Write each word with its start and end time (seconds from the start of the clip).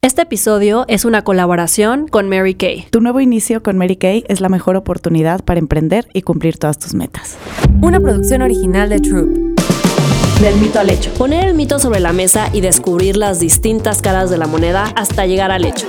Este 0.00 0.22
episodio 0.22 0.84
es 0.86 1.04
una 1.04 1.22
colaboración 1.22 2.06
con 2.06 2.28
Mary 2.28 2.54
Kay. 2.54 2.86
Tu 2.88 3.00
nuevo 3.00 3.18
inicio 3.18 3.64
con 3.64 3.76
Mary 3.76 3.96
Kay 3.96 4.24
es 4.28 4.40
la 4.40 4.48
mejor 4.48 4.76
oportunidad 4.76 5.42
para 5.44 5.58
emprender 5.58 6.06
y 6.14 6.22
cumplir 6.22 6.56
todas 6.56 6.78
tus 6.78 6.94
metas. 6.94 7.36
Una 7.82 7.98
producción 7.98 8.42
original 8.42 8.90
de 8.90 9.00
Troop. 9.00 9.28
Del 10.40 10.54
mito 10.60 10.78
al 10.78 10.90
hecho. 10.90 11.12
Poner 11.14 11.48
el 11.48 11.54
mito 11.54 11.80
sobre 11.80 11.98
la 11.98 12.12
mesa 12.12 12.48
y 12.52 12.60
descubrir 12.60 13.16
las 13.16 13.40
distintas 13.40 14.00
caras 14.00 14.30
de 14.30 14.38
la 14.38 14.46
moneda 14.46 14.92
hasta 14.94 15.26
llegar 15.26 15.50
al 15.50 15.64
hecho. 15.64 15.88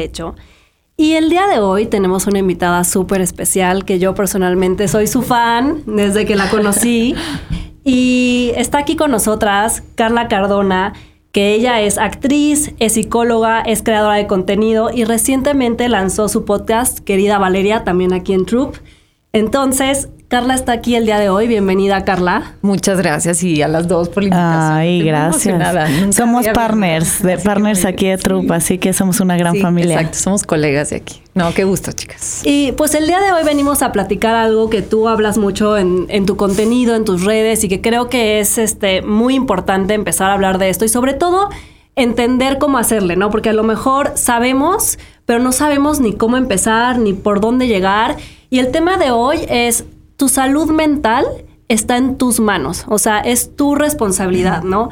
Hecho. 0.00 0.34
Y 0.98 1.12
el 1.12 1.28
día 1.28 1.46
de 1.46 1.58
hoy 1.58 1.86
tenemos 1.86 2.26
una 2.26 2.38
invitada 2.38 2.82
súper 2.82 3.20
especial 3.20 3.84
que 3.84 3.98
yo 3.98 4.14
personalmente 4.14 4.88
soy 4.88 5.06
su 5.06 5.20
fan 5.20 5.82
desde 5.84 6.24
que 6.24 6.36
la 6.36 6.48
conocí. 6.48 7.14
y 7.84 8.52
está 8.56 8.78
aquí 8.78 8.96
con 8.96 9.10
nosotras 9.10 9.82
Carla 9.94 10.28
Cardona, 10.28 10.94
que 11.32 11.52
ella 11.52 11.82
es 11.82 11.98
actriz, 11.98 12.72
es 12.78 12.94
psicóloga, 12.94 13.60
es 13.60 13.82
creadora 13.82 14.14
de 14.14 14.26
contenido 14.26 14.90
y 14.90 15.04
recientemente 15.04 15.86
lanzó 15.90 16.28
su 16.28 16.46
podcast 16.46 17.00
Querida 17.00 17.36
Valeria, 17.36 17.84
también 17.84 18.14
aquí 18.14 18.32
en 18.32 18.46
Troop. 18.46 18.76
Entonces, 19.34 20.08
Carla 20.28 20.54
está 20.54 20.72
aquí 20.72 20.96
el 20.96 21.06
día 21.06 21.20
de 21.20 21.28
hoy. 21.28 21.46
Bienvenida, 21.46 22.04
Carla. 22.04 22.54
Muchas 22.60 22.98
gracias 22.98 23.44
y 23.44 23.62
a 23.62 23.68
las 23.68 23.86
dos 23.86 24.08
por 24.08 24.24
la 24.24 24.28
invitación. 24.28 24.72
Ay, 24.72 24.96
Estoy 24.98 25.52
gracias. 25.52 26.16
Somos 26.16 26.48
partners, 26.48 27.22
de 27.22 27.36
que 27.36 27.42
partners 27.44 27.84
aquí 27.84 28.08
de 28.08 28.18
sí. 28.18 28.46
así 28.50 28.78
que 28.78 28.92
somos 28.92 29.20
una 29.20 29.36
gran 29.36 29.54
Sí, 29.54 29.60
familia. 29.60 29.94
Exacto, 29.94 30.18
somos 30.18 30.42
colegas 30.42 30.90
de 30.90 30.96
aquí. 30.96 31.22
No, 31.34 31.54
qué 31.54 31.62
gusto, 31.62 31.92
chicas. 31.92 32.40
Y 32.44 32.72
pues 32.72 32.96
el 32.96 33.06
día 33.06 33.20
de 33.20 33.30
hoy 33.30 33.44
venimos 33.44 33.82
a 33.82 33.92
platicar 33.92 34.34
algo 34.34 34.68
que 34.68 34.82
tú 34.82 35.06
hablas 35.06 35.38
mucho 35.38 35.78
en, 35.78 36.06
en 36.08 36.26
tu 36.26 36.36
contenido, 36.36 36.96
en 36.96 37.04
tus 37.04 37.22
redes, 37.22 37.62
y 37.62 37.68
que 37.68 37.80
creo 37.80 38.08
que 38.08 38.40
es 38.40 38.58
este, 38.58 39.02
muy 39.02 39.36
importante 39.36 39.94
empezar 39.94 40.30
a 40.30 40.34
hablar 40.34 40.58
de 40.58 40.70
esto 40.70 40.84
y 40.84 40.88
sobre 40.88 41.14
todo 41.14 41.50
entender 41.94 42.58
cómo 42.58 42.78
hacerle, 42.78 43.14
¿no? 43.14 43.30
Porque 43.30 43.50
a 43.50 43.52
lo 43.52 43.62
mejor 43.62 44.10
sabemos, 44.16 44.98
pero 45.24 45.38
no 45.38 45.52
sabemos 45.52 46.00
ni 46.00 46.14
cómo 46.14 46.36
empezar, 46.36 46.98
ni 46.98 47.12
por 47.12 47.40
dónde 47.40 47.68
llegar. 47.68 48.16
Y 48.50 48.58
el 48.58 48.72
tema 48.72 48.96
de 48.96 49.12
hoy 49.12 49.46
es 49.48 49.84
tu 50.16 50.28
salud 50.28 50.70
mental 50.70 51.24
está 51.68 51.96
en 51.96 52.16
tus 52.16 52.40
manos, 52.40 52.84
o 52.88 52.98
sea, 52.98 53.20
es 53.20 53.56
tu 53.56 53.74
responsabilidad, 53.74 54.62
¿no? 54.62 54.88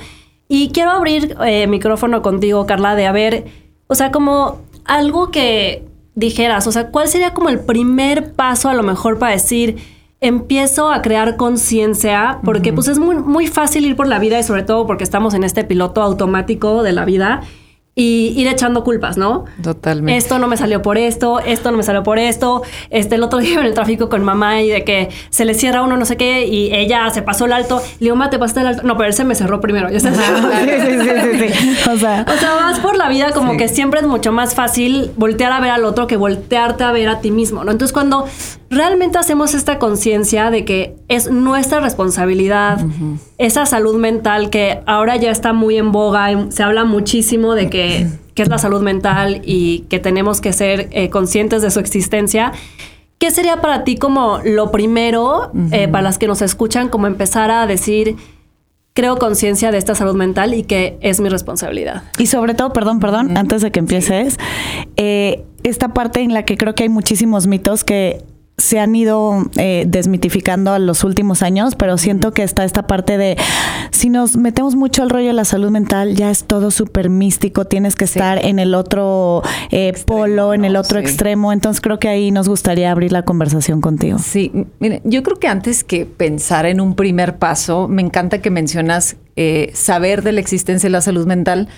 Y 0.49 0.71
quiero 0.71 0.91
abrir 0.91 1.37
eh, 1.45 1.67
micrófono 1.67 2.23
contigo, 2.23 2.67
Carla, 2.67 2.95
de 2.95 3.07
a 3.07 3.13
ver, 3.13 3.47
o 3.87 3.95
sea, 3.95 4.11
como 4.11 4.59
algo 4.85 5.31
que 5.31 5.85
dijeras, 6.15 6.67
o 6.67 6.73
sea, 6.73 6.89
¿cuál 6.91 7.09
sería 7.09 7.33
como 7.33 7.49
el 7.49 7.61
primer 7.61 8.33
paso 8.33 8.69
a 8.69 8.75
lo 8.75 8.83
mejor 8.83 9.19
para 9.19 9.33
decir, 9.33 9.79
empiezo 10.21 10.91
a 10.91 11.01
crear 11.01 11.37
conciencia? 11.37 12.41
Porque 12.45 12.73
pues 12.73 12.89
es 12.89 12.99
muy, 12.99 13.17
muy 13.17 13.47
fácil 13.47 13.87
ir 13.87 13.97
por 13.97 14.07
la 14.07 14.19
vida 14.19 14.39
y 14.39 14.43
sobre 14.43 14.63
todo 14.63 14.87
porque 14.87 15.05
estamos 15.05 15.35
en 15.35 15.45
este 15.45 15.65
piloto 15.65 16.03
automático 16.03 16.83
de 16.83 16.93
la 16.93 17.05
vida 17.05 17.43
y 17.97 18.35
ir 18.37 18.49
echando 18.49 18.83
culpas, 18.83 19.17
¿no? 19.17 19.45
Totalmente. 19.63 20.17
Esto 20.17 20.41
no 20.41 20.49
me 20.49 20.57
salió 20.57 20.83
por 20.83 20.99
esto, 20.99 21.39
esto 21.39 21.71
no 21.71 21.77
me 21.77 21.85
salió 21.85 22.03
por 22.03 22.19
esto. 22.19 22.63
Este, 22.91 23.15
el 23.15 23.23
otro 23.23 23.39
día 23.41 23.61
en 23.61 23.67
el 23.67 23.75
tráfico 23.75 24.09
con 24.09 24.25
mamá 24.25 24.63
y 24.63 24.69
de 24.69 24.85
que 24.85 25.11
se 25.31 25.45
le 25.45 25.55
cierra 25.55 25.83
uno 25.83 25.97
no 25.97 26.05
sé 26.05 26.17
qué 26.17 26.47
y 26.47 26.75
ella 26.75 27.09
se 27.11 27.23
pasó 27.23 27.45
el 27.45 27.53
alto. 27.53 27.81
Le 28.01 28.11
digo, 28.11 28.29
te 28.29 28.39
pasaste 28.39 28.61
el 28.61 28.67
alto. 28.67 28.83
No, 28.83 28.97
pero 28.97 29.09
él 29.09 29.15
se 29.15 29.25
me 29.25 29.35
cerró 29.35 29.61
primero. 29.61 29.91
Ya 29.91 30.01
sabes. 30.01 30.19
Sí, 30.65 30.71
sí, 30.81 30.99
sí, 30.99 31.49
sí, 31.49 31.53
sí. 31.53 31.77
O 31.91 31.97
sea, 31.97 32.25
O 32.29 32.39
sea, 32.39 32.55
vas 32.55 32.81
por 32.81 32.97
la 32.97 33.09
vida 33.09 33.33
como 33.33 33.57
que 33.57 33.69
siempre 33.69 34.01
es 34.01 34.07
mucho 34.07 34.33
más 34.33 34.55
fácil 34.55 35.13
voltear 35.17 35.53
a 35.53 35.61
ver 35.61 35.71
al 35.71 35.85
otro 35.85 36.07
que 36.07 36.17
voltearte 36.17 36.85
a 36.85 36.93
ver 36.93 37.09
a 37.09 37.21
ti 37.21 37.31
mismo, 37.31 37.65
¿no? 37.65 37.71
Entonces, 37.71 37.93
cuando 37.93 38.27
realmente 38.71 39.19
hacemos 39.19 39.55
esta 39.55 39.79
conciencia 39.79 40.51
de 40.51 40.65
que 40.65 40.97
es 41.09 41.31
nuestra 41.31 41.81
responsabilidad, 41.81 42.81
esa 43.39 43.67
salud 43.67 43.97
mental 43.97 44.51
que 44.51 44.81
ahora 44.87 45.17
ya 45.17 45.31
está 45.31 45.53
muy 45.53 45.77
en 45.77 45.93
boga, 45.93 46.51
se 46.51 46.63
habla 46.63 46.85
muchísimo 46.85 47.55
de 47.55 47.69
que, 47.69 48.09
que 48.35 48.43
es 48.43 48.49
la 48.49 48.59
salud 48.59 48.81
mental 48.83 49.43
y 49.45 49.81
que 49.91 49.99
tenemos 49.99 50.41
que 50.41 50.53
ser 50.53 50.89
eh, 50.93 51.11
conscientes 51.11 51.63
de 51.63 51.71
su 51.71 51.81
existencia. 51.81 52.53
¿Qué 53.19 53.31
sería 53.31 53.61
para 53.61 53.85
ti 53.85 53.97
como 53.97 54.41
lo 54.45 54.71
primero, 54.71 55.53
eh, 55.73 55.89
para 55.89 56.03
las 56.03 56.19
que 56.19 56.27
nos 56.27 56.43
escuchan, 56.43 56.89
como 56.89 57.07
empezar 57.07 57.51
a 57.51 57.67
decir, 57.67 58.17
creo 58.93 59.17
conciencia 59.19 59.71
de 59.71 59.79
esta 59.79 59.95
salud 59.95 60.15
mental 60.15 60.55
y 60.55 60.63
que 60.63 60.99
es 61.01 61.21
mi 61.21 61.29
responsabilidad? 61.29 62.03
Y 62.19 62.27
sobre 62.27 62.55
todo, 62.55 62.73
perdón, 62.73 62.99
perdón, 62.99 63.37
antes 63.37 63.63
de 63.63 63.71
que 63.71 63.81
empieces, 63.81 64.39
eh, 64.97 65.45
esta 65.63 65.95
parte 65.95 66.21
en 66.21 66.33
la 66.33 66.45
que 66.45 66.57
creo 66.57 66.75
que 66.75 66.85
hay 66.85 66.89
muchísimos 66.89 67.47
mitos 67.47 67.85
que 67.85 68.23
se 68.65 68.81
han 68.81 68.95
ido 68.97 69.45
eh, 69.59 69.85
desmitificando 69.87 70.73
a 70.73 70.79
los 70.79 71.05
últimos 71.05 71.43
años, 71.43 71.75
pero 71.75 71.99
siento 71.99 72.33
que 72.33 72.43
está 72.43 72.65
esta 72.65 72.87
parte 72.87 73.19
de 73.19 73.37
si 73.91 74.09
nos 74.09 74.37
metemos 74.39 74.75
mucho 74.75 75.03
al 75.03 75.11
rollo 75.11 75.27
de 75.29 75.33
la 75.35 75.45
salud 75.45 75.71
mental, 75.71 76.17
ya 76.17 76.31
es 76.31 76.45
todo 76.45 76.71
súper 76.71 77.11
místico, 77.11 77.67
tienes 77.67 77.95
que 77.95 78.05
estar 78.07 78.43
en 78.43 78.59
el 78.59 78.75
otro 78.75 79.43
eh, 79.71 79.93
polo, 80.07 80.55
en 80.55 80.65
el 80.65 80.77
otro 80.77 80.99
Sí. 80.99 81.05
extremo, 81.05 81.53
entonces 81.53 81.83
creo 81.83 81.99
que 81.99 82.09
ahí 82.09 82.31
nos 82.31 82.49
gustaría 82.49 82.91
abrir 82.91 83.13
la 83.13 83.23
conversación 83.23 83.83
contigo. 83.83 84.19
Sí, 84.19 84.51
mire, 84.81 85.03
yo 85.05 85.23
creo 85.23 85.39
que 85.39 85.49
antes 85.49 85.85
que 85.85 86.07
pensar 86.07 86.65
en 86.65 86.81
un 86.81 86.95
primer 86.95 87.37
paso, 87.37 87.87
me 87.89 88.01
encanta 88.01 88.41
que 88.41 88.51
mencionas 88.51 89.17
eh, 89.37 89.71
saber 89.75 90.23
de 90.23 90.33
la 90.33 90.41
existencia 90.41 90.87
de 90.89 90.93
la 90.93 91.01
salud 91.03 91.27
mental. 91.27 91.69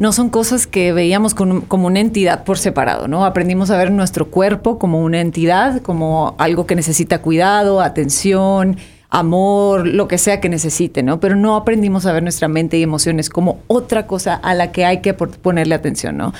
No 0.00 0.12
son 0.12 0.30
cosas 0.30 0.66
que 0.66 0.94
veíamos 0.94 1.34
como 1.34 1.86
una 1.86 2.00
entidad 2.00 2.42
por 2.44 2.56
separado, 2.56 3.06
¿no? 3.06 3.26
Aprendimos 3.26 3.70
a 3.70 3.76
ver 3.76 3.92
nuestro 3.92 4.28
cuerpo 4.28 4.78
como 4.78 5.02
una 5.02 5.20
entidad, 5.20 5.82
como 5.82 6.34
algo 6.38 6.66
que 6.66 6.74
necesita 6.74 7.20
cuidado, 7.20 7.82
atención, 7.82 8.78
amor, 9.10 9.86
lo 9.86 10.08
que 10.08 10.16
sea 10.16 10.40
que 10.40 10.48
necesite, 10.48 11.02
¿no? 11.02 11.20
Pero 11.20 11.36
no 11.36 11.54
aprendimos 11.54 12.06
a 12.06 12.12
ver 12.12 12.22
nuestra 12.22 12.48
mente 12.48 12.78
y 12.78 12.82
emociones 12.82 13.28
como 13.28 13.58
otra 13.66 14.06
cosa 14.06 14.36
a 14.36 14.54
la 14.54 14.72
que 14.72 14.86
hay 14.86 15.02
que 15.02 15.12
ponerle 15.12 15.74
atención, 15.74 16.16
¿no? 16.16 16.32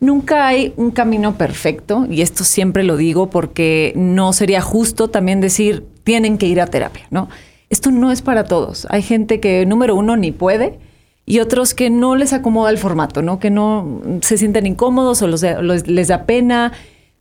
Nunca 0.00 0.46
hay 0.46 0.72
un 0.78 0.90
camino 0.90 1.36
perfecto, 1.36 2.06
y 2.08 2.22
esto 2.22 2.44
siempre 2.44 2.82
lo 2.82 2.96
digo 2.96 3.28
porque 3.28 3.92
no 3.94 4.32
sería 4.32 4.62
justo 4.62 5.10
también 5.10 5.42
decir 5.42 5.84
tienen 6.02 6.38
que 6.38 6.46
ir 6.46 6.62
a 6.62 6.66
terapia, 6.66 7.08
¿no? 7.10 7.28
Esto 7.68 7.90
no 7.90 8.10
es 8.10 8.22
para 8.22 8.44
todos. 8.44 8.86
Hay 8.88 9.02
gente 9.02 9.38
que, 9.38 9.66
número 9.66 9.96
uno, 9.96 10.16
ni 10.16 10.32
puede, 10.32 10.78
y 11.24 11.38
otros 11.40 11.74
que 11.74 11.88
no 11.90 12.16
les 12.16 12.32
acomoda 12.32 12.70
el 12.70 12.78
formato, 12.78 13.22
¿no? 13.22 13.38
Que 13.38 13.50
no 13.50 14.00
se 14.22 14.36
sienten 14.38 14.66
incómodos 14.66 15.22
o 15.22 15.26
los- 15.28 15.42
les 15.86 16.08
da 16.08 16.24
pena. 16.26 16.72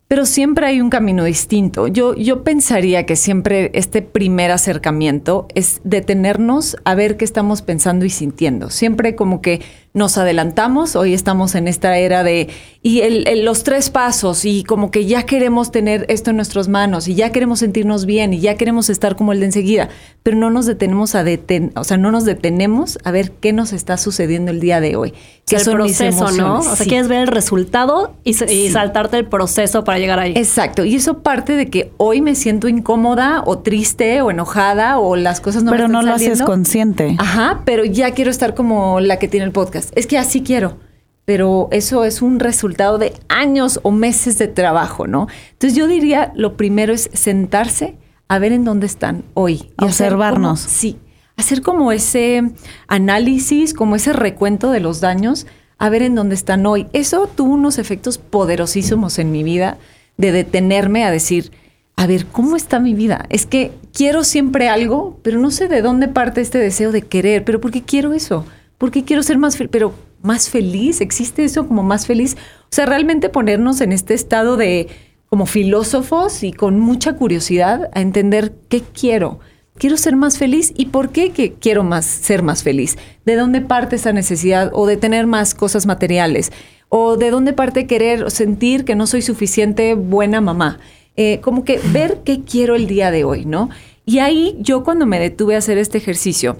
Pero 0.07 0.25
siempre 0.25 0.65
hay 0.65 0.81
un 0.81 0.89
camino 0.89 1.23
distinto. 1.23 1.87
Yo, 1.87 2.15
yo 2.15 2.43
pensaría 2.43 3.05
que 3.05 3.15
siempre 3.15 3.71
este 3.73 4.01
primer 4.01 4.51
acercamiento 4.51 5.47
es 5.55 5.79
detenernos 5.85 6.75
a 6.83 6.95
ver 6.95 7.15
qué 7.15 7.23
estamos 7.23 7.61
pensando 7.61 8.03
y 8.03 8.09
sintiendo. 8.09 8.69
Siempre 8.71 9.15
como 9.15 9.41
que 9.41 9.61
nos 9.93 10.17
adelantamos, 10.17 10.95
hoy 10.95 11.13
estamos 11.13 11.53
en 11.55 11.67
esta 11.67 11.97
era 11.97 12.23
de, 12.23 12.47
y 12.81 13.01
el- 13.01 13.27
el- 13.27 13.43
los 13.43 13.63
tres 13.63 13.89
pasos, 13.89 14.45
y 14.45 14.63
como 14.63 14.89
que 14.89 15.05
ya 15.05 15.23
queremos 15.23 15.69
tener 15.71 16.05
esto 16.07 16.29
en 16.29 16.37
nuestras 16.37 16.69
manos, 16.69 17.09
y 17.09 17.15
ya 17.15 17.31
queremos 17.31 17.59
sentirnos 17.59 18.05
bien, 18.05 18.33
y 18.33 18.39
ya 18.39 18.55
queremos 18.55 18.89
estar 18.89 19.17
como 19.17 19.33
el 19.33 19.41
de 19.41 19.47
enseguida, 19.47 19.89
pero 20.23 20.37
no 20.37 20.49
nos 20.49 20.65
detenemos 20.65 21.13
a 21.15 21.25
deten, 21.25 21.73
o 21.75 21.83
sea, 21.83 21.97
no 21.97 22.09
nos 22.11 22.23
detenemos 22.23 22.99
a 23.03 23.11
ver 23.11 23.31
qué 23.33 23.51
nos 23.51 23.73
está 23.73 23.97
sucediendo 23.97 24.51
el 24.51 24.61
día 24.61 24.79
de 24.79 24.95
hoy. 24.95 25.13
¿Qué 25.45 25.57
el 25.57 25.63
son 25.63 25.81
mis 25.81 25.97
proceso, 25.97 26.31
¿no? 26.37 26.59
O 26.59 26.63
sea, 26.63 26.75
Sí. 26.77 26.87
quieres 26.87 27.09
ver 27.09 27.19
el 27.21 27.27
resultado 27.27 28.13
y, 28.23 28.35
se- 28.35 28.45
y 28.53 28.67
Sí. 28.67 28.71
saltarte 28.71 29.17
el 29.17 29.25
proceso 29.25 29.83
para 29.83 29.99
llegar 29.99 30.19
ahí. 30.19 30.31
Exacto, 30.37 30.85
y 30.85 30.95
eso 30.95 31.17
parte 31.19 31.57
de 31.57 31.69
que 31.69 31.91
hoy 31.97 32.21
me 32.21 32.35
siento 32.35 32.69
incómoda 32.69 33.43
o 33.45 33.59
triste 33.59 34.21
o 34.21 34.31
enojada 34.31 34.99
o 34.99 35.17
las 35.17 35.41
cosas 35.41 35.63
no 35.63 35.71
me 35.71 35.77
pero 35.77 35.87
están 35.87 36.05
no 36.05 36.07
lo 36.09 36.13
haces 36.15 36.41
consciente. 36.43 37.15
Ajá, 37.17 37.61
pero 37.65 37.83
ya 37.83 38.11
quiero 38.11 38.31
estar 38.31 38.53
como 38.55 39.01
la 39.01 39.17
que 39.19 39.27
tiene 39.27 39.45
el 39.45 39.51
podcast. 39.51 39.80
Es 39.95 40.07
que 40.07 40.17
así 40.17 40.41
quiero. 40.41 40.77
pero 41.25 41.69
eso 41.71 42.03
es 42.03 42.21
un 42.21 42.39
resultado 42.39 42.97
de 42.97 43.13
años 43.29 43.79
o 43.83 43.91
meses 43.91 44.37
de 44.37 44.47
trabajo, 44.47 45.07
¿no? 45.07 45.27
Entonces 45.53 45.77
yo 45.77 45.87
diría, 45.87 46.33
lo 46.35 46.57
primero 46.57 46.93
es 46.93 47.09
sentarse 47.13 47.95
a 48.27 48.39
ver 48.39 48.51
en 48.51 48.65
dónde 48.65 48.87
están 48.87 49.23
hoy. 49.33 49.71
Y 49.79 49.85
Observarnos. 49.85 50.59
sí, 50.59 50.97
hacer 51.37 51.61
como 51.61 51.91
ese 51.91 52.51
análisis, 52.87 53.73
como 53.73 53.95
ese 53.95 54.13
recuento 54.13 54.71
de 54.71 54.79
los 54.79 54.99
daños, 54.99 55.45
a 55.77 55.89
ver 55.89 56.01
en 56.01 56.15
dónde 56.15 56.35
están 56.35 56.65
hoy. 56.65 56.87
Eso 56.91 57.27
tuvo 57.27 57.53
unos 57.53 57.77
efectos 57.77 58.17
poderosísimos 58.17 59.17
en 59.19 59.31
mi 59.31 59.43
vida 59.43 59.77
de 60.17 60.31
detenerme 60.31 61.05
a 61.05 61.11
decir, 61.11 61.51
a 61.95 62.07
ver, 62.07 62.25
¿cómo 62.25 62.55
está 62.55 62.79
mi 62.79 62.93
vida? 62.93 63.25
Es 63.29 63.45
que 63.45 63.71
quiero 63.93 64.23
siempre 64.23 64.69
algo, 64.69 65.19
pero 65.23 65.39
no 65.39 65.51
sé 65.51 65.67
de 65.67 65.81
dónde 65.81 66.07
parte 66.07 66.41
este 66.41 66.57
deseo 66.57 66.91
de 66.91 67.03
querer, 67.03 67.43
pero 67.45 67.61
¿por 67.61 67.71
qué 67.71 67.83
quiero 67.83 68.13
eso? 68.13 68.45
¿Por 68.81 68.89
qué 68.89 69.03
quiero 69.03 69.21
ser 69.21 69.37
más 69.37 69.57
feliz? 69.57 69.69
Pero 69.71 69.93
más 70.23 70.49
feliz, 70.49 71.01
¿existe 71.01 71.43
eso 71.43 71.67
como 71.67 71.83
más 71.83 72.07
feliz? 72.07 72.35
O 72.63 72.69
sea, 72.71 72.87
realmente 72.87 73.29
ponernos 73.29 73.79
en 73.79 73.91
este 73.91 74.15
estado 74.15 74.57
de 74.57 74.87
como 75.29 75.45
filósofos 75.45 76.41
y 76.41 76.51
con 76.51 76.79
mucha 76.79 77.13
curiosidad 77.13 77.91
a 77.93 78.01
entender 78.01 78.55
qué 78.69 78.81
quiero. 78.81 79.39
Quiero 79.77 79.97
ser 79.97 80.15
más 80.15 80.39
feliz 80.39 80.73
y 80.75 80.87
por 80.87 81.09
qué 81.11 81.29
que 81.29 81.53
quiero 81.53 81.83
más 81.83 82.07
ser 82.07 82.41
más 82.41 82.63
feliz. 82.63 82.97
¿De 83.23 83.35
dónde 83.35 83.61
parte 83.61 83.97
esa 83.97 84.13
necesidad 84.13 84.71
o 84.73 84.87
de 84.87 84.97
tener 84.97 85.27
más 85.27 85.53
cosas 85.53 85.85
materiales? 85.85 86.51
¿O 86.89 87.17
de 87.17 87.29
dónde 87.29 87.53
parte 87.53 87.85
querer 87.85 88.31
sentir 88.31 88.83
que 88.83 88.95
no 88.95 89.05
soy 89.05 89.21
suficiente 89.21 89.93
buena 89.93 90.41
mamá? 90.41 90.79
Eh, 91.15 91.39
como 91.43 91.65
que 91.65 91.79
ver 91.93 92.21
qué 92.25 92.41
quiero 92.41 92.73
el 92.73 92.87
día 92.87 93.11
de 93.11 93.25
hoy, 93.25 93.45
¿no? 93.45 93.69
Y 94.07 94.17
ahí 94.17 94.57
yo 94.59 94.83
cuando 94.83 95.05
me 95.05 95.19
detuve 95.19 95.53
a 95.53 95.59
hacer 95.59 95.77
este 95.77 95.99
ejercicio, 95.99 96.57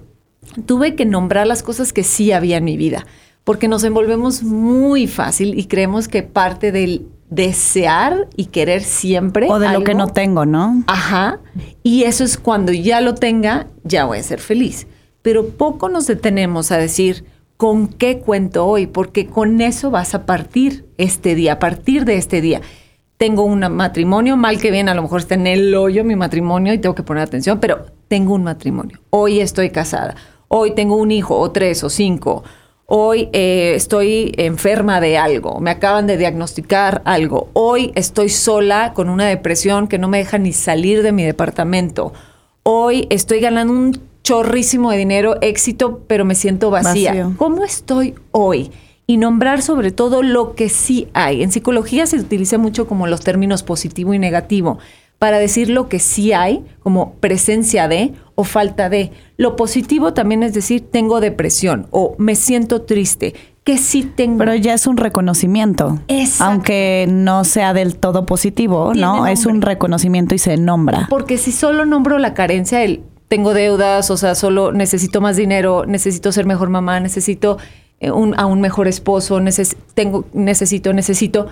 tuve 0.66 0.96
que 0.96 1.06
nombrar 1.06 1.48
las 1.48 1.64
cosas 1.64 1.94
que 1.94 2.04
sí 2.04 2.32
había 2.32 2.58
en 2.58 2.64
mi 2.64 2.78
vida, 2.78 3.06
porque 3.44 3.68
nos 3.68 3.84
envolvemos 3.84 4.44
muy 4.44 5.08
fácil 5.08 5.58
y 5.58 5.66
creemos 5.66 6.08
que 6.08 6.24
parte 6.24 6.72
del 6.72 7.08
desear 7.30 8.28
y 8.36 8.46
querer 8.48 8.84
siempre. 8.84 9.50
O 9.50 9.60
de 9.60 9.70
lo 9.70 9.84
que 9.84 9.96
no 9.96 10.08
tengo, 10.08 10.46
¿no? 10.46 10.84
Ajá. 10.88 11.40
Y 11.82 12.04
eso 12.04 12.24
es 12.24 12.38
cuando 12.38 12.72
ya 12.72 13.02
lo 13.02 13.16
tenga, 13.16 13.68
ya 13.84 14.06
voy 14.06 14.20
a 14.20 14.24
ser 14.24 14.40
feliz. 14.40 14.88
Pero 15.22 15.50
poco 15.50 15.88
nos 15.88 16.08
detenemos 16.08 16.72
a 16.72 16.78
decir, 16.78 17.26
¿con 17.58 17.88
qué 17.88 18.20
cuento 18.20 18.66
hoy? 18.66 18.88
Porque 18.88 19.28
con 19.28 19.62
eso 19.62 19.92
vas 19.92 20.14
a 20.14 20.26
partir 20.26 20.86
este 20.98 21.36
día, 21.36 21.54
a 21.54 21.60
partir 21.60 22.06
de 22.06 22.16
este 22.16 22.42
día 22.42 22.62
tengo 23.22 23.44
un 23.44 23.60
matrimonio, 23.60 24.36
mal 24.36 24.60
que 24.60 24.72
bien, 24.72 24.90
a 24.90 24.96
lo 24.96 25.04
mejor 25.04 25.20
está 25.20 25.36
en 25.36 25.46
el 25.46 25.76
hoyo 25.76 26.04
mi 26.04 26.16
matrimonio 26.16 26.74
y 26.74 26.80
tengo 26.80 26.96
que 26.96 27.04
poner 27.04 27.22
atención, 27.22 27.60
pero 27.60 27.86
tengo 28.08 28.34
un 28.34 28.44
matrimonio. 28.44 29.00
Hoy 29.12 29.42
estoy 29.42 29.70
casada, 29.70 30.16
hoy 30.54 30.72
tengo 30.72 30.98
un 30.98 31.12
hijo 31.12 31.40
o 31.40 31.50
tres 31.52 31.82
o 31.84 31.90
cinco, 31.90 32.44
hoy 32.86 33.30
eh, 33.32 33.74
estoy 33.74 34.34
enferma 34.38 35.00
de 35.00 35.18
algo, 35.18 35.62
me 35.62 35.72
acaban 35.72 36.08
de 36.08 36.18
diagnosticar 36.18 37.02
algo, 37.06 37.48
hoy 37.54 37.94
estoy 37.96 38.28
sola 38.28 38.92
con 38.94 39.10
una 39.10 39.26
depresión 39.28 39.88
que 39.88 39.98
no 39.98 40.10
me 40.10 40.18
deja 40.18 40.38
ni 40.38 40.52
salir 40.52 41.04
de 41.04 41.14
mi 41.14 41.24
departamento, 41.24 42.12
hoy 42.64 43.08
estoy 43.10 43.40
ganando 43.40 43.72
un 43.72 44.02
chorrísimo 44.24 44.92
de 44.92 44.98
dinero, 44.98 45.38
éxito, 45.42 46.02
pero 46.08 46.26
me 46.26 46.36
siento 46.36 46.70
vacía. 46.70 47.32
¿Cómo 47.38 47.64
estoy 47.64 48.14
hoy? 48.32 48.72
y 49.08 49.18
nombrar 49.18 49.62
sobre 49.62 49.92
todo 49.92 50.24
lo 50.24 50.56
que 50.56 50.70
sí 50.70 51.10
hay. 51.14 51.44
En 51.44 51.52
psicología 51.52 52.06
se 52.06 52.16
utiliza 52.16 52.58
mucho 52.58 52.88
como 52.88 53.08
los 53.08 53.20
términos 53.20 53.62
positivo 53.62 54.14
y 54.14 54.20
negativo 54.20 54.80
para 55.22 55.38
decir 55.38 55.70
lo 55.70 55.88
que 55.88 56.00
sí 56.00 56.34
hay, 56.34 56.66
como 56.80 57.14
presencia 57.20 57.88
de 57.88 58.16
o 58.34 58.44
falta 58.44 58.90
de. 58.90 59.12
Lo 59.38 59.56
positivo 59.56 60.16
también 60.16 60.42
es 60.42 60.56
decir, 60.56 60.90
tengo 60.90 61.20
depresión 61.20 61.86
o 61.92 62.16
me 62.18 62.34
siento 62.34 62.82
triste, 62.82 63.36
que 63.64 63.78
sí 63.78 64.02
tengo. 64.02 64.40
Pero 64.40 64.56
ya 64.56 64.74
es 64.74 64.88
un 64.88 64.98
reconocimiento. 64.98 66.00
Aunque 66.40 67.06
no 67.08 67.44
sea 67.44 67.76
del 67.76 67.98
todo 67.98 68.26
positivo, 68.26 68.96
¿no? 68.96 69.28
Es 69.28 69.46
un 69.46 69.62
reconocimiento 69.62 70.34
y 70.34 70.40
se 70.40 70.58
nombra. 70.58 71.06
Porque 71.08 71.38
si 71.38 71.52
solo 71.52 71.86
nombro 71.86 72.18
la 72.18 72.34
carencia, 72.34 72.84
el 72.84 73.04
tengo 73.28 73.54
deudas, 73.54 74.10
o 74.10 74.18
sea, 74.18 74.34
solo 74.34 74.72
necesito 74.72 75.22
más 75.22 75.38
dinero, 75.38 75.86
necesito 75.86 76.32
ser 76.32 76.48
mejor 76.48 76.70
mamá, 76.70 77.00
necesito 77.00 77.60
eh, 78.00 78.10
a 78.10 78.46
un 78.48 78.60
mejor 78.60 78.88
esposo, 78.88 79.40
tengo, 79.94 80.26
necesito, 80.34 80.94
necesito. 80.94 81.46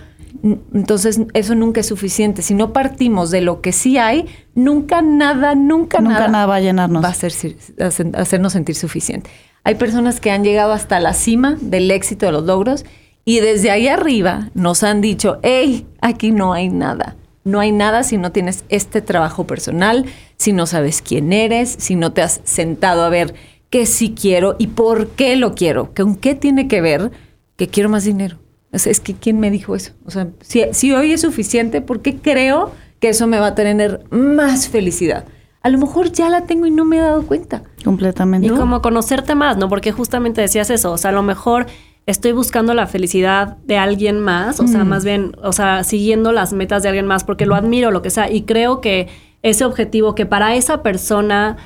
Entonces, 0.73 1.21
eso 1.33 1.55
nunca 1.55 1.81
es 1.81 1.87
suficiente. 1.87 2.41
Si 2.41 2.53
no 2.53 2.73
partimos 2.73 3.31
de 3.31 3.41
lo 3.41 3.61
que 3.61 3.71
sí 3.71 3.97
hay, 3.97 4.27
nunca 4.55 5.01
nada, 5.01 5.55
nunca, 5.55 5.99
nunca 6.01 6.27
nada, 6.27 6.45
va 6.45 6.55
a 6.55 6.59
llenarnos. 6.61 7.03
Va 7.03 7.09
a, 7.09 8.21
hacernos 8.21 8.53
sentir 8.53 8.75
suficiente. 8.75 9.29
Hay 9.63 9.75
personas 9.75 10.19
que 10.19 10.31
han 10.31 10.43
llegado 10.43 10.71
hasta 10.71 10.99
la 10.99 11.13
cima 11.13 11.57
del 11.61 11.91
éxito 11.91 12.25
de 12.25 12.31
los 12.31 12.45
logros 12.45 12.85
y 13.25 13.39
desde 13.39 13.71
ahí 13.71 13.87
arriba 13.87 14.49
nos 14.53 14.83
han 14.83 15.01
dicho, 15.01 15.39
hey, 15.43 15.85
aquí 16.01 16.31
no 16.31 16.53
hay 16.53 16.69
nada. 16.69 17.15
No 17.43 17.59
hay 17.59 17.71
nada 17.71 18.03
si 18.03 18.17
no 18.17 18.31
tienes 18.31 18.63
este 18.69 19.01
trabajo 19.01 19.45
personal, 19.45 20.05
si 20.37 20.53
no 20.53 20.65
sabes 20.65 21.01
quién 21.01 21.33
eres, 21.33 21.75
si 21.77 21.95
no 21.95 22.11
te 22.11 22.21
has 22.21 22.41
sentado 22.43 23.03
a 23.03 23.09
ver 23.09 23.33
que 23.69 23.85
sí 23.85 24.15
quiero 24.19 24.55
y 24.59 24.67
por 24.67 25.09
qué 25.09 25.35
lo 25.35 25.55
quiero. 25.55 25.93
¿Con 25.95 26.15
qué 26.15 26.35
tiene 26.35 26.67
que 26.67 26.81
ver 26.81 27.11
que 27.55 27.67
quiero 27.67 27.89
más 27.89 28.03
dinero? 28.03 28.37
Es 28.71 28.99
que 28.99 29.15
¿quién 29.15 29.39
me 29.39 29.51
dijo 29.51 29.75
eso? 29.75 29.93
O 30.05 30.11
sea, 30.11 30.27
si, 30.41 30.91
hoy 30.91 31.13
es 31.13 31.21
suficiente, 31.21 31.81
¿por 31.81 32.01
qué 32.01 32.17
creo 32.17 32.71
que 32.99 33.09
eso 33.09 33.27
me 33.27 33.39
va 33.39 33.47
a 33.47 33.55
tener 33.55 34.03
más 34.11 34.67
felicidad? 34.67 35.25
A 35.61 35.69
lo 35.69 35.77
mejor 35.77 36.11
ya 36.11 36.29
la 36.29 36.45
tengo 36.45 36.65
y 36.65 36.71
no 36.71 36.85
me 36.85 36.97
he 36.97 37.01
dado 37.01 37.23
cuenta. 37.23 37.63
Completamente. 37.83 38.47
Y 38.47 38.51
como 38.51 38.81
conocerte 38.81 39.35
más, 39.35 39.57
¿no? 39.57 39.67
Porque 39.67 39.91
justamente 39.91 40.41
decías 40.41 40.69
eso, 40.69 40.91
o 40.91 40.97
sea, 40.97 41.09
a 41.09 41.13
lo 41.13 41.23
mejor 41.23 41.65
estoy 42.05 42.31
buscando 42.31 42.73
la 42.73 42.87
felicidad 42.87 43.57
de 43.65 43.77
alguien 43.77 44.19
más, 44.19 44.59
o 44.59 44.67
sea, 44.67 44.83
mm. 44.83 44.87
más 44.87 45.03
bien, 45.03 45.35
o 45.43 45.51
sea, 45.51 45.83
siguiendo 45.83 46.31
las 46.31 46.53
metas 46.53 46.81
de 46.81 46.89
alguien 46.89 47.05
más 47.05 47.23
porque 47.23 47.45
lo 47.45 47.55
admiro, 47.55 47.91
lo 47.91 48.01
que 48.01 48.09
sea, 48.09 48.31
y 48.31 48.43
creo 48.43 48.81
que 48.81 49.07
ese 49.41 49.65
objetivo 49.65 50.15
que 50.15 50.25
para 50.25 50.55
esa 50.55 50.81
persona 50.81 51.57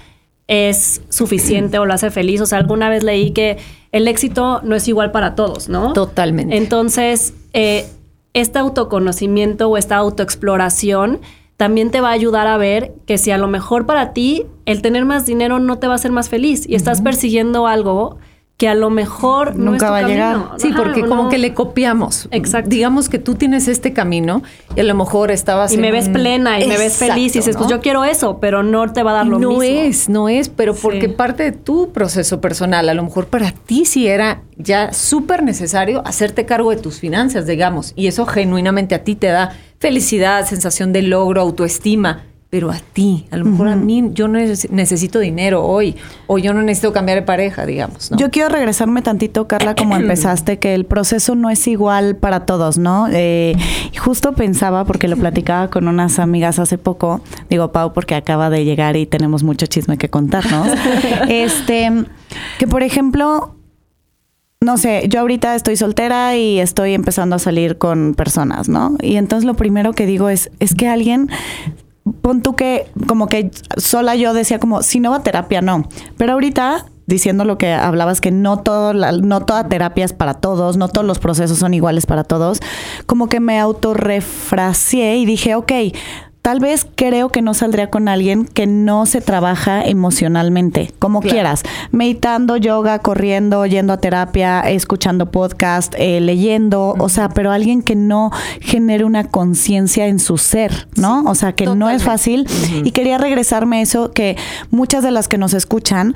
es 0.48 1.02
suficiente 1.10 1.80
o 1.80 1.86
lo 1.86 1.94
hace 1.94 2.12
feliz. 2.12 2.42
O 2.42 2.46
sea, 2.46 2.58
alguna 2.58 2.90
vez 2.90 3.04
leí 3.04 3.32
que 3.32 3.58
el 3.92 4.08
éxito 4.08 4.62
no 4.64 4.76
es 4.76 4.88
igual 4.88 5.12
para 5.12 5.36
todos, 5.36 5.70
¿no? 5.70 5.94
Totalmente. 5.94 6.58
Entonces, 6.58 7.34
eh, 7.54 7.86
este 8.34 8.60
autoconocimiento 8.60 9.70
o 9.70 9.78
esta 9.78 9.98
autoexploración 9.98 11.22
también 11.58 11.92
te 11.92 12.02
va 12.02 12.10
a 12.10 12.14
ayudar 12.14 12.48
a 12.48 12.58
ver 12.58 12.94
que 13.06 13.18
si 13.18 13.32
a 13.32 13.38
lo 13.38 13.48
mejor 13.48 13.86
para 13.86 14.12
ti 14.14 14.46
el 14.66 14.82
tener 14.82 15.06
más 15.06 15.26
dinero 15.26 15.60
no 15.60 15.78
te 15.78 15.88
va 15.88 15.94
a 15.94 15.96
hacer 15.96 16.12
más 16.12 16.30
feliz 16.30 16.68
y 16.68 16.76
estás 16.76 17.02
persiguiendo 17.02 17.68
algo 17.68 18.18
que 18.58 18.68
a 18.68 18.76
lo 18.76 18.90
mejor 18.90 19.56
nunca 19.56 19.90
va 19.90 19.98
a 20.00 20.08
llegar. 20.08 20.52
Sí, 20.58 20.72
porque 20.76 21.02
como 21.02 21.28
que 21.30 21.38
le 21.38 21.54
copiamos. 21.54 22.28
Exacto. 22.32 22.70
Digamos 22.70 23.10
que 23.10 23.18
tú 23.18 23.36
tienes 23.36 23.68
este 23.68 23.94
camino 23.94 24.44
y 24.76 24.80
a 24.80 24.84
lo 24.84 24.94
mejor 24.94 25.32
estabas 25.32 25.74
y 25.74 25.78
me 25.78 25.92
ves 25.92 26.08
plena 26.10 26.60
y 26.60 26.68
me 26.68 26.78
ves 26.78 26.98
feliz 26.98 27.36
y 27.36 27.40
dices, 27.40 27.58
pues 27.58 27.70
yo 27.70 27.82
quiero 27.82 28.06
eso, 28.06 28.40
pero 28.40 28.62
no 28.62 28.94
te 28.94 29.02
va 29.02 29.12
a 29.12 29.14
dar 29.16 29.26
lo 29.26 29.40
mismo. 29.40 29.54
No 29.54 29.64
es, 29.64 30.08
no 30.08 30.30
es, 30.30 30.50
pero 30.50 30.76
porque 30.76 31.10
parte 31.10 31.44
de 31.44 31.52
tu 31.52 31.92
proceso 31.92 32.42
personal, 32.42 32.88
a 32.90 32.94
lo 32.94 33.04
mejor 33.04 33.26
para 33.28 33.52
ti 33.52 33.86
sí 33.86 34.08
era 34.08 34.44
ya 34.56 34.94
súper 34.94 35.42
necesario 35.42 36.04
hacerte 36.06 36.46
cargo 36.46 36.70
de 36.70 36.78
tus 36.78 37.00
finanzas, 37.00 37.48
digamos, 37.48 37.94
y 37.96 38.08
eso 38.08 38.26
genuinamente 38.26 38.94
a 38.94 39.04
ti 39.04 39.16
te 39.16 39.28
da 39.28 39.56
felicidad, 39.80 40.46
sensación 40.46 40.94
de 40.94 41.02
logro, 41.02 41.42
autoestima 41.42 42.24
pero 42.54 42.70
a 42.70 42.78
ti, 42.78 43.26
a 43.32 43.38
lo 43.38 43.46
mejor 43.46 43.68
a 43.68 43.76
mí, 43.76 44.12
yo 44.14 44.28
no 44.28 44.38
necesito 44.38 45.18
dinero 45.18 45.66
hoy, 45.66 45.96
o 46.28 46.38
yo 46.38 46.54
no 46.54 46.62
necesito 46.62 46.94
cambiar 46.94 47.18
de 47.18 47.24
pareja, 47.24 47.66
digamos. 47.66 48.12
Yo 48.16 48.30
quiero 48.30 48.50
regresarme 48.50 49.02
tantito, 49.02 49.48
Carla, 49.48 49.74
como 49.74 49.96
empezaste, 49.98 50.60
que 50.60 50.76
el 50.76 50.86
proceso 50.86 51.34
no 51.34 51.50
es 51.50 51.66
igual 51.66 52.16
para 52.16 52.42
todos, 52.42 52.78
¿no? 52.78 53.08
Eh, 53.12 53.56
justo 53.98 54.34
pensaba, 54.34 54.86
porque 54.86 55.08
lo 55.08 55.18
platicaba 55.18 55.72
con 55.72 55.88
unas 55.88 56.20
amigas 56.20 56.60
hace 56.60 56.78
poco, 56.78 57.22
digo 57.50 57.72
Pau, 57.72 57.92
porque 57.92 58.14
acaba 58.14 58.52
de 58.52 58.66
llegar 58.66 58.98
y 58.98 59.08
tenemos 59.08 59.42
mucho 59.42 59.66
chisme 59.66 59.98
que 59.98 60.10
contarnos, 60.10 60.68
este, 61.30 62.06
que 62.60 62.68
por 62.68 62.84
ejemplo, 62.84 63.56
no 64.62 64.78
sé, 64.78 65.08
yo 65.10 65.22
ahorita 65.22 65.56
estoy 65.56 65.76
soltera 65.76 66.38
y 66.38 66.60
estoy 66.60 66.94
empezando 66.94 67.36
a 67.36 67.40
salir 67.40 67.80
con 67.80 68.14
personas, 68.14 68.70
¿no? 68.70 68.96
Y 69.02 69.16
entonces 69.16 69.44
lo 69.44 69.56
primero 69.56 69.94
que 69.94 70.06
digo 70.06 70.30
es, 70.30 70.52
es 70.60 70.76
que 70.76 70.88
alguien 70.88 71.32
pon 72.22 72.42
tú 72.42 72.56
que 72.56 72.92
como 73.08 73.28
que 73.28 73.52
sola 73.78 74.16
yo 74.16 74.34
decía 74.34 74.60
como 74.60 74.84
si 74.84 75.00
no 75.00 75.12
va 75.12 75.24
terapia 75.24 75.62
no, 75.62 75.88
pero 76.18 76.34
ahorita 76.34 76.86
diciendo 77.06 77.46
lo 77.46 77.58
que 77.58 77.74
hablabas 77.74 78.22
que 78.22 78.32
no 78.32 78.58
todo 78.58 78.94
no 78.94 79.46
toda 79.46 79.68
terapia 79.68 80.06
es 80.06 80.14
para 80.14 80.34
todos, 80.34 80.78
no 80.78 80.88
todos 80.88 81.06
los 81.06 81.20
procesos 81.20 81.58
son 81.58 81.74
iguales 81.74 82.06
para 82.06 82.24
todos, 82.24 82.60
como 83.06 83.28
que 83.28 83.40
me 83.40 83.60
autorrefraseé 83.60 85.18
y 85.18 85.26
dije, 85.26 85.56
ok, 85.56 85.72
Tal 86.44 86.60
vez 86.60 86.86
creo 86.96 87.30
que 87.30 87.42
no 87.42 87.54
saldría 87.54 87.90
con 87.90 88.10
alguien 88.10 88.44
que 88.44 88.68
no 88.68 89.06
se 89.06 89.22
trabaja 89.22 89.82
emocionalmente, 89.82 90.92
como 91.00 91.22
quieras, 91.22 91.64
meditando, 91.94 92.58
yoga, 92.58 93.00
corriendo, 93.00 93.66
yendo 93.66 93.94
a 93.94 93.98
terapia, 93.98 94.60
escuchando 94.60 95.32
podcast, 95.32 95.96
eh, 95.98 96.20
leyendo, 96.20 96.96
o 97.00 97.08
sea, 97.08 97.30
pero 97.30 97.54
alguien 97.54 97.82
que 97.82 97.96
no 97.96 98.30
genere 98.60 99.06
una 99.06 99.24
conciencia 99.24 100.08
en 100.08 100.20
su 100.20 100.38
ser, 100.38 100.90
¿no? 100.98 101.24
o 101.24 101.34
sea, 101.34 101.54
que 101.54 101.66
no 101.66 101.90
es 101.90 102.04
fácil. 102.04 102.46
Y 102.84 102.92
quería 102.92 103.18
regresarme 103.18 103.78
a 103.78 103.82
eso, 103.82 104.12
que 104.12 104.36
muchas 104.70 105.02
de 105.02 105.12
las 105.12 105.30
que 105.30 105.38
nos 105.38 105.54
escuchan 105.54 106.14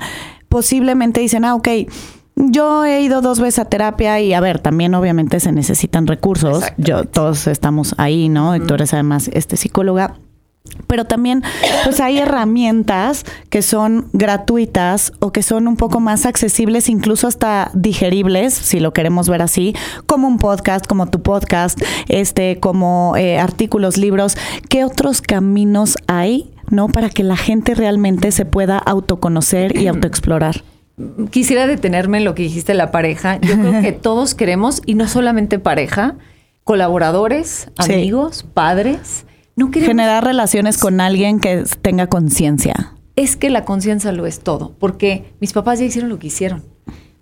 posiblemente 0.50 1.22
dicen, 1.22 1.46
ah, 1.46 1.54
ok, 1.54 1.68
Yo 2.40 2.84
he 2.84 3.00
ido 3.00 3.20
dos 3.20 3.40
veces 3.40 3.58
a 3.58 3.64
terapia 3.64 4.20
y 4.20 4.32
a 4.32 4.40
ver, 4.40 4.60
también 4.60 4.94
obviamente 4.94 5.40
se 5.40 5.50
necesitan 5.50 6.06
recursos. 6.06 6.62
Yo 6.76 7.04
todos 7.04 7.48
estamos 7.48 7.96
ahí, 7.98 8.28
¿no? 8.28 8.54
Y 8.54 8.60
tú 8.60 8.74
eres 8.74 8.94
además 8.94 9.28
este 9.32 9.56
psicóloga. 9.56 10.14
Pero 10.86 11.04
también, 11.04 11.42
pues 11.84 12.00
hay 12.00 12.18
herramientas 12.18 13.24
que 13.50 13.62
son 13.62 14.06
gratuitas 14.12 15.12
o 15.18 15.32
que 15.32 15.42
son 15.42 15.66
un 15.66 15.76
poco 15.76 15.98
más 15.98 16.26
accesibles, 16.26 16.88
incluso 16.88 17.26
hasta 17.26 17.72
digeribles, 17.74 18.54
si 18.54 18.78
lo 18.78 18.92
queremos 18.92 19.28
ver 19.28 19.42
así, 19.42 19.74
como 20.06 20.28
un 20.28 20.38
podcast, 20.38 20.86
como 20.86 21.08
tu 21.08 21.22
podcast, 21.22 21.80
este, 22.06 22.60
como 22.60 23.14
eh, 23.16 23.38
artículos, 23.40 23.96
libros. 23.96 24.36
¿Qué 24.68 24.84
otros 24.84 25.22
caminos 25.22 25.96
hay, 26.06 26.52
no, 26.70 26.88
para 26.88 27.10
que 27.10 27.24
la 27.24 27.36
gente 27.36 27.74
realmente 27.74 28.30
se 28.30 28.44
pueda 28.44 28.78
autoconocer 28.78 29.76
y 29.76 29.86
autoexplorar? 29.88 30.62
Quisiera 31.30 31.66
detenerme 31.66 32.18
en 32.18 32.24
lo 32.24 32.34
que 32.34 32.42
dijiste 32.42 32.74
la 32.74 32.90
pareja. 32.90 33.40
Yo 33.40 33.54
creo 33.54 33.80
que 33.80 33.92
todos 34.02 34.34
queremos, 34.34 34.82
y 34.86 34.94
no 34.94 35.08
solamente 35.08 35.58
pareja, 35.58 36.16
colaboradores, 36.64 37.68
amigos, 37.78 38.44
padres 38.54 39.24
Generar 39.72 40.24
relaciones 40.24 40.78
con 40.78 41.00
alguien 41.00 41.40
que 41.40 41.64
tenga 41.82 42.06
conciencia. 42.06 42.94
Es 43.16 43.36
que 43.36 43.50
la 43.50 43.64
conciencia 43.64 44.12
lo 44.12 44.26
es 44.26 44.40
todo, 44.40 44.74
porque 44.78 45.32
mis 45.40 45.52
papás 45.52 45.80
ya 45.80 45.84
hicieron 45.84 46.10
lo 46.10 46.18
que 46.20 46.28
hicieron. 46.28 46.62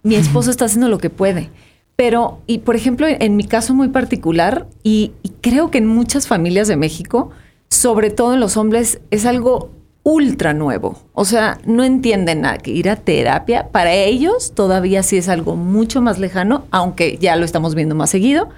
Mi 0.02 0.16
esposo 0.16 0.50
está 0.50 0.66
haciendo 0.66 0.88
lo 0.88 0.98
que 0.98 1.08
puede. 1.08 1.48
Pero, 1.96 2.42
y 2.46 2.58
por 2.58 2.76
ejemplo, 2.76 3.06
en 3.08 3.36
mi 3.36 3.44
caso 3.44 3.74
muy 3.74 3.88
particular, 3.88 4.66
y, 4.82 5.12
creo 5.40 5.70
que 5.70 5.78
en 5.78 5.86
muchas 5.86 6.26
familias 6.28 6.68
de 6.68 6.76
México, 6.76 7.30
sobre 7.70 8.10
todo 8.10 8.34
en 8.34 8.40
los 8.40 8.58
hombres, 8.58 9.00
es 9.10 9.24
algo 9.24 9.70
ultra 10.06 10.54
nuevo. 10.54 10.96
O 11.14 11.24
sea, 11.24 11.58
no 11.64 11.82
entienden 11.82 12.42
nada 12.42 12.58
que 12.58 12.70
ir 12.70 12.88
a 12.88 12.94
terapia. 12.94 13.70
Para 13.72 13.92
ellos 13.92 14.52
todavía 14.54 15.02
sí 15.02 15.16
es 15.16 15.28
algo 15.28 15.56
mucho 15.56 16.00
más 16.00 16.20
lejano, 16.20 16.64
aunque 16.70 17.18
ya 17.20 17.34
lo 17.34 17.44
estamos 17.44 17.74
viendo 17.74 17.96
más 17.96 18.10
seguido 18.10 18.48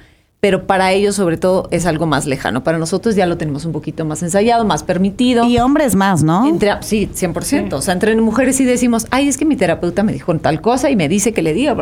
pero 0.40 0.68
para 0.68 0.92
ellos 0.92 1.16
sobre 1.16 1.36
todo 1.36 1.66
es 1.72 1.84
algo 1.84 2.06
más 2.06 2.24
lejano. 2.24 2.62
Para 2.62 2.78
nosotros 2.78 3.16
ya 3.16 3.26
lo 3.26 3.36
tenemos 3.36 3.64
un 3.64 3.72
poquito 3.72 4.04
más 4.04 4.22
ensayado, 4.22 4.64
más 4.64 4.84
permitido. 4.84 5.44
Y 5.44 5.58
hombres 5.58 5.96
más, 5.96 6.22
¿no? 6.22 6.46
Entre, 6.46 6.70
sí, 6.82 7.10
100%. 7.12 7.72
O 7.72 7.82
sea, 7.82 7.94
entre 7.94 8.14
mujeres 8.20 8.56
sí 8.56 8.64
decimos, 8.64 9.06
ay, 9.10 9.26
es 9.26 9.36
que 9.36 9.44
mi 9.44 9.56
terapeuta 9.56 10.04
me 10.04 10.12
dijo 10.12 10.32
tal 10.38 10.60
cosa 10.60 10.90
y 10.90 10.96
me 10.96 11.08
dice 11.08 11.32
que 11.32 11.42
le 11.42 11.54
diga, 11.54 11.74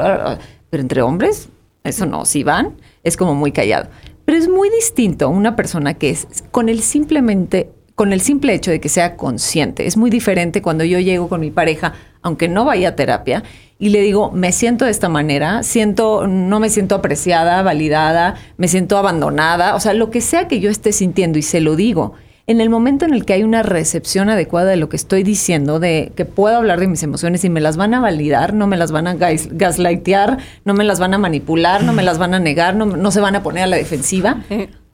pero 0.71 0.83
entre 0.83 1.03
hombres, 1.03 1.51
eso 1.85 2.07
no, 2.07 2.25
si 2.25 2.45
van, 2.45 2.77
es 3.05 3.19
como 3.19 3.35
muy 3.35 3.53
callado. 3.53 3.89
Pero 4.25 4.39
es 4.39 4.49
muy 4.49 4.71
distinto 4.71 5.29
una 5.29 5.55
persona 5.55 5.93
que 5.95 6.11
es 6.11 6.27
con 6.51 6.71
el 6.71 6.81
simplemente 6.81 7.71
con 7.97 8.12
el 8.12 8.21
simple 8.21 8.55
hecho 8.55 8.71
de 8.71 8.79
que 8.79 8.91
sea 8.91 9.17
consciente. 9.17 9.87
Es 9.87 9.97
muy 9.97 10.11
diferente 10.11 10.62
cuando 10.62 10.85
yo 10.85 11.00
llego 11.00 11.29
con 11.29 11.41
mi 11.41 11.50
pareja, 11.50 11.95
aunque 12.23 12.47
no 12.47 12.67
vaya 12.67 12.91
a 12.91 12.95
terapia, 12.95 13.43
y 13.79 13.88
le 13.88 14.03
digo, 14.03 14.31
me 14.31 14.53
siento 14.53 14.85
de 14.85 14.91
esta 14.91 15.09
manera, 15.09 15.62
siento, 15.62 16.26
no 16.26 16.61
me 16.61 16.69
siento 16.69 16.95
apreciada, 16.95 17.62
validada, 17.62 18.37
me 18.59 18.69
siento 18.69 18.99
abandonada, 18.99 19.75
o 19.75 19.81
sea, 19.81 19.95
lo 19.95 20.11
que 20.11 20.21
sea 20.21 20.47
que 20.47 20.61
yo 20.61 20.71
esté 20.71 20.93
sintiendo 20.93 21.38
y 21.38 21.43
se 21.43 21.61
lo 21.61 21.75
digo, 21.75 22.12
en 22.47 22.61
el 22.61 22.69
momento 22.69 23.07
en 23.07 23.15
el 23.15 23.25
que 23.25 23.33
hay 23.33 23.43
una 23.43 23.62
recepción 23.62 24.29
adecuada 24.29 24.71
de 24.71 24.76
lo 24.76 24.91
que 24.91 24.97
estoy 24.97 25.23
diciendo, 25.23 25.81
de 25.81 26.12
que 26.15 26.26
puedo 26.26 26.57
hablar 26.57 26.79
de 26.79 26.88
mis 26.88 27.03
emociones 27.03 27.45
y 27.45 27.50
me 27.50 27.61
las 27.61 27.79
van 27.79 27.95
a 27.95 28.00
validar, 28.00 28.53
no 28.53 28.67
me 28.67 28.76
las 28.76 28.93
van 28.93 29.07
a 29.07 29.15
gaslightear, 29.15 30.38
no 30.67 30.75
me 30.75 30.85
las 30.85 31.00
van 31.00 31.15
a 31.15 31.19
manipular, 31.19 31.83
no 31.83 31.95
me 31.95 32.03
las 32.03 32.19
van 32.19 32.35
a 32.35 32.41
negar, 32.41 32.76
no, 32.76 32.85
no 32.85 33.11
se 33.11 33.21
van 33.21 33.37
a 33.37 33.43
poner 33.43 33.65
a 33.65 33.67
la 33.67 33.76
defensiva, 33.76 34.43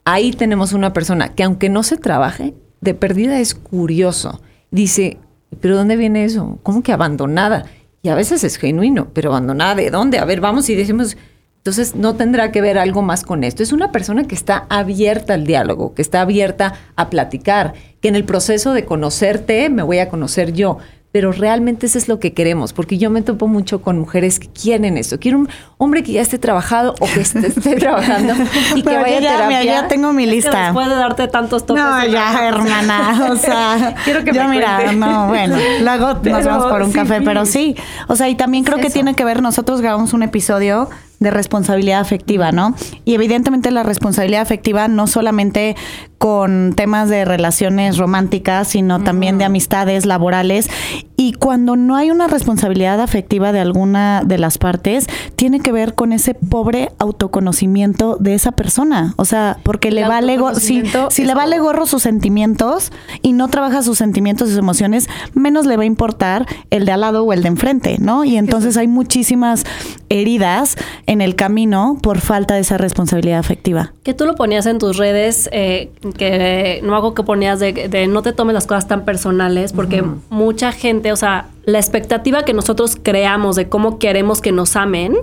ahí 0.04 0.32
tenemos 0.32 0.72
una 0.72 0.92
persona 0.92 1.30
que 1.30 1.42
aunque 1.42 1.68
no 1.68 1.82
se 1.82 1.96
trabaje, 1.96 2.54
de 2.82 2.92
perdida 2.92 3.38
es 3.38 3.54
curioso. 3.54 4.42
Dice, 4.70 5.16
pero 5.60 5.76
¿dónde 5.76 5.96
viene 5.96 6.24
eso? 6.24 6.58
¿Cómo 6.62 6.82
que 6.82 6.92
abandonada? 6.92 7.64
Y 8.02 8.10
a 8.10 8.14
veces 8.14 8.44
es 8.44 8.56
genuino, 8.56 9.08
pero 9.14 9.30
abandonada 9.30 9.76
de 9.76 9.90
dónde? 9.90 10.18
A 10.18 10.24
ver, 10.24 10.40
vamos 10.40 10.68
y 10.68 10.74
decimos, 10.74 11.16
entonces 11.58 11.94
no 11.94 12.16
tendrá 12.16 12.50
que 12.50 12.60
ver 12.60 12.76
algo 12.76 13.00
más 13.00 13.22
con 13.22 13.44
esto. 13.44 13.62
Es 13.62 13.72
una 13.72 13.92
persona 13.92 14.24
que 14.24 14.34
está 14.34 14.66
abierta 14.68 15.34
al 15.34 15.46
diálogo, 15.46 15.94
que 15.94 16.02
está 16.02 16.20
abierta 16.20 16.74
a 16.96 17.08
platicar, 17.08 17.74
que 18.00 18.08
en 18.08 18.16
el 18.16 18.24
proceso 18.24 18.72
de 18.72 18.84
conocerte 18.84 19.70
me 19.70 19.84
voy 19.84 20.00
a 20.00 20.08
conocer 20.08 20.52
yo 20.52 20.78
pero 21.12 21.30
realmente 21.30 21.84
eso 21.86 21.98
es 21.98 22.08
lo 22.08 22.18
que 22.18 22.32
queremos, 22.32 22.72
porque 22.72 22.96
yo 22.96 23.10
me 23.10 23.20
topo 23.20 23.46
mucho 23.46 23.82
con 23.82 23.98
mujeres 23.98 24.40
que 24.40 24.48
quieren 24.48 24.96
eso. 24.96 25.20
Quiero 25.20 25.38
un 25.40 25.48
hombre 25.76 26.02
que 26.02 26.12
ya 26.12 26.22
esté 26.22 26.38
trabajado 26.38 26.94
o 27.00 27.06
que 27.06 27.20
esté, 27.20 27.50
trabajando 27.78 28.32
y 28.74 28.82
que 28.82 28.96
vaya 28.96 29.18
a 29.18 29.20
terapia. 29.20 29.62
ya 29.62 29.88
tengo 29.88 30.14
mi 30.14 30.24
lista. 30.24 30.50
Es 30.50 30.64
después 30.68 30.88
de 30.88 30.94
darte 30.94 31.28
tantos 31.28 31.66
toques. 31.66 31.84
No, 31.84 32.06
ya, 32.06 32.48
hermana, 32.48 33.28
o 33.30 33.36
sea, 33.36 33.94
quiero 34.04 34.24
que 34.24 34.32
yo 34.32 34.44
me 34.44 34.56
mira, 34.56 34.92
no, 34.92 35.28
bueno, 35.28 35.56
luego 35.82 36.14
nos 36.24 36.44
vamos 36.46 36.72
por 36.72 36.82
un 36.82 36.92
café, 36.92 37.20
pero 37.20 37.44
sí. 37.44 37.76
O 38.08 38.16
sea, 38.16 38.30
y 38.30 38.34
también 38.34 38.64
creo 38.64 38.78
que 38.78 38.88
tiene 38.88 39.14
que 39.14 39.24
ver 39.24 39.42
nosotros 39.42 39.82
grabamos 39.82 40.14
un 40.14 40.22
episodio 40.22 40.88
de 41.22 41.30
responsabilidad 41.30 42.00
afectiva, 42.00 42.52
¿no? 42.52 42.74
Y 43.04 43.14
evidentemente 43.14 43.70
la 43.70 43.82
responsabilidad 43.82 44.42
afectiva 44.42 44.88
no 44.88 45.06
solamente 45.06 45.76
con 46.22 46.74
temas 46.76 47.08
de 47.08 47.24
relaciones 47.24 47.98
románticas, 47.98 48.68
sino 48.68 49.02
también 49.02 49.38
de 49.38 49.44
amistades 49.44 50.06
laborales. 50.06 50.70
Y 51.16 51.32
cuando 51.32 51.74
no 51.74 51.96
hay 51.96 52.12
una 52.12 52.28
responsabilidad 52.28 53.00
afectiva 53.00 53.50
de 53.50 53.58
alguna 53.58 54.22
de 54.24 54.38
las 54.38 54.56
partes, 54.56 55.06
tiene 55.34 55.58
que 55.58 55.72
ver 55.72 55.96
con 55.96 56.12
ese 56.12 56.34
pobre 56.34 56.90
autoconocimiento 57.00 58.18
de 58.20 58.34
esa 58.34 58.52
persona. 58.52 59.14
O 59.16 59.24
sea, 59.24 59.58
porque 59.64 59.90
le 59.90 60.06
vale 60.06 60.36
gorro, 60.36 60.60
si, 60.60 60.84
si 61.10 61.24
le 61.24 61.34
vale 61.34 61.58
gorro 61.58 61.86
sus 61.86 62.02
sentimientos 62.02 62.92
y 63.22 63.32
no 63.32 63.48
trabaja 63.48 63.82
sus 63.82 63.98
sentimientos 63.98 64.46
y 64.46 64.50
sus 64.52 64.60
emociones, 64.60 65.08
menos 65.34 65.66
le 65.66 65.76
va 65.76 65.82
a 65.82 65.86
importar 65.86 66.46
el 66.70 66.84
de 66.84 66.92
al 66.92 67.00
lado 67.00 67.24
o 67.24 67.32
el 67.32 67.42
de 67.42 67.48
enfrente, 67.48 67.96
¿no? 67.98 68.24
Y 68.24 68.36
entonces 68.36 68.76
hay 68.76 68.86
muchísimas 68.86 69.64
heridas 70.08 70.76
en 71.12 71.20
el 71.20 71.36
camino 71.36 71.98
por 72.02 72.20
falta 72.20 72.54
de 72.54 72.60
esa 72.60 72.78
responsabilidad 72.78 73.38
afectiva. 73.38 73.92
Que 74.02 74.14
tú 74.14 74.26
lo 74.26 74.34
ponías 74.34 74.66
en 74.66 74.78
tus 74.78 74.96
redes, 74.96 75.48
eh, 75.52 75.90
que 76.18 76.80
no 76.82 76.96
hago 76.96 77.14
que 77.14 77.22
ponías 77.22 77.60
de, 77.60 78.06
no 78.08 78.22
te 78.22 78.32
tomes 78.32 78.54
las 78.54 78.66
cosas 78.66 78.88
tan 78.88 79.04
personales, 79.04 79.72
porque 79.72 80.02
mucha 80.30 80.72
gente, 80.72 81.12
o 81.12 81.16
sea, 81.16 81.46
la 81.64 81.78
expectativa 81.78 82.44
que 82.44 82.54
nosotros 82.54 82.96
creamos 83.00 83.56
de 83.56 83.68
cómo 83.68 83.98
queremos 83.98 84.40
que 84.40 84.52
nos 84.52 84.74
amen, 84.74 85.14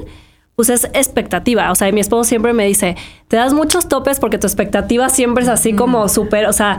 pues 0.56 0.70
es 0.70 0.86
expectativa. 0.94 1.72
O 1.72 1.76
sea, 1.76 1.92
mi 1.92 2.02
esposo 2.02 2.26
siempre 2.26 2.54
me 2.54 2.66
dice, 2.66 2.96
te 3.28 3.38
das 3.38 3.54
muchos 3.54 3.88
topes 3.88 4.20
porque 4.20 4.38
tu 4.38 4.48
expectativa 4.48 5.10
siempre 5.10 5.44
es 5.44 5.50
así 5.50 5.74
como 5.74 6.08
súper, 6.10 6.46
o 6.46 6.54
sea, 6.54 6.78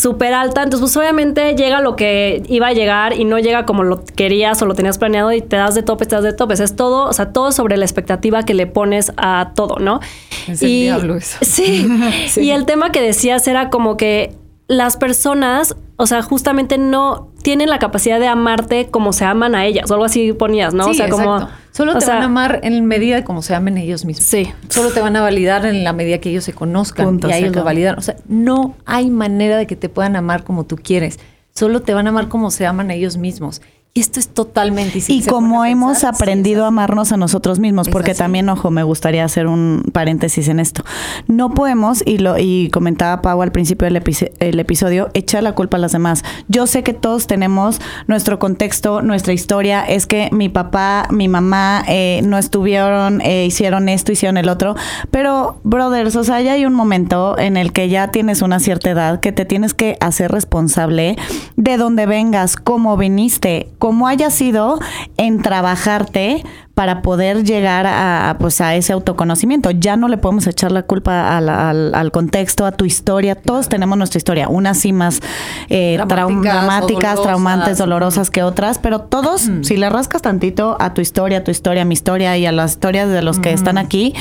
súper 0.00 0.32
alta. 0.32 0.62
Entonces, 0.62 0.80
pues 0.80 0.96
obviamente 0.96 1.54
llega 1.54 1.80
lo 1.80 1.94
que 1.94 2.42
iba 2.48 2.68
a 2.68 2.72
llegar 2.72 3.18
y 3.18 3.24
no 3.24 3.38
llega 3.38 3.66
como 3.66 3.82
lo 3.82 4.04
querías 4.04 4.60
o 4.62 4.66
lo 4.66 4.74
tenías 4.74 4.98
planeado 4.98 5.32
y 5.32 5.42
te 5.42 5.56
das 5.56 5.74
de 5.74 5.82
topes, 5.82 6.08
te 6.08 6.14
das 6.14 6.24
de 6.24 6.32
topes. 6.32 6.60
Es 6.60 6.74
todo, 6.74 7.04
o 7.04 7.12
sea, 7.12 7.32
todo 7.32 7.52
sobre 7.52 7.76
la 7.76 7.84
expectativa 7.84 8.44
que 8.44 8.54
le 8.54 8.66
pones 8.66 9.12
a 9.16 9.52
todo, 9.54 9.76
¿no? 9.78 10.00
Es 10.48 10.62
el 10.62 10.68
diablo 10.68 11.16
eso. 11.16 11.38
Sí. 11.44 11.86
sí. 12.28 12.42
Y 12.42 12.50
el 12.50 12.64
tema 12.64 12.92
que 12.92 13.00
decías 13.02 13.46
era 13.46 13.70
como 13.70 13.96
que 13.96 14.34
las 14.68 14.96
personas, 14.96 15.76
o 15.96 16.06
sea, 16.06 16.22
justamente 16.22 16.78
no 16.78 17.28
tienen 17.42 17.68
la 17.68 17.78
capacidad 17.78 18.20
de 18.20 18.28
amarte 18.28 18.88
como 18.88 19.12
se 19.12 19.24
aman 19.24 19.54
a 19.54 19.66
ellas, 19.66 19.90
o 19.90 19.94
algo 19.94 20.04
así 20.06 20.32
ponías, 20.32 20.72
¿no? 20.72 20.84
Sí, 20.84 20.90
o 20.90 20.94
sea, 20.94 21.08
como 21.08 21.48
Solo 21.72 21.96
te 21.98 22.06
van 22.06 22.22
a 22.22 22.24
amar 22.24 22.60
en 22.62 22.84
medida 22.86 23.16
de 23.16 23.24
cómo 23.24 23.42
se 23.42 23.54
amen 23.54 23.78
ellos 23.78 24.04
mismos. 24.04 24.26
Sí. 24.26 24.52
Solo 24.68 24.90
te 24.90 25.00
van 25.00 25.16
a 25.16 25.20
validar 25.20 25.64
en 25.66 25.84
la 25.84 25.92
medida 25.92 26.18
que 26.18 26.30
ellos 26.30 26.44
se 26.44 26.52
conozcan 26.52 27.20
y 27.22 27.32
a 27.32 27.38
ellos 27.38 27.54
lo 27.54 27.64
validan. 27.64 27.98
O 27.98 28.02
sea, 28.02 28.16
no 28.26 28.74
hay 28.86 29.10
manera 29.10 29.56
de 29.56 29.66
que 29.66 29.76
te 29.76 29.88
puedan 29.88 30.16
amar 30.16 30.44
como 30.44 30.64
tú 30.64 30.76
quieres. 30.76 31.18
Solo 31.54 31.82
te 31.82 31.94
van 31.94 32.06
a 32.06 32.10
amar 32.10 32.28
como 32.28 32.50
se 32.50 32.66
aman 32.66 32.90
ellos 32.90 33.16
mismos. 33.16 33.62
Y 33.92 34.00
esto 34.02 34.20
es 34.20 34.28
totalmente 34.28 35.00
Y 35.08 35.24
como 35.24 35.64
hemos 35.64 36.04
aprendido 36.04 36.64
a 36.64 36.68
amarnos 36.68 37.10
a 37.10 37.16
nosotros 37.16 37.58
mismos, 37.58 37.88
porque 37.88 38.14
también, 38.14 38.48
ojo, 38.48 38.70
me 38.70 38.84
gustaría 38.84 39.24
hacer 39.24 39.48
un 39.48 39.82
paréntesis 39.92 40.46
en 40.46 40.60
esto. 40.60 40.84
No 41.26 41.50
podemos, 41.54 42.00
y 42.06 42.18
lo 42.18 42.38
y 42.38 42.70
comentaba 42.70 43.20
Pau 43.20 43.42
al 43.42 43.50
principio 43.50 43.86
del 43.90 44.00
el 44.38 44.60
episodio, 44.60 45.10
echar 45.12 45.42
la 45.42 45.56
culpa 45.56 45.76
a 45.76 45.80
las 45.80 45.90
demás. 45.90 46.22
Yo 46.46 46.68
sé 46.68 46.84
que 46.84 46.92
todos 46.92 47.26
tenemos 47.26 47.80
nuestro 48.06 48.38
contexto, 48.38 49.02
nuestra 49.02 49.32
historia. 49.32 49.82
Es 49.82 50.06
que 50.06 50.28
mi 50.30 50.48
papá, 50.48 51.08
mi 51.10 51.26
mamá 51.26 51.82
eh, 51.88 52.20
no 52.22 52.38
estuvieron, 52.38 53.20
eh, 53.22 53.46
hicieron 53.46 53.88
esto, 53.88 54.12
hicieron 54.12 54.36
el 54.36 54.48
otro. 54.48 54.76
Pero, 55.10 55.58
brothers, 55.64 56.14
o 56.14 56.22
sea, 56.22 56.40
ya 56.40 56.52
hay 56.52 56.64
un 56.64 56.74
momento 56.74 57.36
en 57.40 57.56
el 57.56 57.72
que 57.72 57.88
ya 57.88 58.12
tienes 58.12 58.40
una 58.40 58.60
cierta 58.60 58.90
edad 58.90 59.18
que 59.18 59.32
te 59.32 59.44
tienes 59.44 59.74
que 59.74 59.96
hacer 59.98 60.30
responsable 60.30 61.16
de 61.56 61.76
dónde 61.76 62.06
vengas, 62.06 62.54
cómo 62.54 62.96
viniste 62.96 63.68
como 63.80 64.06
haya 64.06 64.30
sido 64.30 64.78
en 65.16 65.42
trabajarte 65.42 66.44
para 66.74 67.02
poder 67.02 67.44
llegar 67.44 67.86
a, 67.86 68.36
pues, 68.38 68.60
a 68.60 68.76
ese 68.76 68.92
autoconocimiento. 68.92 69.70
Ya 69.70 69.96
no 69.96 70.06
le 70.06 70.18
podemos 70.18 70.46
echar 70.46 70.70
la 70.70 70.82
culpa 70.84 71.36
al, 71.36 72.12
contexto, 72.12 72.66
a 72.66 72.72
tu 72.72 72.84
historia. 72.84 73.34
Todos 73.34 73.68
tenemos 73.68 73.98
nuestra 73.98 74.18
historia, 74.18 74.48
unas 74.48 74.78
sí 74.78 74.92
más 74.92 75.20
eh, 75.68 75.98
dramáticas, 76.06 77.20
traumantes, 77.22 77.78
dolorosas 77.78 78.30
que 78.30 78.42
otras, 78.42 78.78
pero 78.78 79.00
todos, 79.00 79.50
si 79.62 79.76
le 79.76 79.90
rascas 79.90 80.22
tantito 80.22 80.76
a 80.78 80.94
tu 80.94 81.00
historia, 81.00 81.38
a 81.38 81.44
tu 81.44 81.50
historia, 81.50 81.82
a 81.82 81.84
mi 81.84 81.94
historia 81.94 82.36
y 82.36 82.46
a 82.46 82.52
las 82.52 82.72
historias 82.72 83.08
de 83.08 83.22
los 83.22 83.40
que 83.40 83.52
están 83.52 83.78
aquí, 83.78 84.14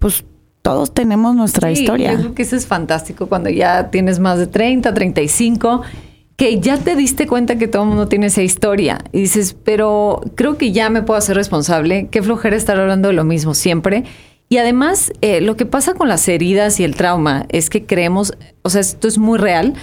pues 0.00 0.24
todos 0.60 0.92
tenemos 0.92 1.36
nuestra 1.36 1.70
historia. 1.70 2.12
Yo 2.12 2.18
creo 2.18 2.34
que 2.34 2.42
eso 2.42 2.56
es 2.56 2.66
fantástico 2.66 3.28
cuando 3.28 3.48
ya 3.50 3.90
tienes 3.90 4.18
más 4.18 4.38
de 4.38 4.46
30, 4.46 4.92
35 4.92 5.82
que 6.36 6.58
ya 6.58 6.78
te 6.78 6.96
diste 6.96 7.26
cuenta 7.26 7.56
que 7.56 7.68
todo 7.68 7.82
el 7.82 7.88
mundo 7.88 8.08
tiene 8.08 8.26
esa 8.26 8.42
historia 8.42 8.98
y 9.12 9.20
dices, 9.20 9.56
pero 9.64 10.20
creo 10.34 10.58
que 10.58 10.72
ya 10.72 10.90
me 10.90 11.02
puedo 11.02 11.18
hacer 11.18 11.36
responsable, 11.36 12.08
qué 12.10 12.22
flojera 12.22 12.56
estar 12.56 12.78
hablando 12.78 13.08
de 13.08 13.14
lo 13.14 13.24
mismo 13.24 13.54
siempre. 13.54 14.04
Y 14.48 14.58
además, 14.58 15.12
eh, 15.20 15.40
lo 15.40 15.56
que 15.56 15.64
pasa 15.66 15.94
con 15.94 16.08
las 16.08 16.28
heridas 16.28 16.80
y 16.80 16.84
el 16.84 16.96
trauma 16.96 17.46
es 17.50 17.70
que 17.70 17.86
creemos, 17.86 18.34
o 18.62 18.70
sea, 18.70 18.80
esto 18.80 19.08
es 19.08 19.18
muy 19.18 19.38
real, 19.38 19.74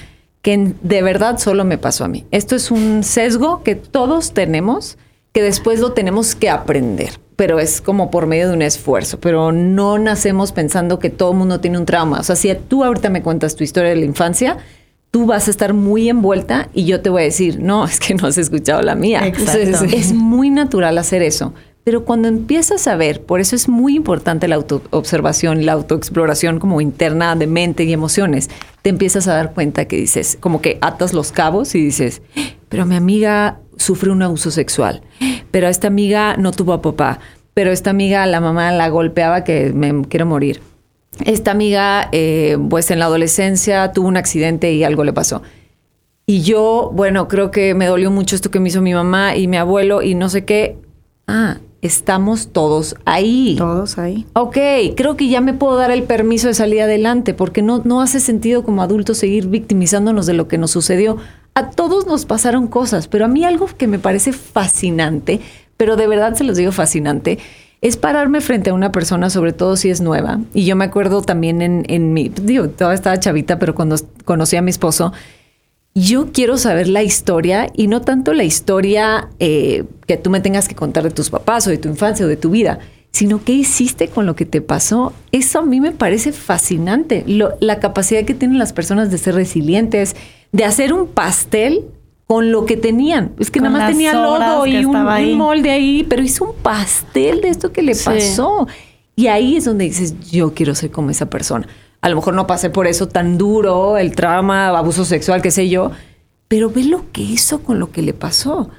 que 0.41 0.73
de 0.81 1.01
verdad 1.01 1.37
solo 1.37 1.63
me 1.63 1.77
pasó 1.77 2.03
a 2.03 2.07
mí. 2.07 2.25
Esto 2.31 2.55
es 2.55 2.69
un 2.69 3.03
sesgo 3.03 3.63
que 3.63 3.75
todos 3.75 4.33
tenemos, 4.33 4.97
que 5.33 5.41
después 5.41 5.79
lo 5.79 5.93
tenemos 5.93 6.35
que 6.35 6.49
aprender, 6.49 7.19
pero 7.37 7.59
es 7.59 7.79
como 7.79 8.11
por 8.11 8.27
medio 8.27 8.49
de 8.49 8.55
un 8.55 8.61
esfuerzo, 8.61 9.19
pero 9.19 9.51
no 9.51 9.97
nacemos 9.99 10.51
pensando 10.51 10.99
que 10.99 11.09
todo 11.09 11.31
el 11.31 11.37
mundo 11.37 11.59
tiene 11.59 11.77
un 11.77 11.85
trauma. 11.85 12.19
O 12.19 12.23
sea, 12.23 12.35
si 12.35 12.53
tú 12.53 12.83
ahorita 12.83 13.09
me 13.09 13.21
cuentas 13.21 13.55
tu 13.55 13.63
historia 13.63 13.91
de 13.91 13.95
la 13.95 14.05
infancia, 14.05 14.57
tú 15.11 15.25
vas 15.25 15.47
a 15.47 15.51
estar 15.51 15.73
muy 15.73 16.09
envuelta 16.09 16.69
y 16.73 16.85
yo 16.85 17.01
te 17.01 17.09
voy 17.09 17.21
a 17.21 17.25
decir, 17.25 17.59
no, 17.59 17.85
es 17.85 17.99
que 17.99 18.15
no 18.15 18.27
has 18.27 18.37
escuchado 18.37 18.81
la 18.81 18.95
mía. 18.95 19.27
Exacto. 19.27 19.85
es 19.93 20.13
muy 20.13 20.49
natural 20.49 20.97
hacer 20.97 21.21
eso. 21.21 21.53
Pero 21.83 22.05
cuando 22.05 22.27
empiezas 22.27 22.87
a 22.87 22.95
ver, 22.95 23.23
por 23.23 23.39
eso 23.39 23.55
es 23.55 23.67
muy 23.67 23.95
importante 23.95 24.47
la 24.47 24.55
autoobservación, 24.55 25.65
la 25.65 25.73
autoexploración 25.73 26.59
como 26.59 26.79
interna 26.79 27.35
de 27.35 27.47
mente 27.47 27.83
y 27.83 27.91
emociones, 27.91 28.49
te 28.83 28.89
empiezas 28.89 29.27
a 29.27 29.33
dar 29.33 29.53
cuenta 29.53 29.85
que 29.85 29.97
dices, 29.97 30.37
como 30.39 30.61
que 30.61 30.77
atas 30.81 31.13
los 31.13 31.31
cabos 31.31 31.73
y 31.73 31.83
dices, 31.83 32.21
pero 32.69 32.85
mi 32.85 32.95
amiga 32.95 33.59
sufre 33.77 34.11
un 34.11 34.21
abuso 34.21 34.51
sexual, 34.51 35.01
pero 35.49 35.67
esta 35.67 35.87
amiga 35.87 36.37
no 36.37 36.51
tuvo 36.51 36.73
a 36.73 36.83
papá, 36.83 37.19
pero 37.55 37.71
esta 37.71 37.89
amiga 37.89 38.27
la 38.27 38.41
mamá 38.41 38.71
la 38.71 38.87
golpeaba 38.89 39.43
que 39.43 39.73
me 39.73 40.03
quiero 40.07 40.27
morir. 40.27 40.61
Esta 41.19 41.51
amiga, 41.51 42.09
eh, 42.11 42.57
pues 42.69 42.89
en 42.89 42.99
la 42.99 43.05
adolescencia 43.05 43.91
tuvo 43.91 44.07
un 44.07 44.17
accidente 44.17 44.71
y 44.73 44.83
algo 44.83 45.03
le 45.03 45.13
pasó. 45.13 45.41
Y 46.25 46.41
yo, 46.41 46.91
bueno, 46.93 47.27
creo 47.27 47.51
que 47.51 47.73
me 47.73 47.85
dolió 47.87 48.09
mucho 48.09 48.35
esto 48.35 48.51
que 48.51 48.59
me 48.59 48.69
hizo 48.69 48.81
mi 48.81 48.93
mamá 48.93 49.35
y 49.35 49.47
mi 49.47 49.57
abuelo 49.57 50.01
y 50.01 50.15
no 50.15 50.29
sé 50.29 50.45
qué. 50.45 50.77
Ah, 51.27 51.57
estamos 51.81 52.53
todos 52.53 52.95
ahí. 53.05 53.55
Todos 53.57 53.97
ahí. 53.97 54.25
Ok, 54.33 54.57
creo 54.95 55.17
que 55.17 55.27
ya 55.27 55.41
me 55.41 55.53
puedo 55.53 55.75
dar 55.75 55.91
el 55.91 56.03
permiso 56.03 56.47
de 56.47 56.53
salir 56.53 56.81
adelante 56.81 57.33
porque 57.33 57.61
no, 57.61 57.81
no 57.83 58.01
hace 58.01 58.19
sentido 58.19 58.63
como 58.63 58.81
adultos 58.81 59.17
seguir 59.17 59.47
victimizándonos 59.47 60.25
de 60.25 60.33
lo 60.33 60.47
que 60.47 60.57
nos 60.57 60.71
sucedió. 60.71 61.17
A 61.53 61.71
todos 61.71 62.07
nos 62.07 62.25
pasaron 62.25 62.67
cosas, 62.67 63.07
pero 63.07 63.25
a 63.25 63.27
mí 63.27 63.43
algo 63.43 63.67
que 63.77 63.87
me 63.87 63.99
parece 63.99 64.31
fascinante, 64.31 65.41
pero 65.75 65.97
de 65.97 66.07
verdad 66.07 66.35
se 66.35 66.45
los 66.45 66.55
digo 66.55 66.71
fascinante, 66.71 67.39
es 67.81 67.97
pararme 67.97 68.41
frente 68.41 68.69
a 68.69 68.73
una 68.75 68.91
persona, 68.91 69.31
sobre 69.31 69.53
todo 69.53 69.75
si 69.75 69.89
es 69.89 70.01
nueva. 70.01 70.39
Y 70.53 70.65
yo 70.65 70.75
me 70.75 70.85
acuerdo 70.85 71.23
también 71.23 71.61
en, 71.61 72.13
mi, 72.13 72.29
digo, 72.29 72.69
todavía 72.69 72.95
estaba 72.95 73.19
chavita, 73.19 73.57
pero 73.57 73.73
cuando 73.73 73.95
conocí 74.23 74.55
a 74.55 74.61
mi 74.61 74.69
esposo, 74.69 75.11
yo 75.95 76.31
quiero 76.31 76.57
saber 76.57 76.87
la 76.87 77.01
historia 77.01 77.69
y 77.75 77.87
no 77.87 78.01
tanto 78.01 78.33
la 78.33 78.43
historia 78.43 79.29
eh, 79.39 79.83
que 80.05 80.15
tú 80.15 80.29
me 80.29 80.39
tengas 80.39 80.67
que 80.67 80.75
contar 80.75 81.03
de 81.03 81.09
tus 81.09 81.31
papás 81.31 81.65
o 81.67 81.71
de 81.71 81.79
tu 81.79 81.89
infancia 81.89 82.25
o 82.25 82.29
de 82.29 82.37
tu 82.37 82.51
vida, 82.51 82.79
sino 83.11 83.43
qué 83.43 83.51
hiciste 83.53 84.07
con 84.07 84.27
lo 84.27 84.35
que 84.35 84.45
te 84.45 84.61
pasó. 84.61 85.11
Eso 85.31 85.59
a 85.59 85.65
mí 85.65 85.81
me 85.81 85.91
parece 85.91 86.31
fascinante, 86.31 87.25
la 87.27 87.79
capacidad 87.79 88.23
que 88.23 88.35
tienen 88.35 88.59
las 88.59 88.73
personas 88.73 89.09
de 89.09 89.17
ser 89.17 89.33
resilientes, 89.33 90.15
de 90.51 90.65
hacer 90.65 90.93
un 90.93 91.07
pastel 91.07 91.85
con 92.27 92.51
lo 92.51 92.65
que 92.65 92.77
tenían. 92.77 93.33
Es 93.39 93.51
que 93.51 93.59
nada 93.59 93.77
más 93.77 93.91
tenía 93.91 94.13
lodo 94.13 94.65
y 94.65 94.85
un, 94.85 95.37
molde 95.37 95.71
ahí, 95.71 96.05
pero 96.07 96.23
hizo 96.23 96.45
un 96.45 96.55
pastel 96.55 97.41
de 97.41 97.49
esto 97.49 97.71
que 97.71 97.81
le 97.81 97.95
pasó. 97.95 98.67
Y 99.15 99.27
ahí 99.27 99.57
es 99.57 99.65
donde 99.65 99.85
dices, 99.85 100.15
yo 100.31 100.53
quiero 100.53 100.73
ser 100.73 100.91
como 100.91 101.09
esa 101.09 101.29
persona 101.29 101.67
a 102.01 102.09
lo 102.09 102.15
mejor 102.15 102.33
no 102.33 102.47
pasé 102.47 102.69
por 102.69 102.87
eso 102.87 103.07
tan 103.07 103.37
duro, 103.37 103.97
el 103.97 104.15
trauma, 104.15 104.69
abuso 104.69 105.05
sexual, 105.05 105.41
qué 105.41 105.51
sé 105.51 105.69
yo, 105.69 105.91
pero 106.47 106.69
ve 106.69 106.83
lo 106.83 107.11
que 107.11 107.21
hizo 107.21 107.61
con 107.63 107.79
lo 107.79 107.91
que 107.91 108.01
le 108.01 108.13
pasó. 108.13 108.69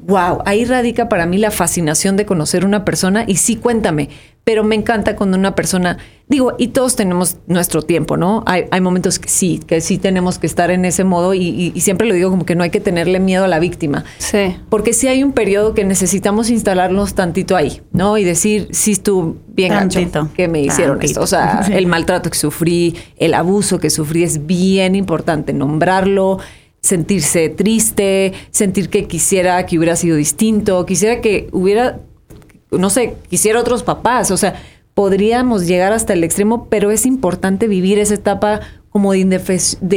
Wow, 0.00 0.42
ahí 0.46 0.64
radica 0.64 1.08
para 1.08 1.26
mí 1.26 1.38
la 1.38 1.50
fascinación 1.50 2.16
de 2.16 2.26
conocer 2.26 2.64
una 2.64 2.84
persona 2.84 3.24
y 3.26 3.36
sí, 3.36 3.56
cuéntame, 3.56 4.08
pero 4.42 4.64
me 4.64 4.74
encanta 4.74 5.14
cuando 5.14 5.36
una 5.36 5.54
persona, 5.54 5.98
digo, 6.28 6.54
y 6.58 6.68
todos 6.68 6.96
tenemos 6.96 7.36
nuestro 7.46 7.82
tiempo, 7.82 8.16
¿no? 8.16 8.42
Hay, 8.46 8.80
momentos 8.80 9.18
que 9.18 9.28
sí, 9.28 9.60
que 9.66 9.80
sí 9.80 9.98
tenemos 9.98 10.38
que 10.38 10.46
estar 10.46 10.70
en 10.70 10.84
ese 10.84 11.04
modo 11.04 11.34
y, 11.34 11.72
siempre 11.80 12.06
lo 12.06 12.14
digo 12.14 12.30
como 12.30 12.46
que 12.46 12.54
no 12.54 12.62
hay 12.62 12.70
que 12.70 12.80
tenerle 12.80 13.20
miedo 13.20 13.44
a 13.44 13.48
la 13.48 13.58
víctima. 13.58 14.04
Sí. 14.18 14.56
Porque 14.70 14.92
sí 14.92 15.08
hay 15.08 15.22
un 15.22 15.32
periodo 15.32 15.74
que 15.74 15.84
necesitamos 15.84 16.50
instalarnos 16.50 17.14
tantito 17.14 17.56
ahí, 17.56 17.82
¿no? 17.92 18.16
Y 18.16 18.24
decir, 18.24 18.68
sí 18.70 18.92
estuvo 18.92 19.36
bien 19.48 19.72
tantito, 19.72 20.30
que 20.34 20.48
me 20.48 20.60
hicieron 20.62 21.02
esto. 21.02 21.20
O 21.20 21.26
sea, 21.26 21.66
el 21.72 21.86
maltrato 21.86 22.30
que 22.30 22.38
sufrí, 22.38 22.96
el 23.16 23.34
abuso 23.34 23.78
que 23.78 23.90
sufrí 23.90 24.24
es 24.24 24.46
bien 24.46 24.94
importante 24.94 25.52
nombrarlo 25.52 26.38
sentirse 26.80 27.48
triste, 27.48 28.34
sentir 28.50 28.90
que 28.90 29.06
quisiera 29.06 29.64
que 29.64 29.78
hubiera 29.78 29.96
sido 29.96 30.18
distinto, 30.18 30.84
quisiera 30.84 31.22
que 31.22 31.48
hubiera 31.50 31.98
no 32.70 32.90
sé, 32.90 33.16
quisiera 33.28 33.60
otros 33.60 33.82
papás, 33.82 34.30
o 34.30 34.36
sea, 34.36 34.60
podríamos 34.94 35.66
llegar 35.66 35.92
hasta 35.92 36.12
el 36.12 36.24
extremo, 36.24 36.68
pero 36.68 36.90
es 36.90 37.04
importante 37.04 37.68
vivir 37.68 37.98
esa 37.98 38.14
etapa 38.14 38.60
como 38.94 39.12
de, 39.12 39.18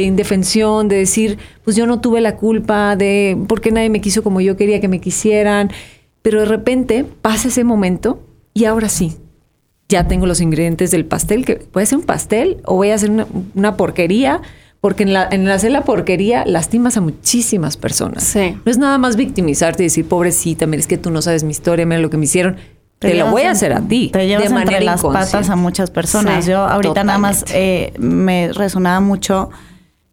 indefensión, 0.02 0.88
de 0.88 0.96
decir, 0.96 1.38
pues 1.62 1.76
yo 1.76 1.86
no 1.86 2.00
tuve 2.00 2.20
la 2.20 2.34
culpa 2.34 2.96
de 2.96 3.38
por 3.46 3.60
qué 3.60 3.70
nadie 3.70 3.90
me 3.90 4.00
quiso 4.00 4.24
como 4.24 4.40
yo 4.40 4.56
quería 4.56 4.80
que 4.80 4.88
me 4.88 5.00
quisieran, 5.00 5.70
pero 6.20 6.40
de 6.40 6.46
repente 6.46 7.04
pasa 7.22 7.46
ese 7.46 7.62
momento 7.62 8.20
y 8.54 8.64
ahora 8.64 8.88
sí, 8.88 9.16
ya 9.88 10.08
tengo 10.08 10.26
los 10.26 10.40
ingredientes 10.40 10.90
del 10.90 11.04
pastel, 11.04 11.44
que 11.44 11.56
puede 11.56 11.86
ser 11.86 11.98
un 11.98 12.04
pastel 12.04 12.60
o 12.64 12.74
voy 12.74 12.90
a 12.90 12.96
hacer 12.96 13.12
una, 13.54 13.76
porquería, 13.76 14.42
porque 14.80 15.04
en, 15.04 15.12
la, 15.12 15.28
en 15.30 15.46
hacer 15.48 15.70
la 15.70 15.84
porquería 15.84 16.44
lastimas 16.44 16.96
a 16.96 17.00
muchísimas 17.00 17.76
personas. 17.76 18.24
Sí. 18.24 18.56
No 18.64 18.70
es 18.70 18.78
nada 18.78 18.98
más 18.98 19.14
victimizarte 19.14 19.84
y 19.84 19.86
decir, 19.86 20.06
pobrecita, 20.06 20.66
mira, 20.66 20.80
es 20.80 20.88
que 20.88 20.98
tú 20.98 21.12
no 21.12 21.22
sabes 21.22 21.44
mi 21.44 21.52
historia, 21.52 21.86
mira 21.86 22.00
lo 22.00 22.10
que 22.10 22.16
me 22.16 22.24
hicieron. 22.24 22.56
Te, 22.98 23.14
lo 23.14 23.30
voy 23.30 23.42
a 23.42 23.52
hacer 23.52 23.72
a 23.72 23.80
ti. 23.80 24.10
Te 24.12 24.26
llevas 24.26 24.50
de 24.50 24.56
entre 24.56 24.80
las 24.80 25.02
patas 25.02 25.50
a 25.50 25.56
muchas 25.56 25.90
personas. 25.90 26.46
Yo 26.46 26.58
ahorita 26.58 27.04
nada 27.04 27.18
más 27.18 27.44
eh, 27.52 27.92
me 27.98 28.52
resonaba 28.52 29.00
mucho 29.00 29.50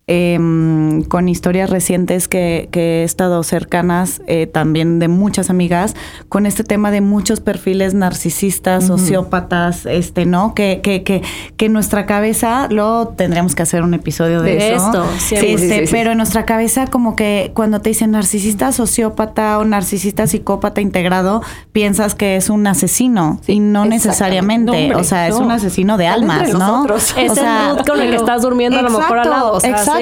Em, 0.07 1.01
con 1.01 1.27
historias 1.27 1.71
recientes 1.71 2.27
que, 2.27 2.69
he 2.71 3.03
estado 3.03 3.41
cercanas, 3.41 4.21
eh, 4.27 4.45
también 4.45 4.99
de 4.99 5.07
muchas 5.07 5.49
amigas, 5.49 5.95
con 6.29 6.45
este 6.45 6.63
tema 6.63 6.91
de 6.91 7.01
muchos 7.01 7.39
perfiles 7.39 7.95
narcisistas, 7.95 8.85
sociópatas, 8.85 9.87
este, 9.87 10.27
¿no? 10.27 10.53
Que, 10.53 10.81
que, 10.83 11.01
que, 11.01 11.23
que 11.57 11.65
en 11.65 11.73
nuestra 11.73 12.05
cabeza, 12.05 12.67
luego 12.69 13.07
tendríamos 13.17 13.55
que 13.55 13.63
hacer 13.63 13.81
un 13.81 13.95
episodio 13.95 14.43
de, 14.43 14.75
eso. 14.75 15.05
Esto, 15.15 15.35
este, 15.37 15.87
pero 15.89 16.11
en 16.11 16.17
nuestra 16.17 16.45
cabeza, 16.45 16.85
como 16.85 17.15
que 17.15 17.51
cuando 17.55 17.81
te 17.81 17.89
dicen 17.89 18.11
narcisista 18.11 18.71
sociópata 18.71 19.57
o 19.57 19.65
narcisista 19.65 20.27
psicópata 20.27 20.81
integrado, 20.81 21.41
piensas 21.71 22.13
que 22.13 22.35
es 22.35 22.51
un 22.51 22.67
asesino 22.67 23.41
y 23.47 23.59
no 23.59 23.85
necesariamente. 23.85 24.93
o 24.93 25.03
sea, 25.03 25.27
es 25.27 25.35
un 25.35 25.49
asesino 25.49 25.97
de 25.97 26.05
almas, 26.05 26.53
¿no? 26.53 26.85
Es 26.95 27.31
o 27.31 27.33
sea, 27.33 27.77
con 27.87 27.99
el 27.99 28.11
que 28.11 28.17
estás 28.17 28.43
durmiendo 28.43 28.77
a 28.77 28.83
lo 28.83 28.91
mejor 28.91 29.17
al 29.17 29.29
lado. 29.31 29.57
Exacto, 29.63 29.94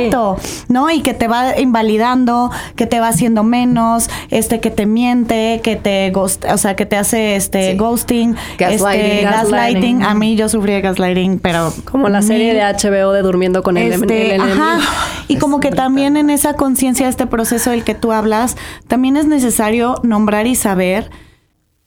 ¿no? 0.68 0.90
Y 0.90 1.02
que 1.02 1.14
te 1.14 1.28
va 1.28 1.60
invalidando, 1.60 2.52
que 2.76 2.86
te 2.86 3.00
va 3.00 3.10
haciendo 3.10 3.44
menos, 3.44 4.10
este, 4.30 4.60
que 4.60 4.70
te 4.70 4.86
miente, 4.86 5.62
que 5.64 5.76
te 5.76 6.10
ghost, 6.12 6.46
o 6.46 6.58
sea, 6.58 6.76
que 6.76 6.86
te 6.86 6.98
hace 6.98 7.36
este 7.36 7.76
ghosting, 7.76 8.36
gaslighting, 8.58 9.12
este, 9.12 9.24
gaslighting. 9.24 10.04
A 10.04 10.14
mí 10.14 10.36
yo 10.36 10.50
sufrí 10.50 10.74
de 10.74 10.82
gaslighting, 10.82 11.40
pero 11.40 11.74
como 11.90 12.10
la 12.10 12.22
serie 12.22 12.54
de 12.54 12.62
HBO 12.62 13.12
de 13.12 13.22
durmiendo 13.22 13.64
con 13.64 13.78
el, 13.78 13.92
este, 13.94 14.36
ajá. 14.36 14.80
Y 15.28 15.38
como 15.38 15.60
que 15.60 15.72
también 15.72 16.18
en 16.18 16.30
esa 16.30 16.54
conciencia, 16.54 17.08
este 17.08 17.28
proceso 17.28 17.72
del 17.72 17.84
que 17.84 17.96
tú 17.96 18.12
hablas, 18.12 18.58
también 18.88 19.18
es 19.18 19.26
necesario 19.26 19.96
nombrar 20.04 20.48
y 20.48 20.56
saber 20.56 21.10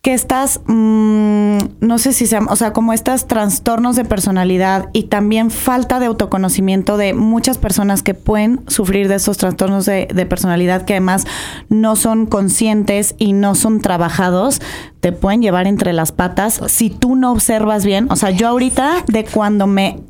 que 0.06 0.14
estas, 0.14 0.60
mm, 0.68 1.58
no 1.80 1.98
sé 1.98 2.12
si 2.12 2.28
sean, 2.28 2.46
o 2.48 2.54
sea, 2.54 2.72
como 2.72 2.92
estos 2.92 3.26
trastornos 3.26 3.96
de 3.96 4.04
personalidad 4.04 4.88
y 4.92 5.08
también 5.08 5.50
falta 5.50 5.98
de 5.98 6.06
autoconocimiento 6.06 6.96
de 6.96 7.12
muchas 7.12 7.58
personas 7.58 8.04
que 8.04 8.14
pueden 8.14 8.60
sufrir 8.68 9.08
de 9.08 9.16
estos 9.16 9.36
trastornos 9.36 9.84
de, 9.84 10.06
personalidad 10.28 10.84
que 10.84 10.92
además 10.92 11.26
no 11.70 11.96
son 11.96 12.26
conscientes 12.26 13.16
y 13.18 13.32
no 13.32 13.56
son 13.56 13.80
trabajados, 13.80 14.62
te 15.00 15.10
pueden 15.10 15.42
llevar 15.42 15.66
entre 15.66 15.92
las 15.92 16.12
patas 16.12 16.60
si 16.68 16.88
tú 16.88 17.16
no 17.16 17.32
observas 17.32 17.84
bien. 17.84 18.06
O 18.08 18.14
sea, 18.14 18.30
yo 18.30 18.46
ahorita 18.46 19.02
de 19.08 19.24
cuando 19.24 19.66
me 19.66 20.04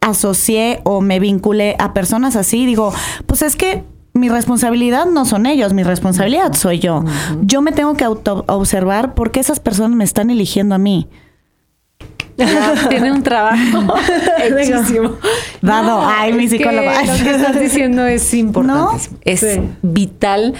asocié 0.00 0.80
o 0.84 1.02
me 1.02 1.20
vinculé 1.20 1.76
a 1.78 1.92
personas 1.92 2.36
así, 2.36 2.64
digo, 2.64 2.94
pues 3.26 3.42
es 3.42 3.56
que 3.56 3.84
mi 4.14 4.28
responsabilidad 4.28 5.06
no 5.06 5.24
son 5.24 5.46
ellos, 5.46 5.72
mi 5.72 5.82
responsabilidad 5.82 6.52
soy 6.54 6.78
yo. 6.78 7.04
Yo 7.40 7.62
me 7.62 7.72
tengo 7.72 7.94
que 7.94 8.04
auto 8.04 8.44
observar 8.48 9.14
por 9.14 9.30
qué 9.30 9.40
esas 9.40 9.60
personas 9.60 9.96
me 9.96 10.04
están 10.04 10.30
eligiendo 10.30 10.74
a 10.74 10.78
mí. 10.78 11.08
tiene 12.88 13.12
un 13.12 13.22
trabajo 13.22 13.94
hechísimo. 14.38 15.16
Dado, 15.62 16.02
ay, 16.04 16.32
mi 16.32 16.48
psicóloga. 16.48 17.02
lo 17.04 17.24
que 17.24 17.30
estás 17.30 17.58
diciendo 17.58 18.06
es 18.06 18.34
importante. 18.34 19.08
Es 19.24 19.60
vital 19.80 20.54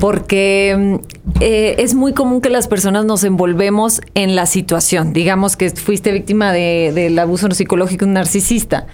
porque 0.00 0.74
mm, 0.78 0.94
eh, 1.40 1.76
es 1.78 1.94
muy 1.94 2.14
común 2.14 2.40
que 2.40 2.50
las 2.50 2.68
personas 2.68 3.04
nos 3.04 3.22
envolvemos 3.24 4.00
en 4.14 4.34
la 4.34 4.46
situación. 4.46 5.12
Digamos 5.12 5.56
que 5.56 5.70
fuiste 5.70 6.10
víctima 6.12 6.52
del 6.52 7.18
abuso 7.18 7.50
psicológico 7.50 8.04
de 8.04 8.08
un 8.08 8.14
narcisista 8.14 8.86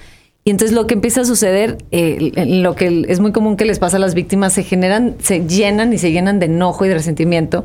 Y 0.44 0.50
entonces 0.50 0.76
lo 0.76 0.86
que 0.86 0.94
empieza 0.94 1.22
a 1.22 1.24
suceder, 1.24 1.78
eh, 1.90 2.32
lo 2.46 2.74
que 2.74 3.06
es 3.08 3.18
muy 3.18 3.32
común 3.32 3.56
que 3.56 3.64
les 3.64 3.78
pasa 3.78 3.96
a 3.96 4.00
las 4.00 4.14
víctimas, 4.14 4.52
se 4.52 4.62
generan, 4.62 5.16
se 5.20 5.46
llenan 5.46 5.92
y 5.92 5.98
se 5.98 6.12
llenan 6.12 6.38
de 6.38 6.46
enojo 6.46 6.84
y 6.84 6.88
de 6.88 6.94
resentimiento 6.94 7.64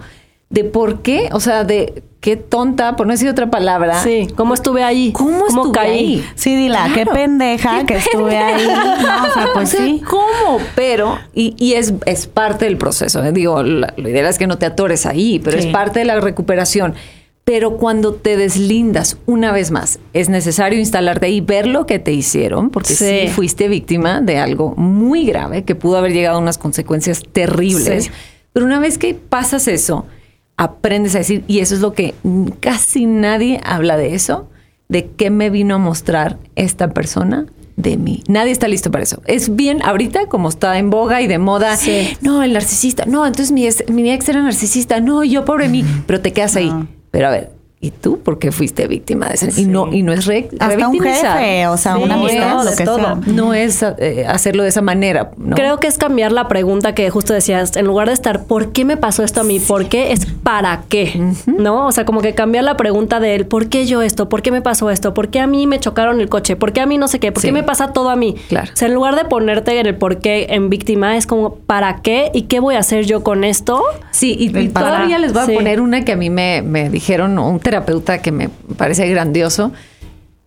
de 0.50 0.64
por 0.64 1.02
qué, 1.02 1.30
o 1.32 1.40
sea, 1.40 1.64
de 1.64 2.04
qué 2.22 2.36
tonta, 2.36 2.96
por 2.96 3.06
no 3.06 3.14
decir 3.14 3.30
otra 3.30 3.50
palabra. 3.52 4.02
Sí, 4.02 4.28
¿cómo 4.36 4.56
estuve 4.56 4.84
ahí? 4.84 5.12
¿Cómo, 5.14 5.48
estuve 5.48 5.72
caí? 5.72 5.92
Ahí? 5.92 6.26
Sí, 6.36 6.56
dila, 6.56 6.90
qué 6.94 7.06
pendeja 7.06 7.86
que 7.86 7.98
estuve 7.98 8.36
ahí. 8.36 8.68
No, 8.68 9.28
o 9.28 9.34
sea, 9.34 9.48
pues 9.54 9.70
sí. 9.70 10.02
¿Cómo? 10.08 10.60
Pero, 10.76 11.20
y, 11.34 11.56
y 11.58 11.74
es, 11.74 11.94
es, 12.06 12.26
parte 12.26 12.66
del 12.66 12.78
proceso. 12.78 13.24
¿eh? 13.24 13.32
Digo, 13.32 13.62
la, 13.62 13.94
idea 13.98 14.28
es 14.28 14.40
que 14.40 14.48
no 14.48 14.58
te 14.58 14.66
atores 14.66 15.06
ahí, 15.06 15.40
pero 15.40 15.58
es 15.58 15.68
parte 15.68 16.00
de 16.00 16.06
la 16.06 16.20
recuperación. 16.20 16.96
Pero 17.50 17.78
cuando 17.78 18.14
te 18.14 18.38
deslindas 18.38 19.18
una 19.26 19.52
vez 19.52 19.72
más, 19.72 19.98
es 20.14 20.30
necesario 20.30 20.78
instalarte 20.78 21.30
y 21.30 21.42
ver 21.42 21.66
lo 21.66 21.88
que 21.88 21.98
te 21.98 22.14
hicieron, 22.14 22.70
porque 22.70 22.94
sí. 22.94 23.28
fuiste 23.34 23.68
víctima 23.68 24.22
de 24.22 24.38
algo 24.38 24.76
muy 24.76 25.26
grave 25.26 25.64
que 25.64 25.74
pudo 25.74 25.98
haber 25.98 26.14
llegado 26.14 26.38
a 26.38 26.42
unas 26.42 26.60
consecuencias 26.60 27.24
terribles. 27.32 28.12
Pero 28.54 28.68
una 28.68 28.80
vez 28.80 29.00
que 29.00 29.16
pasas 29.16 29.68
eso, 29.68 30.06
aprendes 30.58 31.16
a 31.16 31.18
decir, 31.18 31.44
y 31.48 31.58
eso 31.58 31.74
es 31.74 31.82
lo 31.82 31.94
que 31.94 32.14
casi 32.60 33.08
nadie 33.08 33.60
habla 33.64 33.98
de 33.98 34.14
eso, 34.14 34.48
de 34.88 35.08
qué 35.08 35.32
me 35.32 35.50
vino 35.50 35.74
a 35.74 35.80
mostrar 35.80 36.38
esta 36.56 36.90
persona 36.90 37.48
de 37.78 37.98
mí. 37.98 38.22
Nadie 38.28 38.52
está 38.52 38.68
listo 38.68 38.92
para 38.92 39.06
eso. 39.06 39.24
Es 39.26 39.56
bien 39.56 39.82
ahorita 39.82 40.28
como 40.28 40.50
está 40.50 40.78
en 40.78 40.92
boga 40.92 41.24
y 41.24 41.26
de 41.26 41.40
moda. 41.40 41.80
No, 42.22 42.44
el 42.44 42.54
narcisista. 42.54 43.06
No, 43.08 43.26
entonces 43.26 43.52
mi 43.52 43.66
ex, 43.66 43.90
mi 43.90 44.12
ex 44.12 44.30
era 44.30 44.44
narcisista. 44.44 45.00
No, 45.00 45.24
yo 45.24 45.46
pobre 45.46 45.68
mí. 45.68 45.84
Pero 46.06 46.22
te 46.22 46.32
quedas 46.32 46.56
ahí. 46.56 46.72
Pero 47.12 47.28
a 47.28 47.32
ver, 47.32 47.59
¿Y 47.82 47.92
tú 47.92 48.20
por 48.20 48.40
qué 48.40 48.52
fuiste 48.52 48.88
víctima 48.88 49.30
de 49.30 49.36
eso? 49.36 49.48
Y 49.56 49.64
no 49.64 49.94
y 49.94 50.04
no 50.04 50.12
es 50.12 50.26
re, 50.26 50.50
Hasta 50.60 50.90
un 50.90 51.00
jefe, 51.00 51.66
o 51.68 51.78
sea, 51.78 51.96
una 51.96 52.16
amistad, 52.16 52.66
lo 52.66 52.76
que 52.76 52.84
todo. 52.84 53.16
No 53.28 53.54
es 53.54 53.82
eh, 54.00 54.26
hacerlo 54.28 54.64
de 54.64 54.70
esa 54.70 54.82
manera. 54.82 55.32
Creo 55.56 55.80
que 55.80 55.88
es 55.88 55.98
cambiar 55.98 56.34
la 56.34 56.50
pregunta 56.50 56.94
que 56.94 57.10
justo 57.10 57.34
decías, 57.34 57.78
en 57.78 57.86
lugar 57.86 58.10
de 58.10 58.16
estar 58.16 58.44
¿por 58.44 58.74
qué 58.74 58.84
me 58.84 58.98
pasó 58.98 59.24
esto 59.24 59.40
a 59.40 59.44
mí? 59.46 59.62
¿Por 59.62 59.88
qué? 59.88 60.12
Es 60.12 60.26
¿para 60.26 60.82
qué? 60.90 61.34
¿No? 61.46 61.88
O 61.88 61.94
sea, 61.94 62.04
como 62.04 62.22
que 62.22 62.36
cambiar 62.36 62.66
la 62.66 62.76
pregunta 62.76 63.22
de 63.22 63.36
él, 63.36 63.46
¿por 63.46 63.70
qué 63.70 63.86
yo 63.86 64.02
esto? 64.02 64.28
¿Por 64.28 64.42
qué 64.42 64.52
me 64.52 64.62
pasó 64.62 64.90
esto? 64.90 65.14
¿Por 65.14 65.30
qué 65.30 65.40
a 65.40 65.48
mí 65.48 65.66
me 65.66 65.80
chocaron 65.80 66.20
el 66.20 66.28
coche? 66.28 66.58
¿Por 66.58 66.74
qué 66.74 66.82
a 66.82 66.86
mí 66.86 66.98
no 66.98 67.08
sé 67.08 67.22
qué? 67.22 67.32
¿Por 67.32 67.42
qué 67.42 67.54
me 67.54 67.64
pasa 67.64 67.94
todo 67.94 68.10
a 68.10 68.18
mí? 68.18 68.36
Claro. 68.50 68.70
O 68.74 68.76
sea, 68.76 68.90
en 68.90 68.94
lugar 68.94 69.16
de 69.16 69.24
ponerte 69.24 69.80
en 69.80 69.86
el 69.86 69.96
por 69.96 70.20
qué 70.20 70.48
en 70.50 70.70
víctima, 70.70 71.16
es 71.16 71.26
como 71.26 71.56
¿para 71.56 72.02
qué? 72.02 72.30
¿Y 72.34 72.44
qué 72.44 72.60
voy 72.60 72.76
a 72.76 72.80
hacer 72.80 73.06
yo 73.06 73.24
con 73.24 73.46
esto? 73.46 73.82
Sí, 74.12 74.36
y, 74.38 74.50
todavía 74.68 75.18
les 75.18 75.32
voy 75.32 75.44
a 75.44 75.46
poner 75.46 75.80
una 75.80 76.04
que 76.04 76.12
a 76.12 76.18
mí 76.18 76.30
me, 76.30 76.62
me 76.62 76.90
dijeron, 76.90 77.40
un 77.40 77.62
terapeuta 77.70 78.22
que 78.22 78.32
me 78.32 78.50
parece 78.78 79.08
grandioso. 79.08 79.72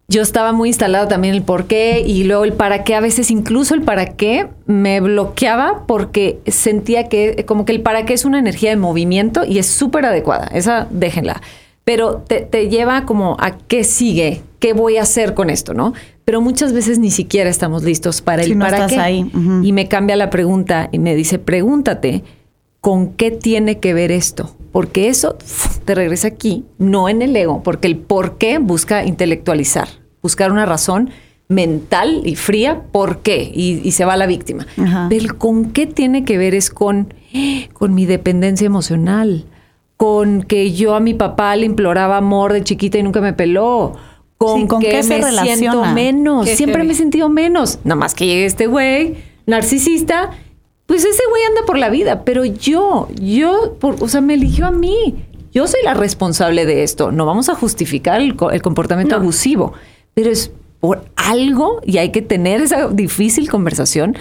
Yo 0.09 0.21
estaba 0.21 0.53
muy 0.53 0.69
instalado 0.69 1.09
también 1.09 1.35
el 1.35 1.43
por 1.43 1.67
qué 1.67 2.03
y 2.05 2.25
luego 2.25 2.45
el 2.45 2.53
para 2.53 2.83
qué. 2.85 2.95
A 2.97 3.01
veces 3.01 3.31
incluso 3.31 3.75
el 3.75 3.83
para 3.83 4.07
qué 4.07 4.49
me 4.67 5.01
bloqueaba 5.01 5.85
porque 5.87 6.41
sentía 6.47 7.09
que 7.09 7.45
como 7.47 7.65
que 7.65 7.73
el 7.73 7.81
para 7.81 8.05
qué 8.05 8.13
es 8.13 8.25
una 8.25 8.39
energía 8.39 8.71
de 8.71 8.77
movimiento 8.77 9.45
y 9.45 9.59
es 9.59 9.67
súper 9.67 10.05
adecuada. 10.05 10.51
Esa 10.53 10.89
déjenla. 10.91 11.41
Pero 11.85 12.25
te, 12.27 12.69
lleva 12.69 13.07
como 13.07 13.37
a 13.41 13.57
qué 13.57 13.85
sigue, 13.85 14.43
qué 14.59 14.73
voy 14.73 14.99
a 14.99 15.03
hacer 15.03 15.35
con 15.35 15.51
esto, 15.51 15.75
¿no? 15.75 15.95
Pero 16.25 16.41
muchas 16.41 16.73
veces 16.73 16.99
ni 16.99 17.11
siquiera 17.11 17.51
estamos 17.51 17.83
listos 17.83 18.21
para 18.21 18.43
el 18.43 18.57
para 18.59 18.87
qué. 18.87 18.99
Ahí. 18.99 19.31
Y 19.63 19.73
me 19.73 19.89
cambia 19.89 20.17
la 20.17 20.31
pregunta 20.31 20.89
y 20.93 20.99
me 20.99 21.17
dice, 21.17 21.39
pregúntate, 21.39 22.23
¿con 22.81 23.13
qué 23.15 23.31
tiene 23.31 23.79
que 23.79 23.95
ver 23.95 24.13
esto? 24.13 24.55
Porque 24.73 25.09
eso 25.09 25.37
te 25.85 25.95
regresa 25.95 26.29
aquí, 26.29 26.65
no 26.79 27.09
en 27.09 27.23
el 27.23 27.37
ego, 27.37 27.63
porque 27.63 27.89
el 27.89 27.97
por 27.97 28.39
qué 28.39 28.59
busca 28.59 29.05
intelectualizar, 29.05 29.89
buscar 30.23 30.51
una 30.51 30.67
razón 30.67 31.11
mental 31.49 32.23
y 32.25 32.37
fría, 32.37 32.83
¿por 32.91 33.19
qué? 33.19 33.51
Y, 33.55 33.91
se 33.93 34.05
va 34.05 34.15
a 34.15 34.17
la 34.17 34.27
víctima. 34.27 34.67
Pero 34.77 35.23
el 35.23 35.35
con 35.37 35.73
qué 35.73 35.87
tiene 35.87 36.25
que 36.25 36.39
ver 36.39 36.55
es 36.55 36.71
con, 36.71 37.13
con 37.75 37.95
mi 37.95 38.07
dependencia 38.07 38.65
emocional, 38.65 39.45
con 39.97 40.43
que 40.43 40.73
yo 40.73 40.95
a 40.95 41.01
mi 41.01 41.15
papá 41.15 41.55
le 41.57 41.67
imploraba 41.67 42.17
amor 42.17 42.53
de 42.53 42.65
chiquita 42.65 42.99
y 42.99 43.03
nunca 43.03 43.21
me 43.21 43.35
peló, 43.35 43.93
con, 44.39 44.67
que 44.81 45.03
me 45.05 45.23
siento 45.43 45.85
menos, 45.85 46.49
siempre 46.49 46.83
me 46.83 46.95
he 46.95 46.97
sentido 46.97 47.29
menos, 47.29 47.79
nada 47.85 47.95
más 47.95 48.15
que 48.15 48.27
llegue 48.27 48.45
este 48.45 48.67
güey 48.67 49.15
narcisista 49.47 50.31
pues 50.87 51.05
ese 51.05 51.23
güey 51.31 51.43
anda 51.45 51.63
por 51.65 51.79
la 51.79 51.89
vida, 51.89 52.25
pero 52.25 52.45
yo, 52.45 53.09
yo, 53.21 53.77
o 53.81 54.09
sea, 54.09 54.21
me 54.21 54.35
eligió 54.35 54.67
a 54.67 54.71
mí. 54.71 55.15
Yo 55.53 55.67
soy 55.67 55.81
la 55.85 55.95
responsable 55.95 56.67
de 56.67 56.83
esto. 56.83 57.13
No 57.13 57.27
vamos 57.27 57.49
a 57.49 57.55
justificar 57.55 58.21
el, 58.21 58.37
comportamiento 58.37 59.15
abusivo, 59.15 59.75
pero 60.15 60.31
es 60.31 60.51
por 60.81 61.05
algo 61.15 61.81
y 61.85 61.99
hay 61.99 62.11
que 62.11 62.23
tener 62.23 62.61
esa 62.61 62.89
difícil 62.89 63.51
conversación. 63.51 64.17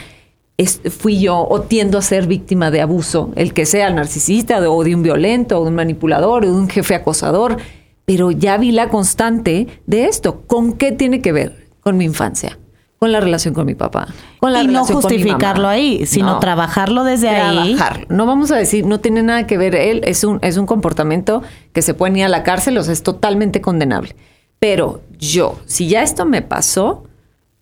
Es, 0.58 0.82
fui 0.90 1.20
yo 1.20 1.48
o 1.50 1.62
tiendo 1.62 1.98
a 1.98 2.02
ser 2.02 2.28
víctima 2.28 2.70
de 2.70 2.82
abuso, 2.82 3.32
el 3.36 3.54
que 3.54 3.66
sea 3.66 3.88
el 3.88 3.96
narcisista 3.96 4.60
o 4.70 4.84
de 4.84 4.94
un 4.94 5.04
violento 5.04 5.60
o 5.60 5.64
de 5.64 5.70
un 5.70 5.76
manipulador 5.76 6.46
o 6.46 6.48
de 6.48 6.54
un 6.54 6.70
jefe 6.70 6.94
acosador, 6.94 7.58
pero 8.06 8.32
ya 8.32 8.58
vi 8.58 8.72
la 8.72 8.90
constante 8.90 9.68
de 9.88 10.06
esto. 10.06 10.42
¿Con 10.48 10.74
qué 10.74 10.92
tiene 10.92 11.22
que 11.22 11.32
ver? 11.32 11.68
Con 11.82 11.98
mi 11.98 12.06
infancia 12.06 12.60
con 13.02 13.12
la 13.12 13.20
relación 13.20 13.56
con 13.56 13.66
mi 13.66 13.74
papá. 13.74 14.10
Con 14.40 14.54
la 14.54 14.62
y 14.62 14.68
no 14.68 14.86
justificarlo 14.86 15.68
ahí, 15.68 16.06
sino 16.06 16.38
trabajarlo 16.38 17.04
desde 17.04 17.30
ahí. 17.30 17.76
No 18.10 18.28
vamos 18.28 18.52
a 18.52 18.58
decir, 18.58 18.86
no 18.86 19.00
tiene 19.00 19.24
nada 19.24 19.48
que 19.48 19.58
ver 19.58 19.74
él, 19.74 20.02
es 20.06 20.24
un, 20.24 20.38
es 20.44 20.58
un 20.58 20.68
comportamiento 20.68 21.42
que 21.74 21.82
se 21.82 21.96
puede 21.96 22.20
ir 22.20 22.26
a 22.26 22.30
la 22.30 22.44
cárcel, 22.44 22.78
o 22.78 22.84
sea, 22.84 22.94
es 22.94 23.02
totalmente 23.02 23.60
condenable. 23.60 24.16
Pero 24.60 25.02
yo, 25.18 25.58
si 25.66 25.88
ya 25.88 26.04
esto 26.04 26.28
me 26.28 26.44
pasó, 26.44 27.06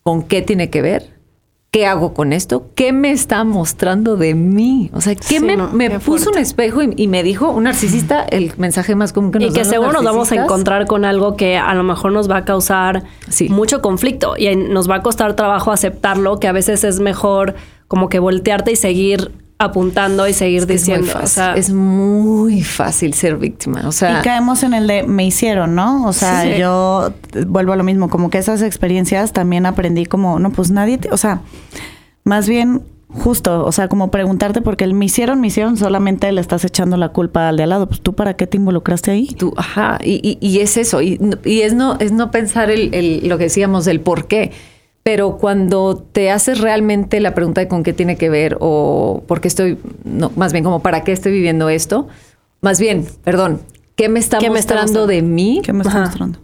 ¿con 0.02 0.24
qué 0.24 0.42
tiene 0.42 0.68
que 0.68 0.82
ver? 0.82 1.08
¿Qué 1.70 1.86
hago 1.86 2.14
con 2.14 2.32
esto? 2.32 2.70
¿Qué 2.74 2.92
me 2.92 3.12
está 3.12 3.44
mostrando 3.44 4.16
de 4.16 4.34
mí? 4.34 4.90
O 4.92 5.00
sea, 5.00 5.14
¿qué 5.14 5.40
me, 5.40 6.00
puso 6.00 6.30
un 6.30 6.38
espejo 6.38 6.80
y, 6.82 7.06
me 7.06 7.22
dijo 7.22 7.50
un 7.50 7.64
narcisista 7.64 8.24
el 8.24 8.52
mensaje 8.56 8.94
más 8.94 9.12
común 9.12 9.30
que 9.30 9.38
nos 9.38 9.50
Y 9.50 9.52
que 9.52 9.64
seguro 9.64 9.92
nos 9.92 10.04
vamos 10.04 10.32
a 10.32 10.36
encontrar 10.36 10.86
con 10.86 11.04
algo 11.04 11.36
que 11.36 11.56
a 11.56 11.74
lo 11.74 11.84
mejor 11.84 12.12
nos 12.12 12.30
va 12.30 12.38
a 12.38 12.44
causar 12.44 13.04
mucho 13.48 13.80
conflicto 13.80 14.36
y 14.36 14.54
nos 14.56 14.90
va 14.90 14.96
a 14.96 15.02
costar 15.02 15.36
trabajo 15.36 15.70
aceptarlo, 15.70 16.40
que 16.40 16.48
a 16.48 16.52
veces 16.52 16.82
es 16.82 16.98
mejor 16.98 17.54
como 17.86 18.08
que 18.08 18.18
voltearte 18.18 18.72
y 18.72 18.76
seguir 18.76 19.32
apuntando 19.60 20.26
y 20.26 20.32
seguir 20.32 20.66
diciendo. 20.66 21.12
Es 21.22 21.36
muy, 21.36 21.58
es 21.58 21.70
muy 21.70 22.62
fácil 22.62 23.12
ser 23.12 23.36
víctima. 23.36 23.82
O 23.86 23.92
sea, 23.92 24.18
y 24.18 24.22
caemos 24.22 24.62
en 24.62 24.72
el 24.72 24.86
de 24.86 25.02
me 25.02 25.26
hicieron, 25.26 25.74
¿no? 25.74 26.06
O 26.06 26.14
sea, 26.14 26.56
yo 26.56 27.12
vuelvo 27.46 27.74
a 27.74 27.76
lo 27.76 27.84
mismo, 27.84 28.08
como 28.08 28.30
que 28.30 28.38
esas 28.38 28.62
experiencias 28.62 29.34
también 29.34 29.66
aprendí 29.66 30.06
como, 30.06 30.38
no, 30.38 30.50
pues 30.50 30.70
nadie, 30.70 30.98
o 31.12 31.16
sea, 31.18 31.42
más 32.24 32.48
bien 32.48 32.82
justo, 33.10 33.66
o 33.66 33.72
sea, 33.72 33.88
como 33.88 34.10
preguntarte 34.10 34.62
porque 34.62 34.84
el 34.84 34.94
me 34.94 35.04
hicieron, 35.04 35.42
me 35.42 35.48
hicieron, 35.48 35.76
solamente 35.76 36.32
le 36.32 36.40
estás 36.40 36.64
echando 36.64 36.96
la 36.96 37.10
culpa 37.10 37.48
al 37.48 37.58
de 37.58 37.64
al 37.64 37.68
lado. 37.68 37.86
Pues 37.86 38.00
tú 38.00 38.14
para 38.14 38.34
qué 38.34 38.46
te 38.46 38.56
involucraste 38.56 39.10
ahí. 39.10 39.26
Tú, 39.26 39.52
ajá, 39.58 39.98
y, 40.02 40.38
y, 40.40 40.60
es 40.60 40.78
eso, 40.78 41.02
y, 41.02 41.20
y, 41.44 41.60
es 41.60 41.74
no, 41.74 41.98
es 41.98 42.12
no 42.12 42.30
pensar 42.30 42.70
el, 42.70 42.94
el, 42.94 43.28
lo 43.28 43.36
que 43.36 43.44
decíamos 43.44 43.84
del 43.84 44.00
por 44.00 44.26
qué 44.26 44.52
pero 45.02 45.38
cuando 45.38 45.96
te 45.96 46.30
haces 46.30 46.60
realmente 46.60 47.20
la 47.20 47.34
pregunta 47.34 47.60
de 47.60 47.68
con 47.68 47.82
qué 47.82 47.92
tiene 47.92 48.16
que 48.16 48.28
ver 48.28 48.56
o 48.60 49.22
por 49.26 49.40
qué 49.40 49.48
estoy, 49.48 49.78
no, 50.04 50.30
más 50.36 50.52
bien 50.52 50.62
como 50.64 50.80
para 50.80 51.04
qué 51.04 51.12
estoy 51.12 51.32
viviendo 51.32 51.68
esto, 51.68 52.08
más 52.60 52.78
bien, 52.78 53.06
perdón, 53.24 53.60
¿qué 53.96 54.08
me 54.08 54.20
está, 54.20 54.38
mostrando, 54.40 55.06
de 55.06 55.22
mí? 55.22 55.62
¿Qué 55.64 55.72
me 55.72 55.82
está 55.82 56.00
mostrando? 56.00 56.38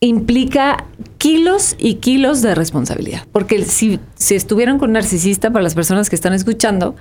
Implica 0.00 0.84
kilos 1.18 1.76
y 1.78 1.94
kilos 1.94 2.42
de 2.42 2.54
responsabilidad. 2.54 3.26
Porque 3.30 3.64
si, 3.64 4.00
si 4.16 4.34
estuvieron 4.34 4.78
con 4.78 4.90
un 4.90 4.94
narcisista, 4.94 5.50
para 5.50 5.62
las 5.62 5.74
personas 5.74 6.10
que 6.10 6.16
están 6.16 6.34
escuchando, 6.34 6.96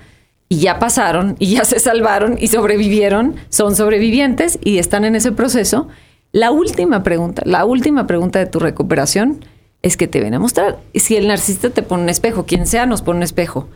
y 0.47 0.59
ya 0.59 0.77
pasaron, 0.77 1.35
y 1.39 1.55
ya 1.55 1.65
se 1.65 1.79
salvaron, 1.79 2.37
y 2.39 2.47
sobrevivieron, 2.47 3.35
son 3.49 3.75
sobrevivientes 3.75 4.59
y 4.63 4.77
están 4.77 5.03
en 5.03 5.15
ese 5.15 5.31
proceso, 5.31 5.87
la 6.31 6.51
última 6.51 7.01
pregunta, 7.01 7.41
la 7.45 7.65
última 7.65 8.05
pregunta 8.05 8.39
de 8.39 8.45
tu 8.45 8.59
recuperación 8.59 9.43
es 9.83 9.97
que 9.97 10.07
te 10.07 10.21
ven 10.21 10.33
a 10.33 10.39
mostrar. 10.39 10.79
Si 10.95 11.15
el 11.15 11.27
narcisista 11.27 11.69
te 11.69 11.83
pone 11.83 12.03
un 12.03 12.09
espejo, 12.09 12.45
quien 12.45 12.65
sea 12.65 12.87
nos 12.87 13.03
pone 13.03 13.17
un 13.17 13.23
espejo, 13.23 13.67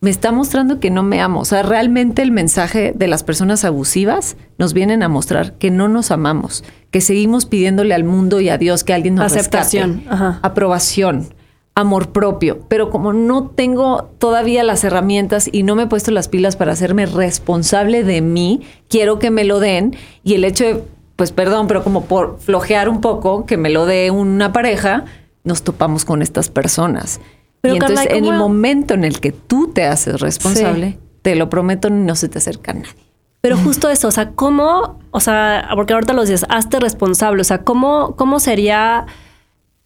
me 0.00 0.08
está 0.08 0.32
mostrando 0.32 0.80
que 0.80 0.90
no 0.90 1.02
me 1.02 1.20
amo. 1.20 1.40
O 1.40 1.44
sea, 1.44 1.62
realmente 1.62 2.22
el 2.22 2.32
mensaje 2.32 2.92
de 2.96 3.06
las 3.06 3.22
personas 3.22 3.64
abusivas 3.64 4.36
nos 4.56 4.72
vienen 4.72 5.02
a 5.02 5.08
mostrar 5.08 5.52
que 5.54 5.70
no 5.70 5.88
nos 5.88 6.10
amamos, 6.10 6.64
que 6.90 7.02
seguimos 7.02 7.44
pidiéndole 7.44 7.94
al 7.94 8.04
mundo 8.04 8.40
y 8.40 8.48
a 8.48 8.56
Dios 8.56 8.82
que 8.82 8.94
alguien 8.94 9.14
nos 9.14 9.26
Aceptación, 9.26 10.04
aprobación, 10.08 11.28
amor 11.74 12.10
propio. 12.12 12.60
Pero 12.68 12.88
como 12.88 13.12
no 13.12 13.48
tengo 13.48 14.10
todavía 14.18 14.64
las 14.64 14.82
herramientas 14.84 15.50
y 15.52 15.62
no 15.62 15.76
me 15.76 15.82
he 15.82 15.86
puesto 15.86 16.10
las 16.10 16.28
pilas 16.28 16.56
para 16.56 16.72
hacerme 16.72 17.04
responsable 17.04 18.02
de 18.02 18.22
mí, 18.22 18.62
quiero 18.88 19.18
que 19.18 19.30
me 19.30 19.44
lo 19.44 19.60
den 19.60 19.94
y 20.24 20.32
el 20.32 20.44
hecho 20.44 20.64
de, 20.64 20.82
pues 21.16 21.32
perdón, 21.32 21.66
pero 21.66 21.84
como 21.84 22.06
por 22.06 22.38
flojear 22.40 22.88
un 22.88 23.02
poco, 23.02 23.44
que 23.44 23.58
me 23.58 23.68
lo 23.68 23.84
dé 23.84 24.10
una 24.10 24.54
pareja, 24.54 25.04
nos 25.44 25.62
topamos 25.62 26.04
con 26.04 26.22
estas 26.22 26.48
personas. 26.48 27.20
y 27.62 27.68
entonces, 27.68 28.06
en 28.10 28.24
el 28.24 28.34
momento 28.34 28.94
en 28.94 29.04
el 29.04 29.20
que 29.20 29.32
tú 29.32 29.68
te 29.68 29.84
haces 29.84 30.20
responsable, 30.20 30.98
te 31.22 31.34
lo 31.34 31.50
prometo, 31.50 31.90
no 31.90 32.14
se 32.14 32.28
te 32.28 32.38
acerca 32.38 32.72
a 32.72 32.74
nadie. 32.74 33.10
Pero 33.40 33.56
justo 33.56 33.88
eso, 33.88 34.08
o 34.08 34.10
sea, 34.10 34.32
¿cómo, 34.32 34.98
o 35.12 35.20
sea, 35.20 35.70
porque 35.74 35.94
ahorita 35.94 36.12
lo 36.12 36.22
dices, 36.22 36.44
hazte 36.50 36.78
responsable, 36.78 37.40
o 37.40 37.44
sea, 37.44 37.62
¿cómo, 37.62 38.14
cómo 38.16 38.38
sería 38.38 39.06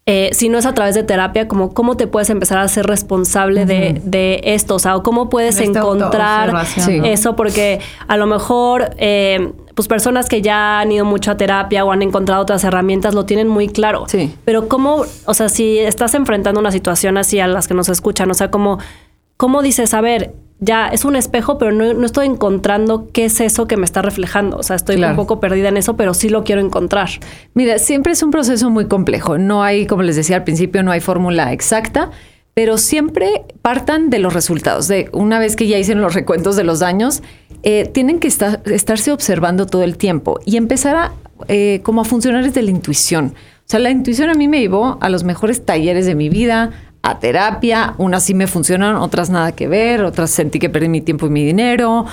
eh, 0.07 0.29
si 0.33 0.49
no 0.49 0.59
es 0.59 0.67
a 0.67 0.73
través 0.73 0.93
de 0.93 1.01
terapia, 1.01 1.47
como 1.47 1.73
cómo 1.73 1.97
te 1.97 2.05
puedes 2.05 2.29
empezar 2.29 2.59
a 2.59 2.67
ser 2.67 2.85
responsable 2.85 3.65
de, 3.65 3.99
de 4.03 4.39
esto, 4.43 4.75
o 4.75 4.79
sea, 4.79 4.95
o 4.97 5.01
cómo 5.01 5.29
puedes 5.29 5.59
encontrar 5.59 6.53
eso, 7.03 7.35
porque 7.35 7.79
a 8.07 8.15
lo 8.15 8.27
mejor, 8.27 8.91
eh, 8.97 9.51
pues 9.75 9.87
personas 9.87 10.27
que 10.29 10.41
ya 10.41 10.79
han 10.79 10.91
ido 10.91 11.05
mucho 11.05 11.29
a 11.31 11.37
terapia 11.37 11.85
o 11.85 11.91
han 11.91 12.01
encontrado 12.01 12.41
otras 12.41 12.63
herramientas 12.63 13.13
lo 13.13 13.25
tienen 13.25 13.47
muy 13.47 13.67
claro. 13.67 14.05
Sí. 14.07 14.33
Pero 14.45 14.67
cómo, 14.67 15.03
o 15.25 15.33
sea, 15.33 15.49
si 15.49 15.77
estás 15.77 16.15
enfrentando 16.15 16.59
una 16.59 16.71
situación 16.71 17.17
así 17.17 17.39
a 17.39 17.47
las 17.47 17.67
que 17.67 17.73
nos 17.73 17.89
escuchan, 17.89 18.31
o 18.31 18.33
sea, 18.33 18.49
como, 18.49 18.79
¿cómo 19.37 19.61
dices, 19.61 19.93
a 19.93 20.01
ver, 20.01 20.33
ya 20.61 20.87
es 20.87 21.03
un 21.03 21.17
espejo, 21.17 21.57
pero 21.57 21.73
no, 21.73 21.93
no 21.93 22.05
estoy 22.05 22.25
encontrando 22.25 23.09
qué 23.11 23.25
es 23.25 23.41
eso 23.41 23.67
que 23.67 23.75
me 23.75 23.83
está 23.83 24.01
reflejando? 24.01 24.55
O 24.57 24.63
sea, 24.63 24.77
estoy 24.77 24.95
Claro. 24.95 25.11
un 25.11 25.17
poco 25.17 25.41
perdida 25.41 25.67
en 25.67 25.75
eso, 25.75 25.97
pero 25.97 26.13
sí 26.13 26.29
lo 26.29 26.45
quiero 26.45 26.61
encontrar. 26.61 27.09
Mira, 27.53 27.77
siempre 27.77 28.13
es 28.13 28.23
un 28.23 28.31
proceso 28.31 28.69
muy 28.69 28.87
complejo. 28.87 29.37
No 29.37 29.61
hay, 29.63 29.85
como 29.85 30.01
les 30.03 30.15
decía 30.15 30.37
al 30.37 30.45
principio, 30.45 30.81
no 30.81 30.91
hay 30.91 31.01
fórmula 31.01 31.51
exacta, 31.51 32.11
pero 32.55 32.79
siempre 32.79 33.43
partan 33.61 34.09
de 34.09 34.17
los 34.17 34.33
resultados. 34.33 34.87
De 34.87 35.09
una 35.11 35.37
vez 35.37 35.55
que 35.55 35.67
ya 35.67 35.77
hicieron 35.77 36.01
los 36.01 36.15
recuentos 36.15 36.55
de 36.55 36.63
los 36.63 36.79
daños, 36.79 37.21
eh, 37.61 37.85
tienen 37.93 38.19
que 38.19 38.27
estar- 38.27 38.61
estarse 38.71 39.11
observando 39.11 39.67
todo 39.67 39.83
el 39.83 39.97
tiempo 39.97 40.39
y 40.45 40.57
empezar 40.57 40.95
a 40.95 41.11
eh, 41.49 41.81
como 41.83 41.99
a 42.01 42.05
funcionar 42.05 42.45
desde 42.45 42.61
la 42.61 42.71
intuición. 42.71 43.33
O 43.35 43.63
sea, 43.65 43.79
la 43.81 43.89
intuición 43.89 44.29
a 44.29 44.35
mí 44.35 44.47
me 44.47 44.61
llevó 44.61 44.97
a 45.01 45.09
los 45.09 45.25
mejores 45.25 45.65
talleres 45.65 46.05
de 46.05 46.15
mi 46.15 46.29
vida, 46.29 46.71
a 47.01 47.19
terapia. 47.19 47.93
Unas 47.97 48.23
sí 48.23 48.33
me 48.33 48.47
funcionan, 48.47 48.95
otras 48.95 49.29
nada 49.29 49.51
que 49.51 49.67
ver, 49.67 50.03
otras 50.03 50.31
sentí 50.31 50.59
que 50.59 50.69
perdí 50.69 50.87
mi 50.87 51.01
tiempo 51.01 51.27
y 51.27 51.29
mi 51.29 51.43
dinero 51.45 52.05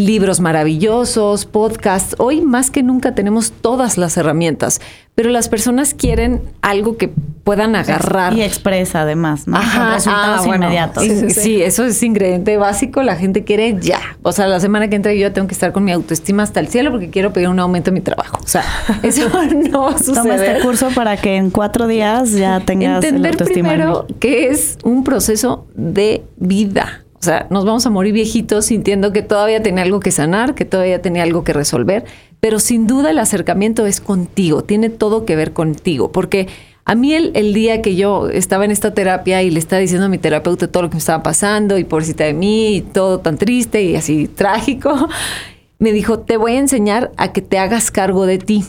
libros 0.00 0.40
maravillosos, 0.40 1.46
podcasts. 1.46 2.14
Hoy 2.18 2.40
más 2.40 2.70
que 2.70 2.82
nunca 2.82 3.14
tenemos 3.14 3.52
todas 3.52 3.98
las 3.98 4.16
herramientas, 4.16 4.80
pero 5.14 5.30
las 5.30 5.48
personas 5.48 5.94
quieren 5.94 6.42
algo 6.62 6.96
que 6.96 7.08
puedan 7.44 7.76
agarrar. 7.76 8.34
Y 8.34 8.42
expresa 8.42 9.02
además, 9.02 9.46
¿no? 9.46 9.56
Ajá, 9.56 9.94
resultados 9.94 10.40
ah, 10.40 10.46
bueno. 10.46 10.64
inmediatos. 10.64 11.04
Sí, 11.04 11.30
sí, 11.30 11.62
eso 11.62 11.84
es 11.84 12.02
ingrediente 12.02 12.56
básico. 12.56 13.02
La 13.02 13.16
gente 13.16 13.44
quiere 13.44 13.76
ya. 13.80 14.00
O 14.22 14.32
sea, 14.32 14.46
la 14.46 14.60
semana 14.60 14.88
que 14.88 14.96
entra 14.96 15.12
yo 15.12 15.32
tengo 15.32 15.48
que 15.48 15.54
estar 15.54 15.72
con 15.72 15.84
mi 15.84 15.92
autoestima 15.92 16.42
hasta 16.42 16.60
el 16.60 16.68
cielo 16.68 16.90
porque 16.90 17.10
quiero 17.10 17.32
pedir 17.32 17.48
un 17.48 17.58
aumento 17.58 17.90
en 17.90 17.94
mi 17.94 18.00
trabajo. 18.00 18.38
O 18.42 18.48
sea, 18.48 18.64
eso 19.02 19.28
no 19.28 19.82
va 19.82 19.90
a 19.90 19.94
Toma 19.96 19.98
suceder. 19.98 20.56
este 20.56 20.62
curso 20.62 20.88
para 20.94 21.16
que 21.16 21.36
en 21.36 21.50
cuatro 21.50 21.86
días 21.86 22.32
ya 22.32 22.60
tengas 22.60 23.02
el 23.02 23.08
Entender 23.10 23.32
autoestima. 23.32 23.68
primero 23.68 24.06
que 24.18 24.48
es 24.48 24.78
un 24.84 25.04
proceso 25.04 25.66
de 25.74 26.24
vida. 26.36 27.04
O 27.20 27.22
sea, 27.22 27.46
nos 27.50 27.66
vamos 27.66 27.84
a 27.84 27.90
morir 27.90 28.14
viejitos 28.14 28.64
sintiendo 28.66 29.12
que 29.12 29.20
todavía 29.20 29.62
tenía 29.62 29.82
algo 29.82 30.00
que 30.00 30.10
sanar, 30.10 30.54
que 30.54 30.64
todavía 30.64 31.02
tenía 31.02 31.22
algo 31.22 31.44
que 31.44 31.52
resolver, 31.52 32.04
pero 32.40 32.58
sin 32.58 32.86
duda 32.86 33.10
el 33.10 33.18
acercamiento 33.18 33.84
es 33.84 34.00
contigo, 34.00 34.62
tiene 34.64 34.88
todo 34.88 35.26
que 35.26 35.36
ver 35.36 35.52
contigo, 35.52 36.12
porque 36.12 36.48
a 36.86 36.94
mí 36.94 37.12
el, 37.12 37.32
el 37.34 37.52
día 37.52 37.82
que 37.82 37.94
yo 37.94 38.30
estaba 38.30 38.64
en 38.64 38.70
esta 38.70 38.94
terapia 38.94 39.42
y 39.42 39.50
le 39.50 39.58
estaba 39.58 39.80
diciendo 39.80 40.06
a 40.06 40.08
mi 40.08 40.16
terapeuta 40.16 40.66
todo 40.66 40.84
lo 40.84 40.88
que 40.88 40.94
me 40.94 41.00
estaba 41.00 41.22
pasando 41.22 41.76
y 41.76 41.84
pobrecita 41.84 42.24
de 42.24 42.32
mí 42.32 42.76
y 42.76 42.80
todo 42.80 43.18
tan 43.20 43.36
triste 43.36 43.82
y 43.82 43.96
así 43.96 44.26
trágico, 44.26 45.08
me 45.78 45.92
dijo, 45.92 46.20
te 46.20 46.38
voy 46.38 46.52
a 46.52 46.58
enseñar 46.58 47.12
a 47.18 47.34
que 47.34 47.42
te 47.42 47.58
hagas 47.58 47.90
cargo 47.90 48.24
de 48.24 48.38
ti. 48.38 48.64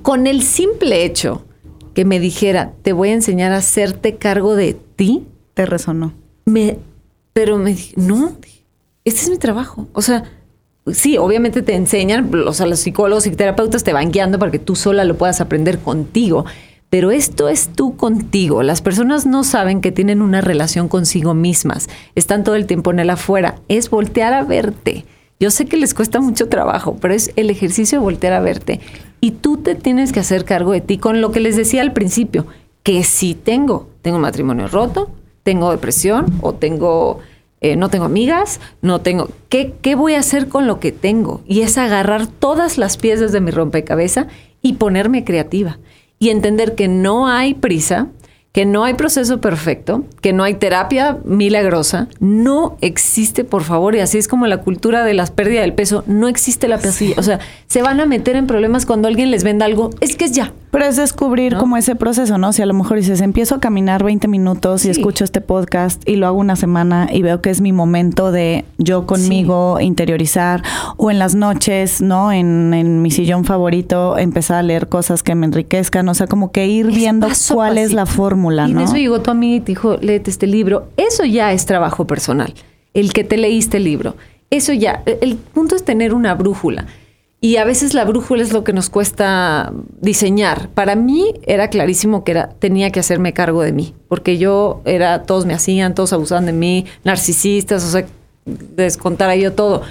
Con 0.00 0.26
el 0.26 0.42
simple 0.42 1.04
hecho 1.04 1.44
que 1.94 2.06
me 2.06 2.18
dijera, 2.18 2.72
te 2.82 2.94
voy 2.94 3.10
a 3.10 3.14
enseñar 3.14 3.52
a 3.52 3.58
hacerte 3.58 4.16
cargo 4.16 4.56
de 4.56 4.74
ti, 4.96 5.26
Te 5.52 5.66
resonó. 5.66 6.14
me, 6.46 6.78
pero 7.32 7.58
me 7.58 7.70
dije, 7.70 7.94
no, 7.96 8.36
este 9.04 9.20
es 9.20 9.30
mi 9.30 9.38
trabajo. 9.38 9.88
O 9.92 10.02
sea, 10.02 10.24
sí, 10.92 11.18
obviamente 11.18 11.62
te 11.62 11.74
enseñan, 11.74 12.30
o 12.34 12.52
sea, 12.52 12.66
los 12.66 12.80
psicólogos 12.80 13.26
y 13.26 13.30
terapeutas 13.30 13.84
te 13.84 13.92
van 13.92 14.12
guiando 14.12 14.38
para 14.38 14.52
que 14.52 14.58
tú 14.58 14.76
sola 14.76 15.04
lo 15.04 15.16
puedas 15.16 15.40
aprender 15.40 15.78
contigo. 15.78 16.44
Pero 16.90 17.10
esto 17.10 17.48
es 17.48 17.68
tú 17.68 17.96
contigo. 17.96 18.62
Las 18.62 18.82
personas 18.82 19.24
no 19.24 19.44
saben 19.44 19.80
que 19.80 19.92
tienen 19.92 20.20
una 20.20 20.42
relación 20.42 20.88
consigo 20.88 21.32
mismas. 21.32 21.88
Están 22.14 22.44
todo 22.44 22.54
el 22.54 22.66
tiempo 22.66 22.90
en 22.90 22.98
el 22.98 23.08
afuera. 23.08 23.54
Es 23.68 23.88
voltear 23.88 24.34
a 24.34 24.44
verte. 24.44 25.06
Yo 25.40 25.50
sé 25.50 25.64
que 25.64 25.78
les 25.78 25.94
cuesta 25.94 26.20
mucho 26.20 26.50
trabajo, 26.50 26.98
pero 27.00 27.14
es 27.14 27.32
el 27.36 27.48
ejercicio 27.48 27.98
de 27.98 28.04
voltear 28.04 28.34
a 28.34 28.40
verte. 28.40 28.80
Y 29.22 29.30
tú 29.30 29.56
te 29.56 29.74
tienes 29.74 30.12
que 30.12 30.20
hacer 30.20 30.44
cargo 30.44 30.72
de 30.72 30.82
ti 30.82 30.98
con 30.98 31.22
lo 31.22 31.32
que 31.32 31.40
les 31.40 31.56
decía 31.56 31.80
al 31.80 31.94
principio, 31.94 32.46
que 32.82 33.02
sí 33.04 33.34
tengo. 33.34 33.88
Tengo 34.02 34.16
un 34.16 34.22
matrimonio 34.22 34.68
roto, 34.68 35.10
tengo 35.42 35.70
depresión 35.70 36.26
o 36.40 36.54
tengo, 36.54 37.20
eh, 37.60 37.76
no 37.76 37.88
tengo 37.88 38.04
amigas, 38.04 38.60
no 38.80 39.00
tengo... 39.00 39.28
¿Qué, 39.48 39.74
¿Qué 39.82 39.94
voy 39.94 40.14
a 40.14 40.20
hacer 40.20 40.48
con 40.48 40.66
lo 40.66 40.80
que 40.80 40.92
tengo? 40.92 41.40
Y 41.46 41.62
es 41.62 41.78
agarrar 41.78 42.26
todas 42.26 42.78
las 42.78 42.96
piezas 42.96 43.32
de 43.32 43.40
mi 43.40 43.50
rompecabezas 43.50 44.26
y 44.62 44.74
ponerme 44.74 45.24
creativa. 45.24 45.78
Y 46.18 46.30
entender 46.30 46.74
que 46.74 46.88
no 46.88 47.28
hay 47.28 47.54
prisa, 47.54 48.08
que 48.52 48.66
no 48.66 48.84
hay 48.84 48.94
proceso 48.94 49.40
perfecto, 49.40 50.04
que 50.20 50.34
no 50.34 50.44
hay 50.44 50.54
terapia 50.54 51.18
milagrosa, 51.24 52.08
no 52.20 52.76
existe, 52.82 53.44
por 53.44 53.62
favor, 53.62 53.94
y 53.94 54.00
así 54.00 54.18
es 54.18 54.28
como 54.28 54.46
la 54.46 54.58
cultura 54.58 55.04
de 55.04 55.14
las 55.14 55.30
pérdidas 55.30 55.62
del 55.62 55.72
peso, 55.72 56.04
no 56.06 56.28
existe 56.28 56.68
la 56.68 56.78
pastilla. 56.78 57.14
O 57.16 57.22
sea, 57.22 57.40
se 57.66 57.80
van 57.80 58.00
a 58.00 58.06
meter 58.06 58.36
en 58.36 58.46
problemas 58.46 58.84
cuando 58.84 59.08
alguien 59.08 59.30
les 59.30 59.42
venda 59.42 59.64
algo, 59.64 59.90
es 60.00 60.16
que 60.16 60.26
es 60.26 60.32
ya. 60.32 60.52
Pero 60.70 60.86
es 60.86 60.96
descubrir 60.96 61.52
¿No? 61.52 61.60
como 61.60 61.76
ese 61.76 61.96
proceso, 61.96 62.38
¿no? 62.38 62.52
Si 62.54 62.62
a 62.62 62.66
lo 62.66 62.72
mejor 62.72 62.96
dices, 62.96 63.20
empiezo 63.20 63.56
a 63.56 63.60
caminar 63.60 64.02
20 64.04 64.26
minutos 64.26 64.86
y 64.86 64.90
escucho 64.90 65.22
este 65.22 65.42
podcast 65.42 66.06
y 66.08 66.16
lo 66.16 66.26
hago 66.26 66.38
una 66.38 66.56
semana 66.56 67.08
y 67.12 67.20
veo 67.20 67.42
que 67.42 67.50
es 67.50 67.60
mi 67.60 67.72
momento 67.72 68.32
de 68.32 68.64
yo 68.78 69.06
conmigo 69.06 69.80
interiorizar 69.80 70.62
o 70.96 71.10
en 71.10 71.18
las 71.18 71.34
noches, 71.34 72.00
¿no? 72.00 72.32
En, 72.32 72.72
en 72.72 73.02
mi 73.02 73.10
sillón 73.10 73.44
favorito 73.44 74.16
empezar 74.16 74.56
a 74.56 74.62
leer 74.62 74.88
cosas 74.88 75.22
que 75.22 75.34
me 75.34 75.44
enriquezcan, 75.44 76.08
o 76.08 76.14
sea, 76.14 76.26
como 76.26 76.52
que 76.52 76.66
ir 76.66 76.88
Es 76.88 76.94
viendo 76.94 77.28
cuál 77.52 77.76
es 77.76 77.92
la 77.92 78.06
fórmula, 78.42 78.68
Y 78.68 78.72
¿no? 78.72 78.78
de 78.80 78.84
eso 78.84 78.96
llegó 78.96 79.20
tu 79.20 79.30
amiga 79.30 79.56
y 79.56 79.60
te 79.60 79.66
dijo, 79.72 79.96
léete 80.00 80.30
este 80.30 80.46
libro. 80.46 80.88
Eso 80.96 81.24
ya 81.24 81.52
es 81.52 81.66
trabajo 81.66 82.06
personal. 82.06 82.54
El 82.94 83.12
que 83.12 83.24
te 83.24 83.36
leíste 83.36 83.78
el 83.78 83.84
libro. 83.84 84.16
Eso 84.50 84.72
ya. 84.72 85.02
El 85.06 85.36
punto 85.36 85.76
es 85.76 85.84
tener 85.84 86.14
una 86.14 86.34
brújula. 86.34 86.86
Y 87.40 87.56
a 87.56 87.64
veces 87.64 87.94
la 87.94 88.04
brújula 88.04 88.42
es 88.42 88.52
lo 88.52 88.62
que 88.62 88.72
nos 88.72 88.88
cuesta 88.88 89.72
diseñar. 90.00 90.68
Para 90.68 90.94
mí 90.94 91.34
era 91.44 91.68
clarísimo 91.68 92.22
que 92.22 92.32
era, 92.32 92.50
tenía 92.50 92.90
que 92.90 93.00
hacerme 93.00 93.32
cargo 93.32 93.62
de 93.62 93.72
mí. 93.72 93.94
Porque 94.08 94.38
yo 94.38 94.80
era, 94.84 95.24
todos 95.24 95.46
me 95.46 95.54
hacían, 95.54 95.94
todos 95.94 96.12
abusaban 96.12 96.46
de 96.46 96.52
mí, 96.52 96.84
narcisistas, 97.02 97.84
o 97.84 97.90
sea, 97.90 98.06
descontara 98.44 99.34
yo 99.34 99.52
todo. 99.54 99.82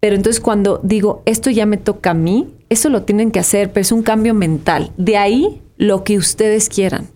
Pero 0.00 0.16
entonces 0.16 0.40
cuando 0.40 0.80
digo, 0.82 1.22
esto 1.24 1.48
ya 1.48 1.64
me 1.64 1.76
toca 1.76 2.10
a 2.10 2.14
mí, 2.14 2.48
eso 2.68 2.90
lo 2.90 3.02
tienen 3.02 3.30
que 3.30 3.40
hacer, 3.40 3.72
pero 3.72 3.82
es 3.82 3.92
un 3.92 4.02
cambio 4.02 4.34
mental. 4.34 4.92
De 4.98 5.16
ahí 5.16 5.62
lo 5.78 6.04
que 6.04 6.18
ustedes 6.18 6.68
quieran 6.68 7.08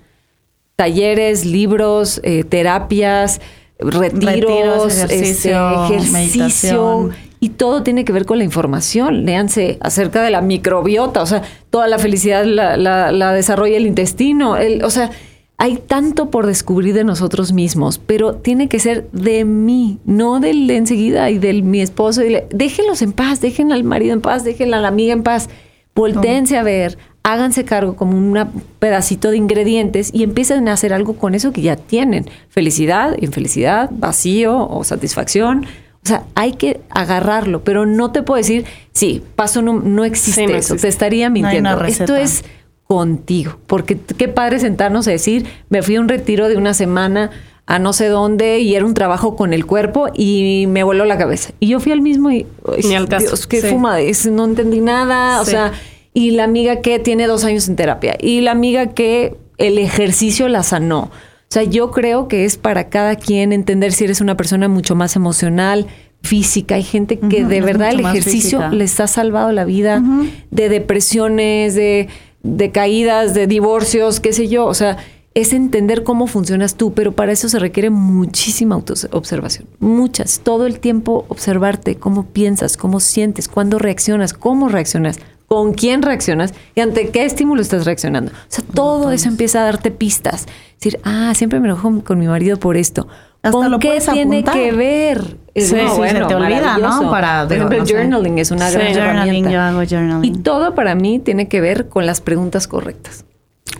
talleres, 0.76 1.44
libros, 1.44 2.20
eh, 2.24 2.44
terapias, 2.44 3.40
retiros, 3.78 4.24
Retiros, 4.24 4.96
ejercicio, 4.96 5.84
este, 5.84 5.96
ejercicio 5.96 7.10
y 7.40 7.48
todo 7.48 7.82
tiene 7.82 8.04
que 8.04 8.12
ver 8.12 8.26
con 8.26 8.38
la 8.38 8.44
información. 8.44 9.24
Léanse 9.24 9.78
acerca 9.80 10.22
de 10.22 10.30
la 10.30 10.40
microbiota, 10.40 11.22
o 11.22 11.26
sea, 11.26 11.42
toda 11.70 11.88
la 11.88 11.98
felicidad 11.98 12.44
la, 12.44 12.76
la- 12.76 13.10
la 13.10 13.32
desarrolla 13.32 13.76
el 13.76 13.86
intestino, 13.86 14.56
el- 14.56 14.84
o 14.84 14.90
sea, 14.90 15.10
hay 15.58 15.76
tanto 15.76 16.30
por 16.30 16.46
descubrir 16.46 16.94
de 16.94 17.04
nosotros 17.04 17.52
mismos, 17.52 17.98
pero 17.98 18.34
tiene 18.34 18.68
que 18.68 18.78
ser 18.80 19.08
de 19.12 19.44
mí, 19.44 19.98
no 20.04 20.40
del 20.40 20.66
de 20.66 20.76
enseguida 20.76 21.30
y 21.30 21.38
del 21.38 21.62
mi 21.62 21.80
esposo. 21.80 22.22
y 22.24 22.30
le- 22.30 22.46
déjenlos 22.52 23.02
en 23.02 23.12
paz, 23.12 23.40
dejen 23.40 23.72
al 23.72 23.82
marido 23.84 24.12
en 24.12 24.20
paz, 24.20 24.44
déjenla 24.44 24.78
a 24.78 24.80
la 24.80 24.88
amiga 24.88 25.12
en 25.12 25.22
paz. 25.24 25.48
Voltéense 25.94 26.56
a 26.56 26.62
ver, 26.62 26.96
háganse 27.24 27.64
cargo 27.64 27.94
como 27.96 28.16
un 28.16 28.36
pedacito 28.78 29.30
de 29.30 29.36
ingredientes 29.36 30.10
y 30.12 30.22
empiecen 30.24 30.68
a 30.68 30.72
hacer 30.72 30.92
algo 30.92 31.14
con 31.14 31.34
eso 31.34 31.52
que 31.52 31.62
ya 31.62 31.76
tienen. 31.76 32.26
Felicidad, 32.48 33.16
infelicidad, 33.20 33.90
vacío 33.92 34.68
o 34.68 34.82
satisfacción. 34.84 35.64
O 36.04 36.08
sea, 36.08 36.24
hay 36.34 36.54
que 36.54 36.80
agarrarlo, 36.90 37.62
pero 37.62 37.86
no 37.86 38.10
te 38.10 38.22
puedo 38.24 38.38
decir, 38.38 38.64
sí, 38.92 39.22
paso 39.36 39.62
no, 39.62 39.74
no 39.74 40.04
existe 40.04 40.40
Sí, 40.40 40.46
no 40.46 40.50
eso, 40.50 40.74
existe. 40.74 40.82
te 40.82 40.88
estaría 40.88 41.30
mintiendo. 41.30 41.84
Esto 41.84 42.16
es 42.16 42.44
contigo, 42.88 43.58
porque 43.68 43.96
qué 44.18 44.28
padre 44.28 44.58
sentarnos 44.58 45.06
a 45.06 45.12
decir, 45.12 45.46
me 45.70 45.82
fui 45.82 45.96
a 45.96 46.00
un 46.00 46.08
retiro 46.08 46.48
de 46.48 46.56
una 46.56 46.74
semana 46.74 47.30
a 47.66 47.78
no 47.78 47.92
sé 47.92 48.08
dónde 48.08 48.58
y 48.58 48.74
era 48.74 48.84
un 48.84 48.94
trabajo 48.94 49.36
con 49.36 49.52
el 49.52 49.64
cuerpo 49.64 50.08
y 50.12 50.66
me 50.68 50.82
voló 50.82 51.04
la 51.04 51.16
cabeza. 51.16 51.52
Y 51.60 51.68
yo 51.68 51.78
fui 51.78 51.92
al 51.92 52.00
mismo 52.00 52.30
y, 52.32 52.46
ay, 52.68 52.82
Ni 52.84 52.94
al 52.96 53.08
caso. 53.08 53.28
Dios, 53.28 53.46
qué 53.46 53.60
Sí. 53.60 53.68
fuma 53.68 53.98
no 54.32 54.44
entendí 54.44 54.80
nada, 54.80 55.40
o 55.40 55.44
sea, 55.44 55.72
y 56.14 56.32
la 56.32 56.44
amiga 56.44 56.80
que 56.80 56.98
tiene 56.98 57.26
dos 57.26 57.44
años 57.44 57.68
en 57.68 57.76
terapia 57.76 58.16
y 58.20 58.40
la 58.40 58.52
amiga 58.52 58.88
que 58.88 59.36
el 59.58 59.78
ejercicio 59.78 60.48
la 60.48 60.62
sanó. 60.62 61.10
O 61.52 61.52
sea, 61.52 61.64
yo 61.64 61.90
creo 61.90 62.28
que 62.28 62.44
es 62.44 62.56
para 62.56 62.88
cada 62.88 63.16
quien 63.16 63.52
entender 63.52 63.92
si 63.92 64.04
eres 64.04 64.20
una 64.20 64.36
persona 64.36 64.68
mucho 64.68 64.94
más 64.94 65.16
emocional, 65.16 65.86
física. 66.22 66.76
Hay 66.76 66.82
gente 66.82 67.18
que 67.18 67.44
de 67.44 67.60
verdad 67.60 67.90
el 67.90 68.00
ejercicio 68.00 68.58
física. 68.58 68.70
les 68.70 69.00
ha 69.00 69.06
salvado 69.06 69.52
la 69.52 69.64
vida 69.64 70.02
de 70.50 70.68
depresiones, 70.68 71.74
de, 71.74 72.08
de 72.42 72.70
caídas, 72.70 73.34
de 73.34 73.46
divorcios, 73.46 74.20
qué 74.20 74.32
sé 74.32 74.48
yo. 74.48 74.66
O 74.66 74.74
sea, 74.74 74.96
es 75.34 75.52
entender 75.52 76.04
cómo 76.04 76.26
funcionas 76.26 76.76
tú, 76.76 76.92
pero 76.92 77.12
para 77.12 77.32
eso 77.32 77.48
se 77.48 77.58
requiere 77.58 77.90
muchísima 77.90 78.74
autoobservación. 78.74 79.66
Muchas. 79.78 80.40
Todo 80.40 80.66
el 80.66 80.78
tiempo 80.78 81.24
observarte, 81.28 81.96
cómo 81.96 82.26
piensas, 82.26 82.76
cómo 82.76 83.00
sientes, 83.00 83.48
cuándo 83.48 83.78
reaccionas, 83.78 84.32
cómo 84.34 84.68
reaccionas 84.68 85.18
con 85.52 85.74
quién 85.74 86.00
reaccionas 86.00 86.54
y 86.74 86.80
ante 86.80 87.10
qué 87.10 87.26
estímulo 87.26 87.60
estás 87.60 87.84
reaccionando. 87.84 88.32
O 88.32 88.34
sea, 88.48 88.64
todo 88.72 89.10
eso 89.10 89.28
empieza 89.28 89.60
a 89.60 89.64
darte 89.64 89.90
pistas. 89.90 90.46
decir, 90.80 90.98
ah, 91.04 91.34
siempre 91.34 91.60
me 91.60 91.68
enojo 91.68 92.02
con 92.02 92.18
mi 92.18 92.26
marido 92.26 92.56
por 92.58 92.78
esto. 92.78 93.06
Hasta 93.42 93.50
¿Con 93.50 93.70
lo 93.70 93.78
qué 93.78 94.00
tiene 94.14 94.38
apuntar. 94.38 94.54
que 94.54 94.72
ver? 94.72 95.36
Sí, 95.54 95.62
sí, 95.62 95.76
se 95.76 96.24
te 96.26 96.34
olvida, 96.34 96.78
¿no? 96.78 97.10
Para- 97.10 97.44
por 97.46 97.52
ejemplo, 97.54 97.78
no 97.80 97.86
sé. 97.86 97.92
journaling 97.94 98.38
es 98.38 98.50
una 98.50 98.70
Sí, 98.70 98.76
gran 98.78 98.96
herramienta. 98.96 99.50
yo 99.50 99.60
hago 99.60 99.82
journaling. 99.86 100.24
Y 100.24 100.38
todo 100.38 100.74
para 100.74 100.94
mí 100.94 101.18
tiene 101.18 101.48
que 101.48 101.60
ver 101.60 101.90
con 101.90 102.06
las 102.06 102.22
preguntas 102.22 102.66
correctas. 102.66 103.26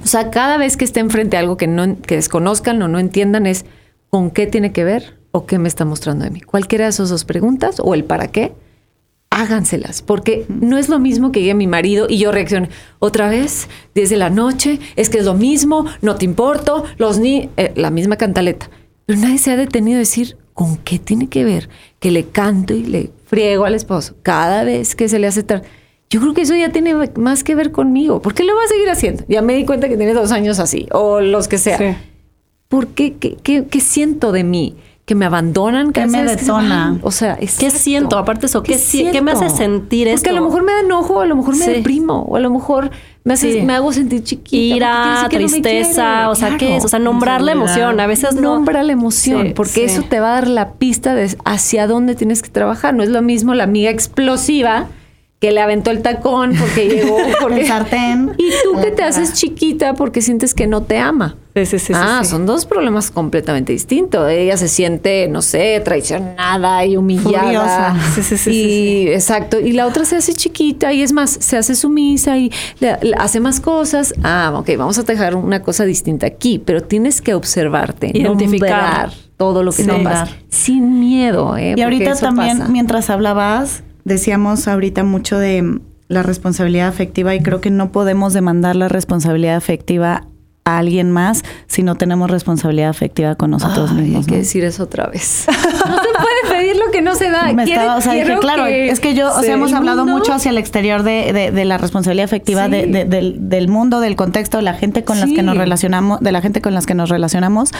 O 0.04 0.06
sea, 0.06 0.30
cada 0.30 0.58
vez 0.58 0.76
que 0.76 0.84
esté 0.84 1.00
enfrente 1.00 1.38
a 1.38 1.40
algo 1.40 1.56
que 1.56 1.68
no 1.68 1.96
que 2.02 2.16
desconozcan 2.16 2.82
o 2.82 2.88
no 2.88 2.98
entiendan 2.98 3.46
es 3.46 3.64
con 4.10 4.30
qué 4.30 4.46
tiene 4.46 4.72
que 4.72 4.84
ver 4.84 5.16
o 5.30 5.46
qué 5.46 5.58
me 5.58 5.68
está 5.68 5.86
mostrando 5.86 6.24
de 6.24 6.30
mí. 6.32 6.42
Cualquiera 6.42 6.84
de 6.84 6.90
esas 6.90 7.08
dos 7.08 7.24
preguntas 7.24 7.76
o 7.82 7.94
el 7.94 8.04
para 8.04 8.28
qué, 8.28 8.52
háganselas, 9.32 10.02
porque 10.02 10.44
no 10.48 10.78
es 10.78 10.88
lo 10.88 10.98
mismo 10.98 11.32
que 11.32 11.40
llegue 11.40 11.54
mi 11.54 11.66
marido 11.66 12.06
y 12.08 12.18
yo 12.18 12.30
reaccione 12.32 12.68
otra 12.98 13.28
vez, 13.28 13.68
desde 13.94 14.16
la 14.16 14.30
noche, 14.30 14.78
es 14.96 15.08
que 15.10 15.18
es 15.18 15.24
lo 15.24 15.34
mismo, 15.34 15.86
no 16.02 16.16
te 16.16 16.24
importo, 16.24 16.84
los 16.98 17.18
ni 17.18 17.48
eh, 17.56 17.72
la 17.76 17.90
misma 17.90 18.16
cantaleta. 18.16 18.70
Pero 19.06 19.18
nadie 19.18 19.38
se 19.38 19.50
ha 19.50 19.56
detenido 19.56 19.96
a 19.96 20.00
decir 20.00 20.36
con 20.54 20.76
qué 20.76 20.98
tiene 20.98 21.28
que 21.28 21.44
ver 21.44 21.68
que 21.98 22.10
le 22.10 22.24
canto 22.26 22.74
y 22.74 22.82
le 22.84 23.10
friego 23.26 23.64
al 23.64 23.74
esposo 23.74 24.14
cada 24.22 24.64
vez 24.64 24.94
que 24.94 25.08
se 25.08 25.18
le 25.18 25.26
hace 25.26 25.42
tarde. 25.42 25.66
Yo 26.10 26.20
creo 26.20 26.34
que 26.34 26.42
eso 26.42 26.54
ya 26.54 26.70
tiene 26.70 26.94
más 27.16 27.42
que 27.42 27.54
ver 27.54 27.72
conmigo. 27.72 28.20
¿Por 28.20 28.34
qué 28.34 28.44
lo 28.44 28.54
va 28.54 28.62
a 28.64 28.68
seguir 28.68 28.90
haciendo? 28.90 29.24
Ya 29.28 29.40
me 29.40 29.54
di 29.54 29.64
cuenta 29.64 29.88
que 29.88 29.96
tiene 29.96 30.12
dos 30.12 30.30
años 30.30 30.58
así, 30.58 30.86
o 30.92 31.20
los 31.22 31.48
que 31.48 31.56
sea. 31.56 31.78
Sí. 31.78 31.96
¿Por 32.68 32.88
qué? 32.88 33.14
¿Qué, 33.14 33.36
qué- 33.42 33.64
qué 33.64 33.80
siento 33.80 34.30
de 34.30 34.44
mí? 34.44 34.76
¿Que 35.12 35.16
me 35.16 35.26
abandonan? 35.26 35.92
¿Qué 35.92 36.06
me 36.06 36.22
que 36.22 36.28
se 36.30 36.36
detona? 36.36 36.86
van? 36.92 37.00
O 37.02 37.10
sea, 37.10 37.36
¿Qué 37.36 37.70
siento? 37.70 38.16
Aparte 38.16 38.46
eso, 38.46 38.62
¿qué, 38.62 38.78
si- 38.78 39.10
qué 39.10 39.20
me 39.20 39.32
hace 39.32 39.50
sentir 39.50 40.08
esto? 40.08 40.20
Porque 40.22 40.30
a 40.30 40.40
lo 40.40 40.46
mejor 40.46 40.62
me 40.62 40.72
da 40.72 40.80
enojo, 40.80 41.20
a 41.20 41.26
lo 41.26 41.36
mejor 41.36 41.54
me 41.58 41.66
Sí. 41.66 41.70
deprimo, 41.70 42.22
o 42.22 42.36
a 42.36 42.40
lo 42.40 42.48
mejor 42.48 42.90
me, 43.24 43.34
hace- 43.34 43.52
Sí. 43.52 43.60
me 43.60 43.74
hago 43.74 43.92
sentir 43.92 44.22
chiquita. 44.24 44.56
Ira, 44.76 45.26
que 45.28 45.36
no 45.38 45.42
me 45.42 45.48
tristeza, 45.50 46.30
o 46.30 46.34
sea, 46.34 46.56
¿qué 46.56 46.76
es? 46.78 46.84
O 46.86 46.88
sea, 46.88 46.98
nombrar 46.98 47.42
la 47.42 47.52
emoción. 47.52 48.00
A 48.00 48.06
veces 48.06 48.34
no. 48.36 48.54
Nombra 48.54 48.82
la 48.82 48.92
emoción, 48.92 49.48
Sí, 49.48 49.52
porque 49.54 49.86
sí. 49.86 49.96
eso 49.96 50.02
te 50.08 50.18
va 50.18 50.28
a 50.30 50.32
dar 50.36 50.48
la 50.48 50.70
pista 50.72 51.14
de 51.14 51.36
hacia 51.44 51.86
dónde 51.86 52.14
tienes 52.14 52.40
que 52.40 52.48
trabajar. 52.48 52.94
No 52.94 53.02
es 53.02 53.10
lo 53.10 53.20
mismo 53.20 53.52
la 53.52 53.64
amiga 53.64 53.90
explosiva 53.90 54.86
que 55.42 55.50
le 55.50 55.60
aventó 55.60 55.90
el 55.90 56.00
tacón 56.02 56.54
porque 56.58 56.88
llegó. 56.88 57.16
Porque... 57.40 57.62
El 57.62 57.66
sartén. 57.66 58.32
Y 58.38 58.48
tú 58.62 58.80
que 58.80 58.92
te 58.92 59.02
haces 59.02 59.34
chiquita 59.34 59.94
porque 59.94 60.22
sientes 60.22 60.54
que 60.54 60.68
no 60.68 60.84
te 60.84 60.98
ama. 60.98 61.36
Sí, 61.56 61.66
sí, 61.66 61.78
sí, 61.80 61.92
ah, 61.96 62.20
sí. 62.22 62.30
son 62.30 62.46
dos 62.46 62.64
problemas 62.64 63.10
completamente 63.10 63.72
distintos. 63.72 64.30
Ella 64.30 64.56
se 64.56 64.68
siente, 64.68 65.26
no 65.28 65.42
sé, 65.42 65.82
traicionada 65.84 66.86
y 66.86 66.96
humillada. 66.96 67.42
Furiosa. 67.42 67.96
Sí, 68.14 68.22
sí, 68.22 68.36
sí, 68.38 68.50
y, 68.50 68.54
sí, 68.54 68.60
sí. 69.08 69.08
Exacto. 69.08 69.58
Y 69.58 69.72
la 69.72 69.86
otra 69.88 70.04
se 70.04 70.14
hace 70.16 70.32
chiquita 70.32 70.92
y 70.92 71.02
es 71.02 71.12
más, 71.12 71.30
se 71.30 71.56
hace 71.56 71.74
sumisa 71.74 72.38
y 72.38 72.52
le- 72.78 72.98
le 73.02 73.14
hace 73.18 73.40
más 73.40 73.58
cosas. 73.60 74.14
Ah, 74.22 74.52
ok, 74.56 74.70
vamos 74.78 74.96
a 74.98 75.02
dejar 75.02 75.34
una 75.34 75.60
cosa 75.60 75.84
distinta 75.84 76.26
aquí, 76.28 76.60
pero 76.64 76.84
tienes 76.84 77.20
que 77.20 77.34
observarte, 77.34 78.12
Identificar. 78.14 79.10
todo 79.36 79.64
lo 79.64 79.72
que 79.72 79.82
Sí. 79.82 79.88
te 79.88 79.98
pasa. 80.04 80.28
Sin 80.50 81.00
miedo, 81.00 81.56
¿eh? 81.56 81.74
Y 81.76 81.80
ahorita 81.82 82.14
también, 82.14 82.58
pasa. 82.60 82.70
mientras 82.70 83.10
hablabas, 83.10 83.82
decíamos 84.04 84.68
ahorita 84.68 85.04
mucho 85.04 85.38
de 85.38 85.80
la 86.08 86.22
responsabilidad 86.22 86.88
afectiva 86.88 87.34
y 87.34 87.42
creo 87.42 87.60
que 87.60 87.70
no 87.70 87.92
podemos 87.92 88.32
demandar 88.32 88.76
la 88.76 88.88
responsabilidad 88.88 89.56
afectiva 89.56 90.26
a 90.64 90.78
alguien 90.78 91.10
más 91.10 91.42
si 91.66 91.82
no 91.82 91.96
tenemos 91.96 92.30
responsabilidad 92.30 92.88
afectiva 92.90 93.34
con 93.34 93.50
nosotros 93.50 93.90
Ay, 93.90 94.02
mismos. 94.02 94.20
Hay 94.20 94.26
que 94.26 94.32
¿no? 94.32 94.38
decir 94.38 94.64
eso 94.64 94.84
otra 94.84 95.06
vez. 95.08 95.46
No 95.82 95.96
se 96.00 96.08
puede 96.12 96.58
pedir 96.60 96.76
lo 96.76 96.90
que 96.92 97.02
no 97.02 97.16
se 97.16 97.28
da. 97.28 97.52
Me 97.52 97.64
estaba- 97.64 97.96
o 97.96 98.00
sea, 98.00 98.12
dije, 98.12 98.36
claro, 98.38 98.66
que 98.66 98.88
es 98.88 99.00
que 99.00 99.14
yo, 99.14 99.30
o 99.34 99.40
se- 99.40 99.46
sea, 99.46 99.54
hemos 99.54 99.72
hablado 99.72 100.04
mundo- 100.04 100.18
mucho 100.20 100.32
hacia 100.32 100.50
el 100.50 100.58
exterior 100.58 101.02
de, 101.02 101.32
de- 101.32 101.50
de 101.50 101.64
la 101.64 101.76
responsabilidad 101.78 102.24
afectiva 102.26 102.66
Sí. 102.66 102.70
de- 102.70 102.86
de- 102.86 103.04
del, 103.04 103.48
del 103.48 103.68
mundo, 103.68 103.98
del 103.98 104.14
contexto, 104.14 104.58
de 104.58 104.62
la 104.62 104.74
gente 104.74 105.02
con 105.02 105.18
las 105.18 105.28
que 105.30 105.42
nos 105.42 105.56
relacionamos, 105.56 106.20
de 106.20 106.30
la 106.30 106.40
gente 106.40 106.60
con 106.60 106.72
las 106.74 106.86
que 106.86 106.94
nos 106.94 107.08
relacionamos. 107.10 107.70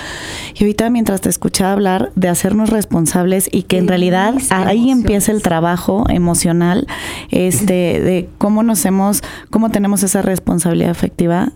Y 0.57 0.65
ahorita 0.65 0.91
mientras 0.91 1.21
te 1.21 1.29
escuchaba 1.29 1.73
hablar 1.73 2.11
de 2.17 2.29
hacernos 2.29 2.71
responsables 2.71 3.49
y 3.53 3.63
que 3.63 3.79
en 3.79 3.87
realidad 3.87 4.35
ahí 4.51 4.79
emociones. 4.79 4.97
empieza 4.99 5.31
el 5.33 5.43
trabajo 5.43 6.05
emocional, 6.09 6.89
este, 7.31 8.01
de 8.01 8.29
cómo 8.39 8.63
nos 8.65 8.85
hemos, 8.85 9.23
cómo 9.51 9.71
tenemos 9.71 10.03
esa 10.03 10.23
responsabilidad 10.23 10.91
afectiva 10.91 11.53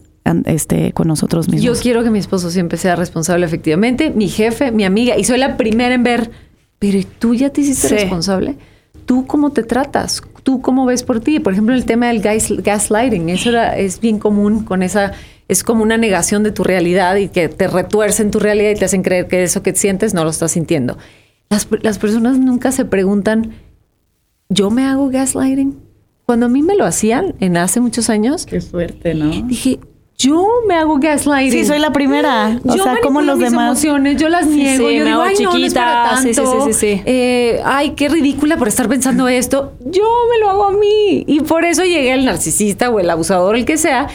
este, 0.46 0.92
con 0.92 1.08
nosotros 1.08 1.48
mismos. 1.48 1.64
Yo 1.76 1.80
quiero 1.82 2.02
que 2.02 2.10
mi 2.10 2.18
esposo 2.18 2.50
siempre 2.50 2.78
sea 2.78 2.96
responsable 2.96 3.46
efectivamente, 3.46 4.10
mi 4.10 4.28
jefe, 4.28 4.72
mi 4.72 4.84
amiga, 4.84 5.16
y 5.18 5.24
soy 5.24 5.38
la 5.38 5.56
primera 5.56 5.94
en 5.94 6.02
ver, 6.02 6.30
pero 6.78 6.98
¿y 6.98 7.04
tú 7.04 7.34
ya 7.34 7.50
te 7.50 7.60
hiciste 7.62 7.88
Sí. 7.88 7.94
responsable? 7.94 8.56
¿Tú 9.04 9.26
cómo 9.26 9.50
te 9.50 9.62
tratas? 9.62 10.20
¿Tú 10.42 10.60
cómo 10.60 10.84
ves 10.86 11.02
por 11.04 11.20
ti? 11.20 11.38
Por 11.40 11.52
ejemplo, 11.52 11.74
el 11.74 11.84
tema 11.84 12.08
del 12.08 12.20
gas, 12.20 12.50
gaslighting, 12.50 13.28
eso 13.28 13.50
era- 13.50 13.76
es 13.78 14.00
bien 14.00 14.18
común 14.18 14.64
con 14.64 14.82
esa, 14.82 15.12
es 15.48 15.62
como 15.62 15.82
una 15.84 15.96
negación 15.96 16.42
de 16.42 16.50
tu 16.50 16.64
realidad 16.64 17.14
y 17.16 17.28
que 17.28 17.48
te 17.48 17.68
retuercen 17.68 18.30
tu 18.32 18.40
realidad 18.40 18.70
y 18.70 18.74
te 18.74 18.84
hacen 18.84 19.02
creer 19.02 19.28
que 19.28 19.42
eso 19.44 19.62
que 19.62 19.74
sientes 19.74 20.12
no 20.12 20.24
lo 20.24 20.30
estás 20.30 20.52
sintiendo. 20.52 20.98
Las, 21.50 21.68
las 21.82 21.98
personas 21.98 22.38
nunca 22.38 22.72
se 22.72 22.84
preguntan, 22.84 23.52
¿yo 24.48 24.70
me 24.70 24.84
hago 24.84 25.08
gaslighting? 25.08 25.76
Cuando 26.24 26.46
a 26.46 26.48
mí 26.48 26.62
me 26.62 26.74
lo 26.74 26.84
hacían 26.84 27.34
en 27.38 27.56
hace 27.56 27.80
muchos 27.80 28.10
años, 28.10 28.46
Qué 28.46 28.60
fuerte, 28.60 29.14
¿no? 29.14 29.30
dije, 29.46 29.78
yo 30.18 30.48
me 30.66 30.74
hago 30.74 30.98
gaslighting. 30.98 31.52
Sí, 31.60 31.64
soy 31.66 31.78
la 31.78 31.92
primera. 31.92 32.60
O 32.66 32.74
yo 32.76 32.84
sea, 32.84 32.96
como 33.02 33.20
los 33.20 33.38
mis 33.38 33.50
demás. 33.50 33.66
emociones, 33.66 34.16
yo 34.20 34.28
las 34.28 34.46
Sí, 34.46 34.50
niego, 34.56 34.88
sí, 34.88 34.96
yo 34.96 35.04
me 35.04 35.10
digo, 35.10 35.20
hago 35.20 35.22
ay, 35.22 35.36
no, 35.44 35.58
no 35.58 35.64
es 35.64 35.74
para 35.74 36.16
chiquita". 36.16 36.22
Sí, 36.22 36.28
sí, 36.28 36.34
tanto. 36.40 36.64
sí, 36.66 36.72
sí, 36.72 36.96
sí. 36.96 37.02
Eh, 37.04 37.60
ay, 37.64 37.90
qué 37.90 38.08
ridícula 38.08 38.56
por 38.56 38.68
estar 38.68 38.88
pensando 38.88 39.28
esto. 39.28 39.74
Yo 39.84 40.04
me 40.30 40.38
lo 40.38 40.50
hago 40.50 40.64
a 40.64 40.72
mí. 40.72 41.24
Y 41.26 41.40
por 41.40 41.64
eso 41.64 41.82
llegué 41.84 42.12
el 42.12 42.24
narcisista 42.24 42.88
o 42.90 42.98
el 43.00 43.10
abusador, 43.10 43.56
el 43.56 43.64
que 43.64 43.76
sea, 43.76 44.06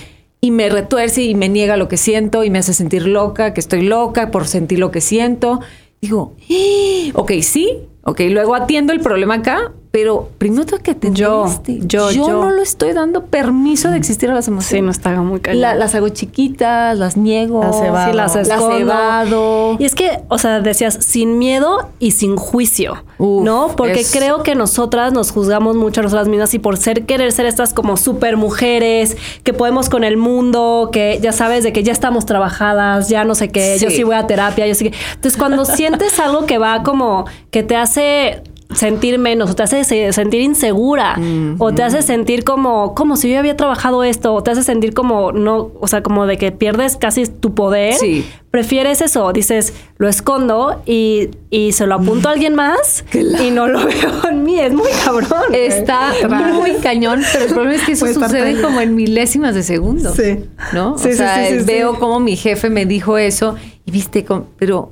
y 0.41 0.49
me 0.51 0.69
retuerce 0.69 1.21
y 1.21 1.35
me 1.35 1.49
niega 1.49 1.77
lo 1.77 1.87
que 1.87 1.97
siento 1.97 2.43
y 2.43 2.49
me 2.49 2.59
hace 2.59 2.73
sentir 2.73 3.05
loca, 3.07 3.53
que 3.53 3.59
estoy 3.59 3.83
loca 3.83 4.31
por 4.31 4.47
sentir 4.47 4.79
lo 4.79 4.89
que 4.89 5.01
siento. 5.01 5.59
Digo, 6.01 6.33
"Eh, 6.49 7.11
ok, 7.13 7.31
sí, 7.43 7.77
ok, 8.03 8.21
luego 8.31 8.55
atiendo 8.55 8.91
el 8.91 9.01
problema 9.01 9.35
acá, 9.35 9.71
pero 9.91 10.29
primero 10.37 10.65
tengo 10.65 10.81
que 10.81 10.91
atender 10.91 11.19
Yo, 11.21 11.45
este. 11.47 11.79
yo, 11.83 12.11
yo. 12.11 12.27
no 12.29 12.49
lo 12.49 12.61
estoy 12.61 12.93
dando 12.93 13.25
permiso 13.25 13.89
de 13.89 13.97
existir 13.97 14.29
a 14.29 14.33
las 14.33 14.47
emociones. 14.47 14.69
Sí, 14.69 14.81
no 14.81 14.89
está 14.91 15.11
muy. 15.21 15.41
La- 15.53 15.75
las 15.75 15.93
hago 15.95 16.07
chiquitas, 16.09 16.97
las 16.97 17.17
niego. 17.17 17.61
Las 17.61 17.81
evado. 17.81 18.11
Sí, 18.11 18.15
las 18.17 18.35
Las 18.35 18.47
escondo. 18.47 18.77
evado. 18.77 19.75
Y 19.79 19.83
es 19.85 19.93
que, 19.93 20.21
o 20.29 20.37
sea, 20.37 20.61
decías, 20.61 20.97
sin 21.01 21.37
miedo 21.37 21.89
y 21.99 22.11
sin 22.11 22.37
juicio, 22.37 23.03
Uf, 23.17 23.43
¿no? 23.43 23.73
Porque 23.75 23.99
es- 23.99 24.11
creo 24.11 24.43
que 24.43 24.55
nosotras 24.55 25.11
nos 25.11 25.31
juzgamos 25.31 25.75
mucho 25.75 25.99
a 25.99 26.03
nosotras 26.03 26.29
mismas 26.29 26.53
y 26.53 26.59
por 26.59 26.77
ser, 26.77 27.05
querer 27.05 27.31
ser 27.33 27.45
estas 27.45 27.73
como 27.73 27.97
super 27.97 28.37
mujeres, 28.37 29.17
que 29.43 29.51
podemos 29.53 29.89
con 29.89 30.05
el 30.05 30.15
mundo, 30.15 30.89
que 30.93 31.19
ya 31.21 31.33
sabes, 31.33 31.63
de 31.65 31.73
que 31.73 31.83
ya 31.83 31.91
estamos 31.91 32.25
trabajadas, 32.25 33.09
ya 33.09 33.25
no 33.25 33.35
sé 33.35 33.49
qué, 33.49 33.77
yo 33.79 33.89
Sí. 33.89 33.97
sí 33.97 34.03
voy 34.03 34.15
a 34.15 34.25
terapia, 34.25 34.65
yo 34.67 34.75
sí 34.75 34.89
que... 34.89 34.97
Entonces, 35.15 35.37
cuando 35.37 35.65
sientes 35.65 36.17
algo 36.19 36.45
que 36.45 36.57
va 36.57 36.83
como, 36.83 37.25
que 37.49 37.63
te 37.63 37.75
hace 37.75 38.41
sentir 38.73 39.17
menos, 39.19 39.51
o 39.51 39.55
te 39.55 39.63
hace 39.63 39.83
se- 39.83 40.13
sentir 40.13 40.41
insegura, 40.41 41.19
o 41.57 41.73
te 41.73 41.83
hace 41.83 42.01
sentir 42.01 42.43
como, 42.43 42.95
como 42.95 43.15
si 43.15 43.29
yo 43.31 43.39
había 43.39 43.55
trabajado 43.57 44.03
esto, 44.03 44.33
o 44.33 44.43
te 44.43 44.51
hace 44.51 44.63
sentir 44.63 44.93
como, 44.93 45.31
no, 45.31 45.71
o 45.79 45.87
sea, 45.87 46.01
como 46.03 46.25
de 46.25 46.37
que 46.37 46.51
pierdes 46.51 46.97
casi 46.97 47.25
tu 47.27 47.53
poder, 47.53 47.93
Sí. 47.95 48.25
prefieres 48.49 49.01
eso, 49.01 49.31
dices, 49.33 49.73
lo 49.97 50.07
escondo 50.07 50.81
y, 50.85 51.29
y 51.49 51.73
se 51.73 51.85
lo 51.87 51.95
apunto 51.95 52.29
a 52.29 52.31
alguien 52.33 52.55
más 52.55 53.03
y 53.13 53.51
no 53.51 53.67
lo 53.67 53.79
veo 53.85 54.29
en 54.29 54.43
mí, 54.43 54.59
es 54.59 54.73
muy 54.73 54.89
cabrón. 55.03 55.53
Está 55.53 56.13
muy 56.53 56.73
cañón, 56.75 57.21
pero 57.33 57.45
el 57.45 57.53
problema 57.53 57.75
es 57.75 57.83
que 57.83 57.91
eso 57.93 58.07
sucede 58.13 58.61
como 58.61 58.81
en 58.81 58.95
milésimas 58.95 59.53
de 59.55 59.63
segundo. 59.63 60.13
Sí. 60.15 60.39
¿No? 60.73 60.97
Sí, 60.97 61.09
o 61.09 61.11
sí, 61.11 61.17
sea, 61.17 61.45
sí, 61.47 61.57
veo 61.65 61.99
cómo 61.99 62.19
mi 62.19 62.35
jefe 62.35 62.69
me 62.69 62.85
dijo 62.85 63.17
eso 63.17 63.55
y 63.85 63.91
viste, 63.91 64.23
cómo- 64.25 64.47
pero 64.57 64.91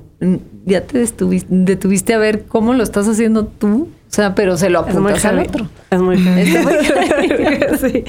ya 0.65 0.81
te 0.81 1.03
detuvi- 1.05 1.45
detuviste 1.47 2.13
a 2.13 2.17
ver 2.17 2.43
cómo 2.47 2.73
lo 2.73 2.83
estás 2.83 3.07
haciendo 3.07 3.45
tú. 3.45 3.89
O 4.09 4.11
sea, 4.11 4.33
pero 4.33 4.57
se 4.57 4.71
lo 4.71 4.79
es 4.87 4.95
apuntas 4.95 5.23
al 5.25 5.39
otro. 5.39 5.69
Es 5.91 5.99
muy. 5.99 6.15
Está 6.15 6.61
muy 6.63 7.77
sí. 7.91 8.03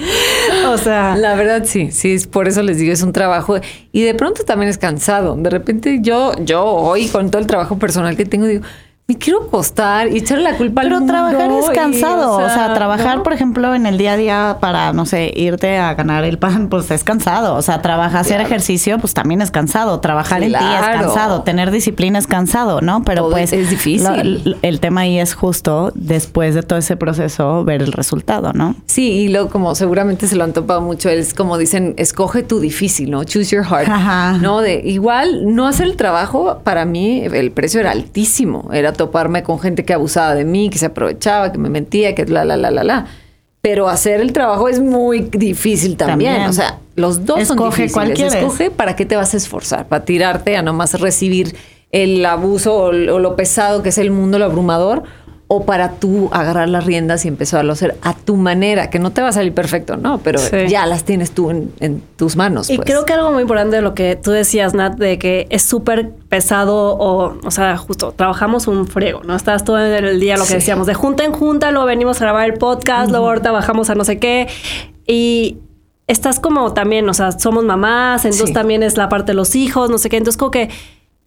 O 0.66 0.78
sea, 0.78 1.14
La 1.16 1.34
verdad 1.34 1.62
sí, 1.66 1.90
sí, 1.90 2.12
es 2.12 2.26
por 2.26 2.48
eso 2.48 2.62
les 2.62 2.78
digo, 2.78 2.90
es 2.92 3.02
un 3.02 3.12
trabajo 3.12 3.56
y 3.92 4.02
de 4.02 4.14
pronto 4.14 4.42
también 4.44 4.70
es 4.70 4.78
cansado. 4.78 5.36
De 5.36 5.50
repente 5.50 5.98
yo, 6.00 6.32
yo 6.42 6.64
hoy 6.64 7.08
con 7.08 7.30
todo 7.30 7.40
el 7.40 7.46
trabajo 7.46 7.78
personal 7.78 8.16
que 8.16 8.24
tengo, 8.24 8.46
digo, 8.46 8.62
me 9.10 9.18
quiero 9.18 9.42
acostar 9.42 10.06
y 10.06 10.18
echarle 10.18 10.44
la 10.44 10.56
culpa 10.56 10.82
al 10.82 10.86
Pero 10.86 10.98
mundo. 11.00 11.12
trabajar 11.12 11.50
es 11.50 11.64
y, 11.68 11.72
cansado. 11.74 12.36
o 12.36 12.48
sea, 12.48 12.72
trabajar, 12.74 13.16
¿no? 13.16 13.22
por 13.24 13.32
ejemplo, 13.32 13.74
en 13.74 13.86
el 13.86 13.98
día 13.98 14.12
a 14.12 14.16
día 14.16 14.56
para, 14.60 14.92
no 14.92 15.04
sé, 15.04 15.32
irte 15.34 15.78
a 15.78 15.94
ganar 15.94 16.22
el 16.22 16.38
pan, 16.38 16.68
pues 16.68 16.88
es 16.92 17.02
cansado. 17.02 17.56
O 17.56 17.62
sea, 17.62 17.82
trabajar, 17.82 18.20
hacer 18.20 18.36
Claro. 18.36 18.46
ejercicio, 18.48 18.98
pues 19.00 19.12
también 19.12 19.42
es 19.42 19.50
cansado. 19.50 19.98
Trabajar 19.98 20.44
en 20.44 20.50
ti 20.52 20.58
es 20.58 20.86
cansado. 21.02 21.42
Tener 21.42 21.72
disciplina 21.72 22.20
es 22.20 22.28
cansado, 22.28 22.80
¿no? 22.82 23.02
Pero 23.02 23.22
Todo 23.22 23.32
pues 23.32 23.52
es 23.52 23.68
difícil. 23.70 24.42
lo- 24.44 24.56
el 24.62 24.78
tema 24.78 25.00
ahí 25.00 25.18
es 25.18 25.34
justo 25.34 25.90
después 25.96 26.54
de 26.54 26.62
todo 26.62 26.78
ese 26.78 26.96
proceso 26.96 27.64
ver 27.64 27.82
el 27.82 27.90
resultado, 27.90 28.52
¿no? 28.52 28.76
Sí, 28.86 29.10
y 29.10 29.28
luego 29.28 29.50
como 29.50 29.74
seguramente 29.74 30.28
se 30.28 30.36
lo 30.36 30.44
han 30.44 30.52
topado 30.52 30.82
mucho, 30.82 31.08
es 31.08 31.34
como 31.34 31.58
dicen, 31.58 31.94
escoge 31.96 32.44
tu 32.44 32.60
difícil, 32.60 33.10
¿no? 33.10 33.24
Choose 33.24 33.56
your 33.56 33.64
heart. 33.64 33.88
Ajá. 33.88 34.38
No, 34.40 34.60
de 34.60 34.82
igual 34.84 35.52
no 35.52 35.66
hacer 35.66 35.86
el 35.86 35.96
trabajo, 35.96 36.60
para 36.62 36.84
mí 36.84 37.22
el 37.24 37.50
precio 37.50 37.80
era 37.80 37.90
altísimo. 37.90 38.70
Era 38.72 38.92
toparme 39.00 39.42
con 39.42 39.58
gente 39.58 39.86
que 39.86 39.94
abusaba 39.94 40.34
de 40.34 40.44
mí, 40.44 40.68
que 40.68 40.76
se 40.76 40.84
aprovechaba, 40.84 41.50
que 41.52 41.56
me 41.56 41.70
mentía, 41.70 42.14
que 42.14 42.26
la, 42.26 42.44
la, 42.44 42.58
la, 42.58 42.70
la, 42.70 42.84
la. 42.84 43.06
pero 43.62 43.88
hacer 43.88 44.20
el 44.20 44.34
trabajo 44.34 44.68
es 44.68 44.78
muy 44.78 45.20
difícil 45.20 45.96
también. 45.96 46.32
También. 46.32 46.50
O 46.50 46.52
sea, 46.52 46.78
los 46.96 47.24
dos 47.24 47.48
son 47.48 47.56
difíciles. 47.56 48.34
Escoge 48.34 48.70
para 48.70 48.96
qué 48.96 49.06
te 49.06 49.16
vas 49.16 49.32
a 49.32 49.38
esforzar, 49.38 49.88
para 49.88 50.04
tirarte 50.04 50.58
a 50.58 50.60
nomás 50.60 51.00
recibir 51.00 51.56
el 51.92 52.26
abuso 52.26 52.76
o, 52.76 52.88
o 52.88 53.18
lo 53.18 53.36
pesado 53.36 53.82
que 53.82 53.88
es 53.88 53.96
el 53.96 54.10
mundo, 54.10 54.38
lo 54.38 54.44
abrumador, 54.44 55.04
o 55.52 55.64
para 55.64 55.94
tú 55.94 56.28
agarrar 56.32 56.68
las 56.68 56.84
riendas 56.84 57.24
y 57.24 57.28
empezarlo 57.28 57.72
a 57.72 57.74
hacer 57.74 57.96
a 58.02 58.14
tu 58.14 58.36
manera, 58.36 58.88
que 58.88 59.00
no 59.00 59.10
te 59.10 59.20
va 59.20 59.30
a 59.30 59.32
salir 59.32 59.52
perfecto, 59.52 59.96
¿no? 59.96 60.18
Pero 60.18 60.38
Sí. 60.38 60.68
ya 60.68 60.86
las 60.86 61.02
tienes 61.02 61.32
tú 61.32 61.50
en, 61.50 61.72
en 61.80 62.00
tus 62.16 62.36
manos. 62.36 62.70
Y 62.70 62.76
pues. 62.76 62.86
creo 62.86 63.04
que 63.04 63.14
algo 63.14 63.32
muy 63.32 63.42
importante 63.42 63.74
de 63.74 63.82
lo 63.82 63.92
que 63.92 64.14
tú 64.14 64.30
decías, 64.30 64.74
Nat, 64.74 64.96
de 64.96 65.18
que 65.18 65.48
es 65.50 65.62
súper 65.62 66.10
pesado 66.28 66.96
o, 66.96 67.36
o 67.44 67.50
sea, 67.50 67.76
justo 67.76 68.12
trabajamos 68.16 68.68
un 68.68 68.86
frego, 68.86 69.22
¿no? 69.24 69.34
Estás 69.34 69.64
todo 69.64 69.78
el 69.84 70.20
día, 70.20 70.36
lo 70.36 70.42
que 70.44 70.50
Sí. 70.50 70.54
decíamos, 70.54 70.86
de 70.86 70.94
junta 70.94 71.24
en 71.24 71.32
junta, 71.32 71.72
luego 71.72 71.86
venimos 71.86 72.20
a 72.20 72.26
grabar 72.26 72.48
el 72.48 72.54
podcast, 72.56 73.10
luego 73.10 73.26
ahorita 73.26 73.50
bajamos 73.50 73.90
a 73.90 73.96
no 73.96 74.04
sé 74.04 74.20
qué. 74.20 74.46
Y 75.04 75.58
estás 76.06 76.38
como 76.38 76.72
también, 76.74 77.08
o 77.08 77.14
sea, 77.14 77.32
somos 77.32 77.64
mamás, 77.64 78.24
entonces 78.24 78.48
Sí. 78.50 78.54
también 78.54 78.84
es 78.84 78.96
la 78.96 79.08
parte 79.08 79.32
de 79.32 79.34
los 79.34 79.56
hijos, 79.56 79.90
no 79.90 79.98
sé 79.98 80.08
qué. 80.10 80.16
Entonces, 80.16 80.38
como 80.38 80.52
que 80.52 80.70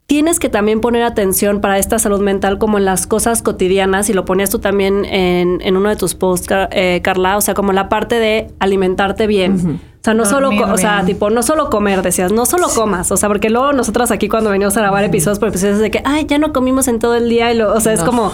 tienes 0.05 0.39
que 0.39 0.49
también 0.49 0.81
poner 0.81 1.03
atención 1.03 1.61
para 1.61 1.77
esta 1.79 1.97
salud 1.97 2.19
mental 2.21 2.57
como 2.59 2.77
en 2.77 2.85
las 2.85 3.07
cosas 3.07 3.41
cotidianas 3.41 4.09
y 4.09 4.13
lo 4.13 4.25
ponías 4.25 4.49
tú 4.49 4.59
también 4.59 5.05
en, 5.05 5.59
en 5.61 5.77
uno 5.77 5.89
de 5.89 5.95
tus 5.95 6.13
posts, 6.13 6.47
Car- 6.47 6.69
eh, 6.71 7.01
Carla, 7.03 7.37
o 7.37 7.41
sea, 7.41 7.53
como 7.53 7.71
la 7.73 7.89
parte 7.89 8.19
de 8.19 8.49
alimentarte 8.59 9.27
bien. 9.27 9.79
O 9.79 10.03
sea, 10.03 10.13
no 10.13 10.25
solo, 10.25 10.49
o 10.73 10.77
sea, 10.77 11.05
tipo, 11.05 11.29
no 11.29 11.41
solo 11.43 11.69
comer, 11.69 12.01
decías, 12.01 12.33
no 12.33 12.45
solo 12.45 12.67
comas, 12.75 13.09
o 13.13 13.17
sea, 13.17 13.29
porque 13.29 13.49
luego 13.49 13.71
nosotras 13.71 14.11
aquí 14.11 14.27
cuando 14.27 14.49
venimos 14.49 14.75
a 14.75 14.81
grabar 14.81 15.03
episodios, 15.05 15.39
pues 15.39 15.51
episodios 15.53 15.79
de 15.79 15.89
que, 15.91 16.01
ay, 16.03 16.25
ya 16.27 16.37
no 16.37 16.51
comimos 16.51 16.89
en 16.89 16.99
todo 16.99 17.15
el 17.15 17.29
día 17.29 17.53
y 17.53 17.57
lo, 17.57 17.73
o 17.73 17.79
sea, 17.79 17.93
es 17.93 18.03
como, 18.03 18.33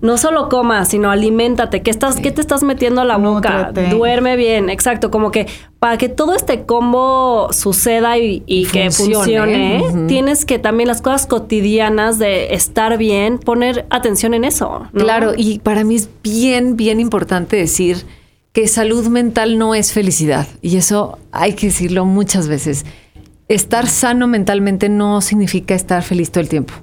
no 0.00 0.16
solo 0.16 0.48
comas, 0.48 0.88
sino 0.88 1.10
aliméntate, 1.10 1.82
¿qué 1.82 1.90
estás, 1.90 2.20
qué 2.20 2.30
te 2.30 2.40
estás 2.40 2.62
metiendo 2.62 3.00
a 3.00 3.04
la 3.04 3.16
boca? 3.16 3.72
Duerme 3.90 4.36
bien, 4.36 4.70
exacto, 4.70 5.10
como 5.10 5.30
que 5.30 5.46
para 5.78 5.98
que 5.98 6.08
todo 6.08 6.34
este 6.34 6.64
combo 6.64 7.52
suceda 7.52 8.18
y, 8.18 8.42
y 8.46 8.66
que 8.66 8.90
Funcione. 8.90 9.82
tienes 10.08 10.44
que 10.44 10.58
también 10.58 10.88
las 10.88 11.02
cosas 11.02 11.26
cotidianas 11.26 12.18
de 12.18 12.54
estar 12.54 12.98
bien, 12.98 13.38
poner 13.38 13.86
atención 13.90 14.34
en 14.34 14.44
eso. 14.44 14.86
¿no? 14.92 15.04
Claro, 15.04 15.32
y 15.36 15.58
para 15.58 15.84
mí 15.84 15.96
es 15.96 16.08
bien, 16.22 16.76
bien 16.76 17.00
importante 17.00 17.56
decir 17.56 18.06
que 18.52 18.68
salud 18.68 19.06
mental 19.08 19.58
no 19.58 19.74
es 19.74 19.92
felicidad. 19.92 20.48
Y 20.60 20.76
eso 20.76 21.18
hay 21.32 21.54
que 21.54 21.66
decirlo 21.66 22.04
muchas 22.04 22.48
veces. 22.48 22.84
Estar 23.48 23.86
sano 23.88 24.26
mentalmente 24.26 24.88
no 24.88 25.20
significa 25.20 25.74
estar 25.74 26.02
feliz 26.02 26.30
todo 26.30 26.42
el 26.42 26.48
tiempo. 26.48 26.74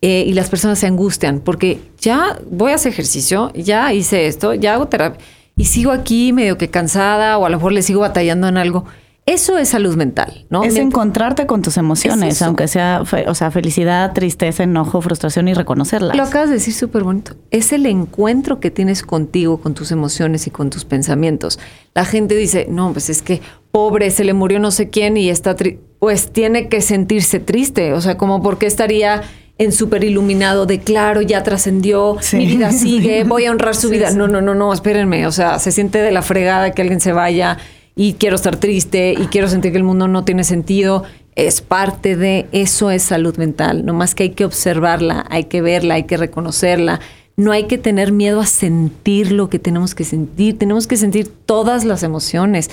Eh, 0.00 0.24
y 0.26 0.32
las 0.32 0.48
personas 0.48 0.78
se 0.78 0.86
angustian 0.86 1.40
porque 1.40 1.80
ya 1.98 2.38
voy 2.50 2.70
a 2.70 2.76
hacer 2.76 2.92
ejercicio, 2.92 3.52
ya 3.54 3.92
hice 3.92 4.28
esto, 4.28 4.54
ya 4.54 4.74
hago 4.74 4.86
terapia 4.86 5.18
y 5.56 5.64
sigo 5.64 5.90
aquí 5.90 6.32
medio 6.32 6.56
que 6.56 6.70
cansada 6.70 7.36
o 7.36 7.44
a 7.44 7.50
lo 7.50 7.56
mejor 7.56 7.72
le 7.72 7.82
sigo 7.82 8.00
batallando 8.00 8.46
en 8.48 8.56
algo. 8.56 8.84
Eso 9.26 9.58
es 9.58 9.68
salud 9.68 9.94
mental, 9.94 10.46
¿no? 10.48 10.64
Es 10.64 10.76
encontrarte 10.76 11.46
con 11.46 11.60
tus 11.60 11.76
emociones, 11.76 12.36
Es 12.36 12.42
aunque 12.42 12.66
sea, 12.66 13.02
o 13.26 13.34
sea, 13.34 13.50
felicidad, 13.50 14.14
tristeza, 14.14 14.62
enojo, 14.62 15.02
frustración 15.02 15.48
y 15.48 15.52
reconocerlas. 15.52 16.16
Lo 16.16 16.22
acabas 16.22 16.48
de 16.48 16.54
decir 16.54 16.72
súper 16.72 17.02
bonito. 17.02 17.34
Es 17.50 17.74
el 17.74 17.84
encuentro 17.84 18.58
que 18.58 18.70
tienes 18.70 19.02
contigo, 19.02 19.60
con 19.60 19.74
tus 19.74 19.92
emociones 19.92 20.46
y 20.46 20.50
con 20.50 20.70
tus 20.70 20.86
pensamientos. 20.86 21.58
La 21.94 22.06
gente 22.06 22.36
dice, 22.36 22.68
no, 22.70 22.90
pues 22.92 23.10
es 23.10 23.20
que 23.20 23.42
pobre, 23.70 24.10
se 24.12 24.24
le 24.24 24.32
murió 24.32 24.60
no 24.60 24.70
sé 24.70 24.88
quién 24.88 25.18
y 25.18 25.28
está 25.28 25.56
tri-". 25.56 25.78
Pues 25.98 26.32
tiene 26.32 26.70
que 26.70 26.80
sentirse 26.80 27.38
triste. 27.38 27.92
O 27.92 28.00
sea, 28.00 28.16
como 28.16 28.42
porque 28.42 28.64
estaría 28.64 29.24
en 29.58 29.72
súper 29.72 30.04
iluminado 30.04 30.66
de 30.66 30.78
claro, 30.80 31.20
ya 31.20 31.42
trascendió, 31.42 32.16
Sí. 32.20 32.36
mi 32.36 32.46
vida 32.46 32.70
sigue, 32.72 33.24
voy 33.26 33.46
a 33.46 33.50
honrar 33.50 33.74
su 33.74 33.88
Sí, 33.88 33.94
vida. 33.94 34.10
sí. 34.10 34.16
No, 34.16 34.28
no, 34.28 34.40
no, 34.40 34.54
no, 34.54 34.72
espérenme. 34.72 35.26
O 35.26 35.32
sea, 35.32 35.58
se 35.58 35.72
siente 35.72 35.98
de 35.98 36.12
la 36.12 36.22
fregada 36.22 36.70
que 36.72 36.82
alguien 36.82 37.00
se 37.00 37.12
vaya 37.12 37.58
y 37.96 38.14
quiero 38.14 38.36
estar 38.36 38.56
triste 38.56 39.12
y 39.12 39.26
quiero 39.26 39.48
sentir 39.48 39.72
que 39.72 39.78
el 39.78 39.84
mundo 39.84 40.06
no 40.08 40.24
tiene 40.24 40.44
sentido. 40.44 41.02
Es 41.34 41.60
parte 41.60 42.16
de 42.16 42.46
eso, 42.52 42.90
es 42.90 43.02
salud 43.02 43.36
mental. 43.36 43.84
No 43.84 43.94
más 43.94 44.14
que 44.14 44.24
hay 44.24 44.30
que 44.30 44.44
observarla, 44.44 45.24
hay 45.30 45.44
que 45.44 45.60
verla, 45.62 45.94
hay 45.94 46.04
que 46.04 46.16
reconocerla. 46.16 47.00
No 47.38 47.52
hay 47.52 47.68
que 47.68 47.78
tener 47.78 48.10
miedo 48.10 48.40
a 48.40 48.46
sentir 48.46 49.30
lo 49.30 49.48
que 49.48 49.60
tenemos 49.60 49.94
que 49.94 50.02
sentir. 50.02 50.58
Tenemos 50.58 50.88
que 50.88 50.96
sentir 50.96 51.28
todas 51.28 51.84
las 51.84 52.02
emociones, 52.02 52.68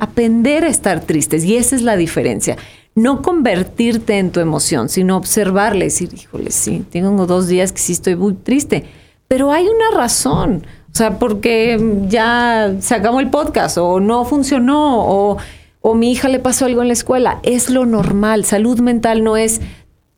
aprender 0.00 0.64
a 0.64 0.68
estar 0.68 1.00
tristes. 1.00 1.46
Y 1.46 1.56
esa 1.56 1.76
es 1.76 1.82
la 1.82 1.96
diferencia. 1.96 2.58
No 2.94 3.22
convertirte 3.22 4.18
en 4.18 4.32
tu 4.32 4.40
emoción, 4.40 4.90
sino 4.90 5.16
observarla 5.16 5.84
y 5.84 5.88
decir, 5.88 6.10
híjole, 6.12 6.50
sí, 6.50 6.84
tengo 6.90 7.24
dos 7.24 7.48
días 7.48 7.72
que 7.72 7.78
sí 7.78 7.92
estoy 7.92 8.16
muy 8.16 8.34
triste. 8.34 8.84
Pero 9.28 9.50
hay 9.50 9.66
una 9.66 9.96
razón. 9.96 10.66
O 10.92 10.94
sea, 10.94 11.18
porque 11.18 11.80
ya 12.06 12.74
se 12.80 12.94
acabó 12.94 13.18
el 13.18 13.30
podcast 13.30 13.78
o 13.78 13.98
no 13.98 14.26
funcionó 14.26 15.06
o, 15.06 15.38
o 15.80 15.94
mi 15.94 16.12
hija 16.12 16.28
le 16.28 16.38
pasó 16.38 16.66
algo 16.66 16.82
en 16.82 16.88
la 16.88 16.92
escuela. 16.92 17.40
Es 17.44 17.70
lo 17.70 17.86
normal. 17.86 18.44
Salud 18.44 18.78
mental 18.80 19.24
no 19.24 19.38
es 19.38 19.62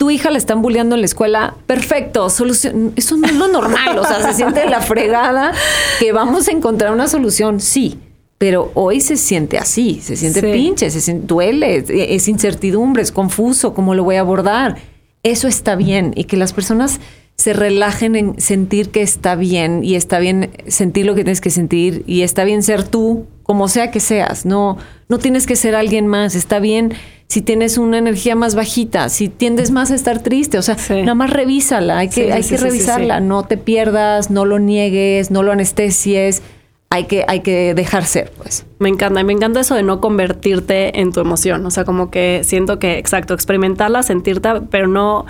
tu 0.03 0.11
hija 0.11 0.33
la 0.33 0.39
están 0.39 0.63
bulleando 0.63 0.97
en 0.97 1.01
la 1.01 1.05
escuela, 1.05 1.55
perfecto, 1.69 2.29
solución. 2.29 2.93
Eso 2.97 3.17
no 3.17 3.29
es 3.29 3.35
lo 3.37 3.47
normal, 3.47 3.97
o 4.01 4.05
sea, 4.05 4.21
se 4.21 4.35
siente 4.35 4.69
la 4.69 4.81
fregada 4.81 5.53
que 6.01 6.11
vamos 6.11 6.49
a 6.49 6.51
encontrar 6.51 6.93
una 6.93 7.07
solución, 7.07 7.61
sí, 7.61 8.01
pero 8.37 8.73
hoy 8.75 9.01
se 9.01 9.17
siente 9.17 9.59
así, 9.59 10.01
se 10.03 10.17
siente 10.17 10.41
Sí. 10.41 10.47
pinche, 10.53 10.91
se 10.91 11.01
siente, 11.01 11.25
duele, 11.29 11.77
es- 11.77 11.85
es 11.89 12.27
incertidumbre, 12.27 13.01
es 13.01 13.13
confuso, 13.13 13.75
¿cómo 13.75 13.95
lo 13.95 14.03
voy 14.03 14.17
a 14.17 14.21
abordar? 14.23 14.77
Eso 15.23 15.47
está 15.47 15.77
bien 15.77 16.13
y 16.17 16.25
que 16.25 16.37
las 16.37 16.53
personas 16.53 16.99
se 17.37 17.53
relajen 17.53 18.17
en 18.17 18.41
sentir 18.41 18.91
que 18.91 19.03
está 19.03 19.37
bien 19.37 19.85
y 19.85 19.95
está 19.95 20.19
bien 20.19 20.51
sentir 20.67 21.07
lo 21.07 21.15
que 21.15 21.23
tienes 21.23 21.41
que 21.41 21.51
sentir 21.51 22.03
y 22.09 22.23
está 22.23 22.43
bien 22.43 22.65
ser 22.65 22.83
tú, 22.83 23.27
como 23.45 23.69
sea 23.69 23.93
que 23.93 24.01
seas, 24.01 24.47
no, 24.47 24.79
no 25.09 25.19
tienes 25.21 25.47
que 25.47 25.55
ser 25.55 25.77
alguien 25.77 26.09
más, 26.09 26.35
está 26.35 26.59
bien 26.59 26.93
si 27.33 27.41
tienes 27.41 27.79
una 27.79 27.97
energía 27.97 28.37
más 28.37 28.55
bajita, 28.55 29.09
si 29.09 29.31
tiendes 29.31 29.71
más 29.71 29.91
a 29.91 29.95
estar 29.95 30.23
triste, 30.23 30.59
o 30.59 30.63
sea, 30.63 30.77
Sí. 30.77 31.01
nada 31.01 31.15
más 31.15 31.31
revísala, 31.31 31.97
hay 31.97 32.09
que, 32.09 32.27
Sí, 32.27 32.31
hay 32.31 32.43
sí, 32.43 32.51
que 32.51 32.61
revisarla, 32.61 33.21
no 33.21 33.45
te 33.45 33.57
pierdas, 33.57 34.31
no 34.31 34.45
lo 34.45 34.59
niegues, 34.59 35.31
no 35.31 35.43
lo 35.43 35.51
anestesies, 35.51 36.43
hay 36.91 37.05
que, 37.05 37.25
hay 37.27 37.41
que 37.41 37.73
dejar 37.73 38.05
ser, 38.05 38.33
pues. 38.37 38.67
Me 38.81 38.91
encanta, 38.91 39.19
y 39.23 39.25
me 39.25 39.33
encanta 39.33 39.61
eso 39.61 39.75
de 39.75 39.83
no 39.83 39.99
convertirte 39.99 41.01
en 41.01 41.11
tu 41.11 41.21
emoción. 41.21 41.65
O 41.65 41.71
sea, 41.71 41.87
como 41.87 42.11
que 42.11 42.43
siento 42.45 42.79
que, 42.79 42.99
exacto, 42.99 43.33
experimentarla, 43.33 44.03
sentirte, 44.03 44.51
pero 44.71 44.87
no, 44.87 45.25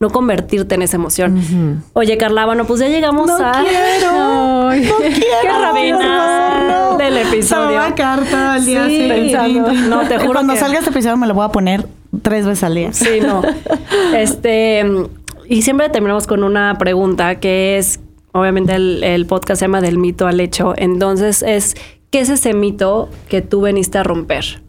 no 0.00 0.10
convertirte 0.10 0.76
en 0.76 0.82
esa 0.82 0.96
emoción. 0.96 1.82
Oye, 1.92 2.16
Carla, 2.18 2.46
bueno, 2.46 2.64
pues 2.66 2.80
ya 2.80 2.88
llegamos 2.88 3.26
No 3.26 3.36
a. 3.36 3.64
quiero, 3.64 4.12
no 4.12 4.70
quiero 4.70 5.98
Qué 5.98 6.04
hacerlo. 6.04 6.96
del 6.98 7.16
episodio. 7.18 7.70
Estaba 7.80 7.94
carta 7.94 8.52
al 8.54 8.64
día 8.64 8.86
Sí, 8.86 9.06
pensando. 9.08 9.72
No, 9.72 10.00
te 10.06 10.18
juro 10.18 10.32
Cuando 10.34 10.54
que- 10.54 10.60
salga 10.60 10.78
este 10.78 10.90
episodio 10.90 11.16
me 11.16 11.26
lo 11.26 11.34
voy 11.34 11.44
a 11.44 11.48
poner 11.48 11.86
tres 12.22 12.46
veces 12.46 12.62
al 12.64 12.74
día. 12.76 12.92
Sí, 12.92 13.20
no. 13.20 13.42
Este, 14.14 14.84
y 15.48 15.62
siempre 15.62 15.88
terminamos 15.88 16.26
con 16.26 16.44
una 16.44 16.76
pregunta 16.78 17.36
que 17.40 17.78
es, 17.78 18.00
obviamente 18.32 18.74
el, 18.74 19.02
el 19.02 19.26
podcast 19.26 19.58
se 19.58 19.64
llama 19.64 19.80
del 19.80 19.98
mito 19.98 20.26
al 20.28 20.38
hecho. 20.40 20.74
Entonces 20.76 21.42
es, 21.42 21.74
¿qué 22.10 22.20
es 22.20 22.28
ese 22.30 22.54
mito 22.54 23.08
que 23.28 23.42
tú 23.42 23.62
veniste 23.62 23.98
a 23.98 24.02
romper? 24.04 24.62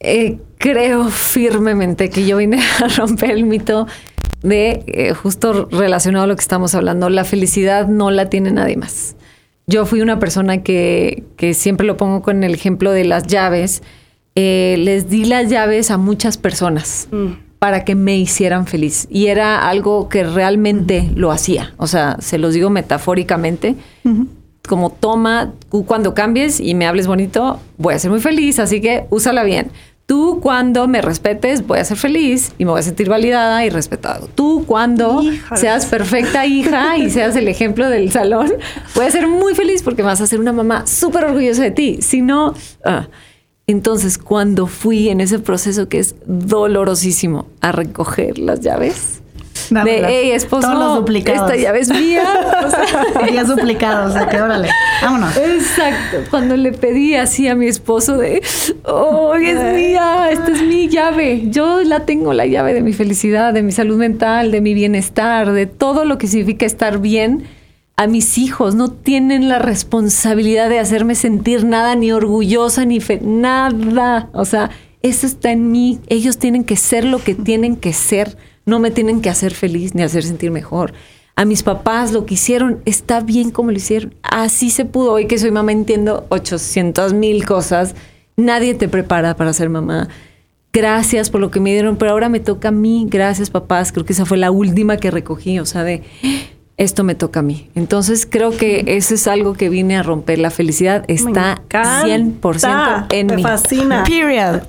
Eh, 0.00 0.38
creo 0.56 1.10
firmemente 1.10 2.08
que 2.08 2.26
yo 2.26 2.38
vine 2.38 2.58
a 2.82 2.88
romper 2.88 3.32
el 3.32 3.44
mito 3.44 3.86
de, 4.42 4.82
eh, 4.86 5.12
justo 5.12 5.68
relacionado 5.70 6.24
a 6.24 6.26
lo 6.26 6.34
que 6.34 6.40
estamos 6.40 6.74
hablando, 6.74 7.10
la 7.10 7.24
felicidad 7.24 7.86
no 7.86 8.10
la 8.10 8.30
tiene 8.30 8.50
nadie 8.50 8.76
más. 8.76 9.16
Yo 9.66 9.86
fui 9.86 10.00
una 10.00 10.18
persona 10.18 10.62
que, 10.62 11.24
que 11.36 11.54
siempre 11.54 11.86
lo 11.86 11.96
pongo 11.96 12.22
con 12.22 12.42
el 12.42 12.54
ejemplo 12.54 12.90
de 12.90 13.04
las 13.04 13.26
llaves. 13.26 13.82
Eh, 14.34 14.76
les 14.78 15.08
di 15.08 15.24
las 15.24 15.48
llaves 15.48 15.90
a 15.90 15.98
muchas 15.98 16.38
personas 16.38 17.08
para 17.60 17.84
que 17.84 17.94
me 17.94 18.16
hicieran 18.16 18.66
feliz. 18.66 19.06
Y 19.10 19.26
era 19.26 19.68
algo 19.68 20.08
que 20.08 20.24
realmente 20.24 21.10
lo 21.14 21.30
hacía. 21.30 21.74
O 21.76 21.86
sea, 21.86 22.16
se 22.20 22.38
los 22.38 22.54
digo 22.54 22.70
metafóricamente. 22.70 23.76
Como 24.66 24.90
toma, 24.90 25.52
tú 25.70 25.84
cuando 25.84 26.14
cambies 26.14 26.58
y 26.58 26.74
me 26.74 26.86
hables 26.86 27.06
bonito, 27.06 27.60
voy 27.76 27.94
a 27.94 27.98
ser 27.98 28.10
muy 28.10 28.20
feliz, 28.20 28.58
así 28.58 28.80
que 28.80 29.04
úsala 29.10 29.44
bien. 29.44 29.70
Tú 30.10 30.40
cuando 30.42 30.88
me 30.88 31.02
respetes, 31.02 31.64
voy 31.64 31.78
a 31.78 31.84
ser 31.84 31.96
feliz 31.96 32.52
y 32.58 32.64
me 32.64 32.72
voy 32.72 32.80
a 32.80 32.82
sentir 32.82 33.08
validada 33.08 33.64
y 33.64 33.70
respetado. 33.70 34.28
Tú 34.34 34.64
cuando 34.66 35.22
seas 35.54 35.86
perfecta 35.86 36.46
hija 36.46 36.98
y 36.98 37.10
seas 37.10 37.36
el 37.36 37.46
ejemplo 37.46 37.88
del 37.88 38.10
salón, 38.10 38.52
voy 38.96 39.04
a 39.04 39.10
ser 39.12 39.28
muy 39.28 39.54
feliz 39.54 39.84
porque 39.84 40.02
vas 40.02 40.20
a 40.20 40.26
ser 40.26 40.40
una 40.40 40.52
mamá 40.52 40.84
súper 40.84 41.26
orgullosa 41.26 41.62
de 41.62 41.70
ti. 41.70 42.02
Si 42.02 42.22
no, 42.22 42.54
ah. 42.84 43.06
entonces 43.68 44.18
cuando 44.18 44.66
fui 44.66 45.10
en 45.10 45.20
ese 45.20 45.38
proceso 45.38 45.88
que 45.88 46.00
es 46.00 46.16
dolorosísimo 46.26 47.46
a 47.60 47.70
recoger 47.70 48.36
las 48.40 48.58
llaves. 48.58 49.19
de, 49.84 50.04
hey, 50.06 50.30
esposo, 50.32 50.68
Todos 50.68 50.78
los 50.78 50.96
duplicados. 50.96 51.50
esta 51.50 51.56
llave 51.60 51.80
es 51.80 51.88
mía. 51.88 52.24
O 52.64 52.70
sea, 52.70 53.26
Días 53.30 53.48
duplicados, 53.48 54.10
o 54.10 54.12
sea 54.12 54.28
que 54.28 54.40
órale. 54.40 54.68
Vámonos. 55.02 55.36
Exacto. 55.36 56.18
Cuando 56.30 56.56
le 56.56 56.72
pedí 56.72 57.14
así 57.14 57.48
a 57.48 57.54
mi 57.54 57.66
esposo 57.66 58.18
de, 58.18 58.42
oh, 58.84 59.34
es 59.34 59.74
mía, 59.74 60.30
esta 60.30 60.52
es 60.52 60.62
mi 60.62 60.88
llave. 60.88 61.44
Yo 61.46 61.80
la 61.82 62.04
tengo, 62.04 62.32
la 62.34 62.46
llave 62.46 62.74
de 62.74 62.82
mi 62.82 62.92
felicidad, 62.92 63.54
de 63.54 63.62
mi 63.62 63.72
salud 63.72 63.96
mental, 63.96 64.50
de 64.50 64.60
mi 64.60 64.74
bienestar, 64.74 65.52
de 65.52 65.66
todo 65.66 66.04
lo 66.04 66.18
que 66.18 66.26
significa 66.26 66.66
estar 66.66 66.98
bien. 66.98 67.44
a 67.96 68.06
mis 68.06 68.38
hijos, 68.38 68.74
no 68.74 68.90
tienen 68.90 69.48
la 69.48 69.58
responsabilidad 69.58 70.70
de 70.70 70.78
hacerme 70.78 71.14
sentir 71.14 71.64
nada, 71.64 71.94
ni 71.96 72.12
orgullosa, 72.12 72.86
ni 72.86 72.98
fe, 73.00 73.20
nada. 73.22 74.30
O 74.32 74.44
sea, 74.46 74.70
eso 75.02 75.26
está 75.26 75.52
en 75.52 75.70
mí. 75.70 75.98
Ellos 76.08 76.38
tienen 76.38 76.64
que 76.64 76.76
ser 76.76 77.04
lo 77.04 77.18
que 77.18 77.34
tienen 77.34 77.76
que 77.76 77.92
ser. 77.92 78.36
No 78.66 78.78
me 78.78 78.90
tienen 78.90 79.20
que 79.20 79.30
hacer 79.30 79.54
feliz 79.54 79.94
ni 79.94 80.02
hacer 80.02 80.22
sentir 80.22 80.50
mejor. 80.50 80.92
A 81.36 81.44
mis 81.44 81.62
papás 81.62 82.12
lo 82.12 82.26
que 82.26 82.34
hicieron 82.34 82.82
está 82.84 83.20
bien 83.20 83.50
como 83.50 83.70
lo 83.70 83.76
hicieron. 83.76 84.14
Así 84.22 84.70
se 84.70 84.84
pudo. 84.84 85.12
Hoy 85.12 85.26
que 85.26 85.38
soy 85.38 85.50
mamá 85.50 85.72
entiendo 85.72 86.26
800 86.28 87.14
mil 87.14 87.46
cosas. 87.46 87.94
Nadie 88.36 88.74
te 88.74 88.88
prepara 88.88 89.36
para 89.36 89.52
ser 89.52 89.70
mamá. 89.70 90.08
Gracias 90.72 91.30
por 91.30 91.40
lo 91.40 91.50
que 91.50 91.58
me 91.58 91.72
dieron, 91.72 91.96
pero 91.96 92.12
ahora 92.12 92.28
me 92.28 92.40
toca 92.40 92.68
a 92.68 92.72
mí. 92.72 93.06
Gracias 93.08 93.50
papás. 93.50 93.90
Creo 93.90 94.04
que 94.04 94.12
esa 94.12 94.26
fue 94.26 94.38
la 94.38 94.50
última 94.50 94.98
que 94.98 95.10
recogí. 95.10 95.58
O 95.58 95.66
sea, 95.66 95.82
de 95.82 96.02
esto 96.80 97.04
me 97.04 97.14
toca 97.14 97.40
a 97.40 97.42
mí. 97.42 97.68
Entonces 97.74 98.26
creo 98.28 98.56
que 98.56 98.84
eso 98.86 99.14
es 99.14 99.28
algo 99.28 99.52
que 99.52 99.68
vine 99.68 99.96
a 99.98 100.02
romper. 100.02 100.38
La 100.38 100.50
felicidad 100.50 101.04
está 101.08 101.62
100% 101.70 103.06
en 103.12 103.26
me 103.26 103.36
mí. 103.36 103.42
fascina. 103.42 104.02
Period. 104.04 104.62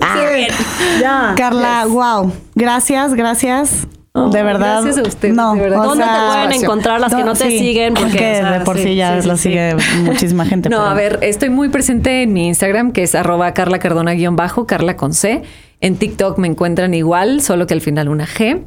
Ya. 1.00 1.34
Carla, 1.38 1.86
wow. 1.88 2.32
Gracias, 2.56 3.14
gracias. 3.14 3.88
Oh, 4.14 4.30
de 4.30 4.44
verdad. 4.44 4.82
gracias 4.84 4.98
a 5.06 5.08
ustedes, 5.08 5.34
No, 5.34 5.56
de 5.56 5.62
verdad. 5.62 5.80
o 5.80 5.84
¿Dónde 5.86 6.04
sea, 6.04 6.14
te 6.14 6.34
pueden 6.48 6.64
encontrar 6.64 7.00
las 7.00 7.16
que 7.16 7.24
no 7.24 7.32
te 7.32 7.50
sí, 7.50 7.60
siguen? 7.60 7.94
Porque, 7.94 8.10
o 8.18 8.18
sea, 8.42 8.60
de 8.60 8.66
por 8.66 8.76
sí, 8.76 8.84
sí, 8.84 8.96
ya 8.96 9.22
sí, 9.22 9.28
lo 9.30 9.38
sí, 9.38 9.44
sigue 9.44 9.76
muchísima 10.04 10.46
gente. 10.46 10.68
No, 10.70 10.80
pero- 10.80 10.90
a 10.90 10.94
ver, 10.94 11.20
estoy 11.22 11.50
muy 11.50 11.70
presente 11.70 12.24
en 12.24 12.34
mi 12.34 12.48
Instagram, 12.48 12.92
que 12.92 13.04
es 13.04 13.16
arroba 13.16 13.54
Carla 13.54 13.80
Cardona 13.80 14.12
guion 14.12 14.36
bajo, 14.36 14.68
Carla 14.68 14.98
con 14.98 15.14
C. 15.14 15.44
En 15.80 15.96
TikTok 15.96 16.38
me 16.40 16.48
encuentran 16.48 16.94
igual, 16.94 17.42
solo 17.42 17.66
que 17.68 17.74
al 17.74 17.80
final 17.82 18.10
una 18.10 18.28
G. 18.28 18.62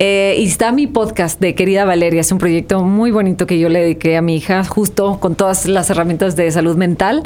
Eh, 0.00 0.36
y 0.38 0.44
está 0.44 0.70
mi 0.70 0.86
podcast 0.86 1.40
de 1.40 1.54
Querida 1.56 1.84
Valeria. 1.84 2.20
Es 2.20 2.30
un 2.30 2.38
proyecto 2.38 2.82
muy 2.84 3.10
bonito 3.10 3.46
que 3.46 3.58
yo 3.58 3.68
le 3.68 3.80
dediqué 3.80 4.16
a 4.16 4.22
mi 4.22 4.36
hija, 4.36 4.62
justo 4.64 5.18
con 5.18 5.34
todas 5.34 5.66
las 5.66 5.90
herramientas 5.90 6.36
de 6.36 6.50
salud 6.52 6.76
mental. 6.76 7.24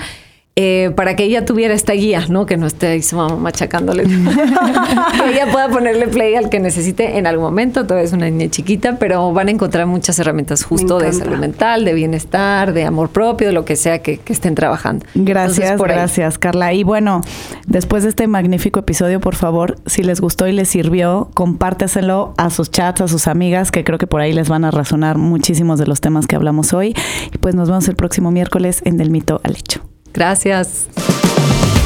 Eh, 0.55 0.90
para 0.96 1.16
que 1.16 1.24
ella 1.24 1.46
tuviera 1.46 1.72
esta 1.72 1.94
guía, 1.94 2.26
¿no? 2.28 2.44
Que 2.44 2.59
no 2.59 2.66
esté 2.66 2.88
ahí 2.88 3.03
su 3.03 3.16
mamá 3.16 3.36
machacándole. 3.36 4.05
que 4.05 5.30
ella 5.30 5.50
pueda 5.50 5.70
ponerle 5.70 6.09
play 6.09 6.34
al 6.34 6.50
que 6.50 6.61
necesite 6.61 7.16
en 7.16 7.26
algún 7.26 7.44
momento. 7.44 7.84
Todavía 7.84 8.05
es 8.05 8.12
una 8.12 8.28
niña 8.28 8.50
chiquita, 8.50 8.98
pero 8.98 9.32
van 9.32 9.48
a 9.48 9.50
encontrar 9.50 9.86
muchas 9.86 10.18
herramientas 10.18 10.62
justo 10.62 10.98
de 10.98 11.11
salud 11.14 11.38
mental, 11.38 11.86
de 11.86 11.94
bienestar, 11.94 12.74
de 12.74 12.84
amor 12.84 13.09
propio, 13.09 13.46
de 13.46 13.55
lo 13.55 13.64
que 13.64 13.76
sea 13.76 14.00
que, 14.00 14.18
que 14.18 14.34
estén 14.34 14.55
trabajando. 14.55 15.07
Gracias, 15.14 15.59
Entonces, 15.59 15.78
por 15.78 15.90
ahí. 15.90 15.96
gracias, 15.96 16.38
Carla. 16.38 16.74
Y 16.74 16.82
bueno, 16.82 17.22
después 17.66 18.03
de 18.03 18.11
este 18.11 18.26
magnífico 18.26 18.80
episodio, 18.80 19.20
por 19.20 19.36
favor, 19.36 19.76
si 19.86 20.03
les 20.03 20.20
gustó 20.20 20.48
y 20.48 20.53
les 20.53 20.68
sirvió, 20.68 21.30
compárteselo 21.32 22.34
a 22.36 22.50
sus 22.50 22.70
chats, 22.70 23.00
a 23.00 23.09
sus 23.09 23.26
amigas, 23.26 23.70
que 23.70 23.84
creo 23.84 23.96
que 23.96 24.07
por 24.07 24.20
ahí 24.20 24.34
les 24.34 24.50
van 24.50 24.66
a 24.66 24.70
razonar 24.70 25.16
muchísimos 25.16 25.78
de 25.78 25.86
los 25.86 26.03
temas 26.03 26.26
que 26.26 26.36
hablamos 26.36 26.74
hoy. 26.74 26.94
Y 27.32 27.38
pues 27.38 27.55
nos 27.55 27.68
vemos 27.68 27.88
el 27.88 27.96
próximo 27.96 28.30
miércoles 28.30 28.82
en 28.84 28.98
Del 28.98 29.11
Mito 29.11 29.40
al 29.44 29.57
Hecho. 29.57 29.91
Gracias. 30.13 30.89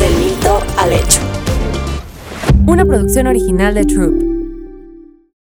Del 0.01 0.15
mito 0.17 0.61
al 0.79 0.93
hecho. 0.93 1.21
Una 2.67 2.85
producción 2.85 3.29
original 3.29 3.75
de 3.75 3.85
Troop. 3.85 4.36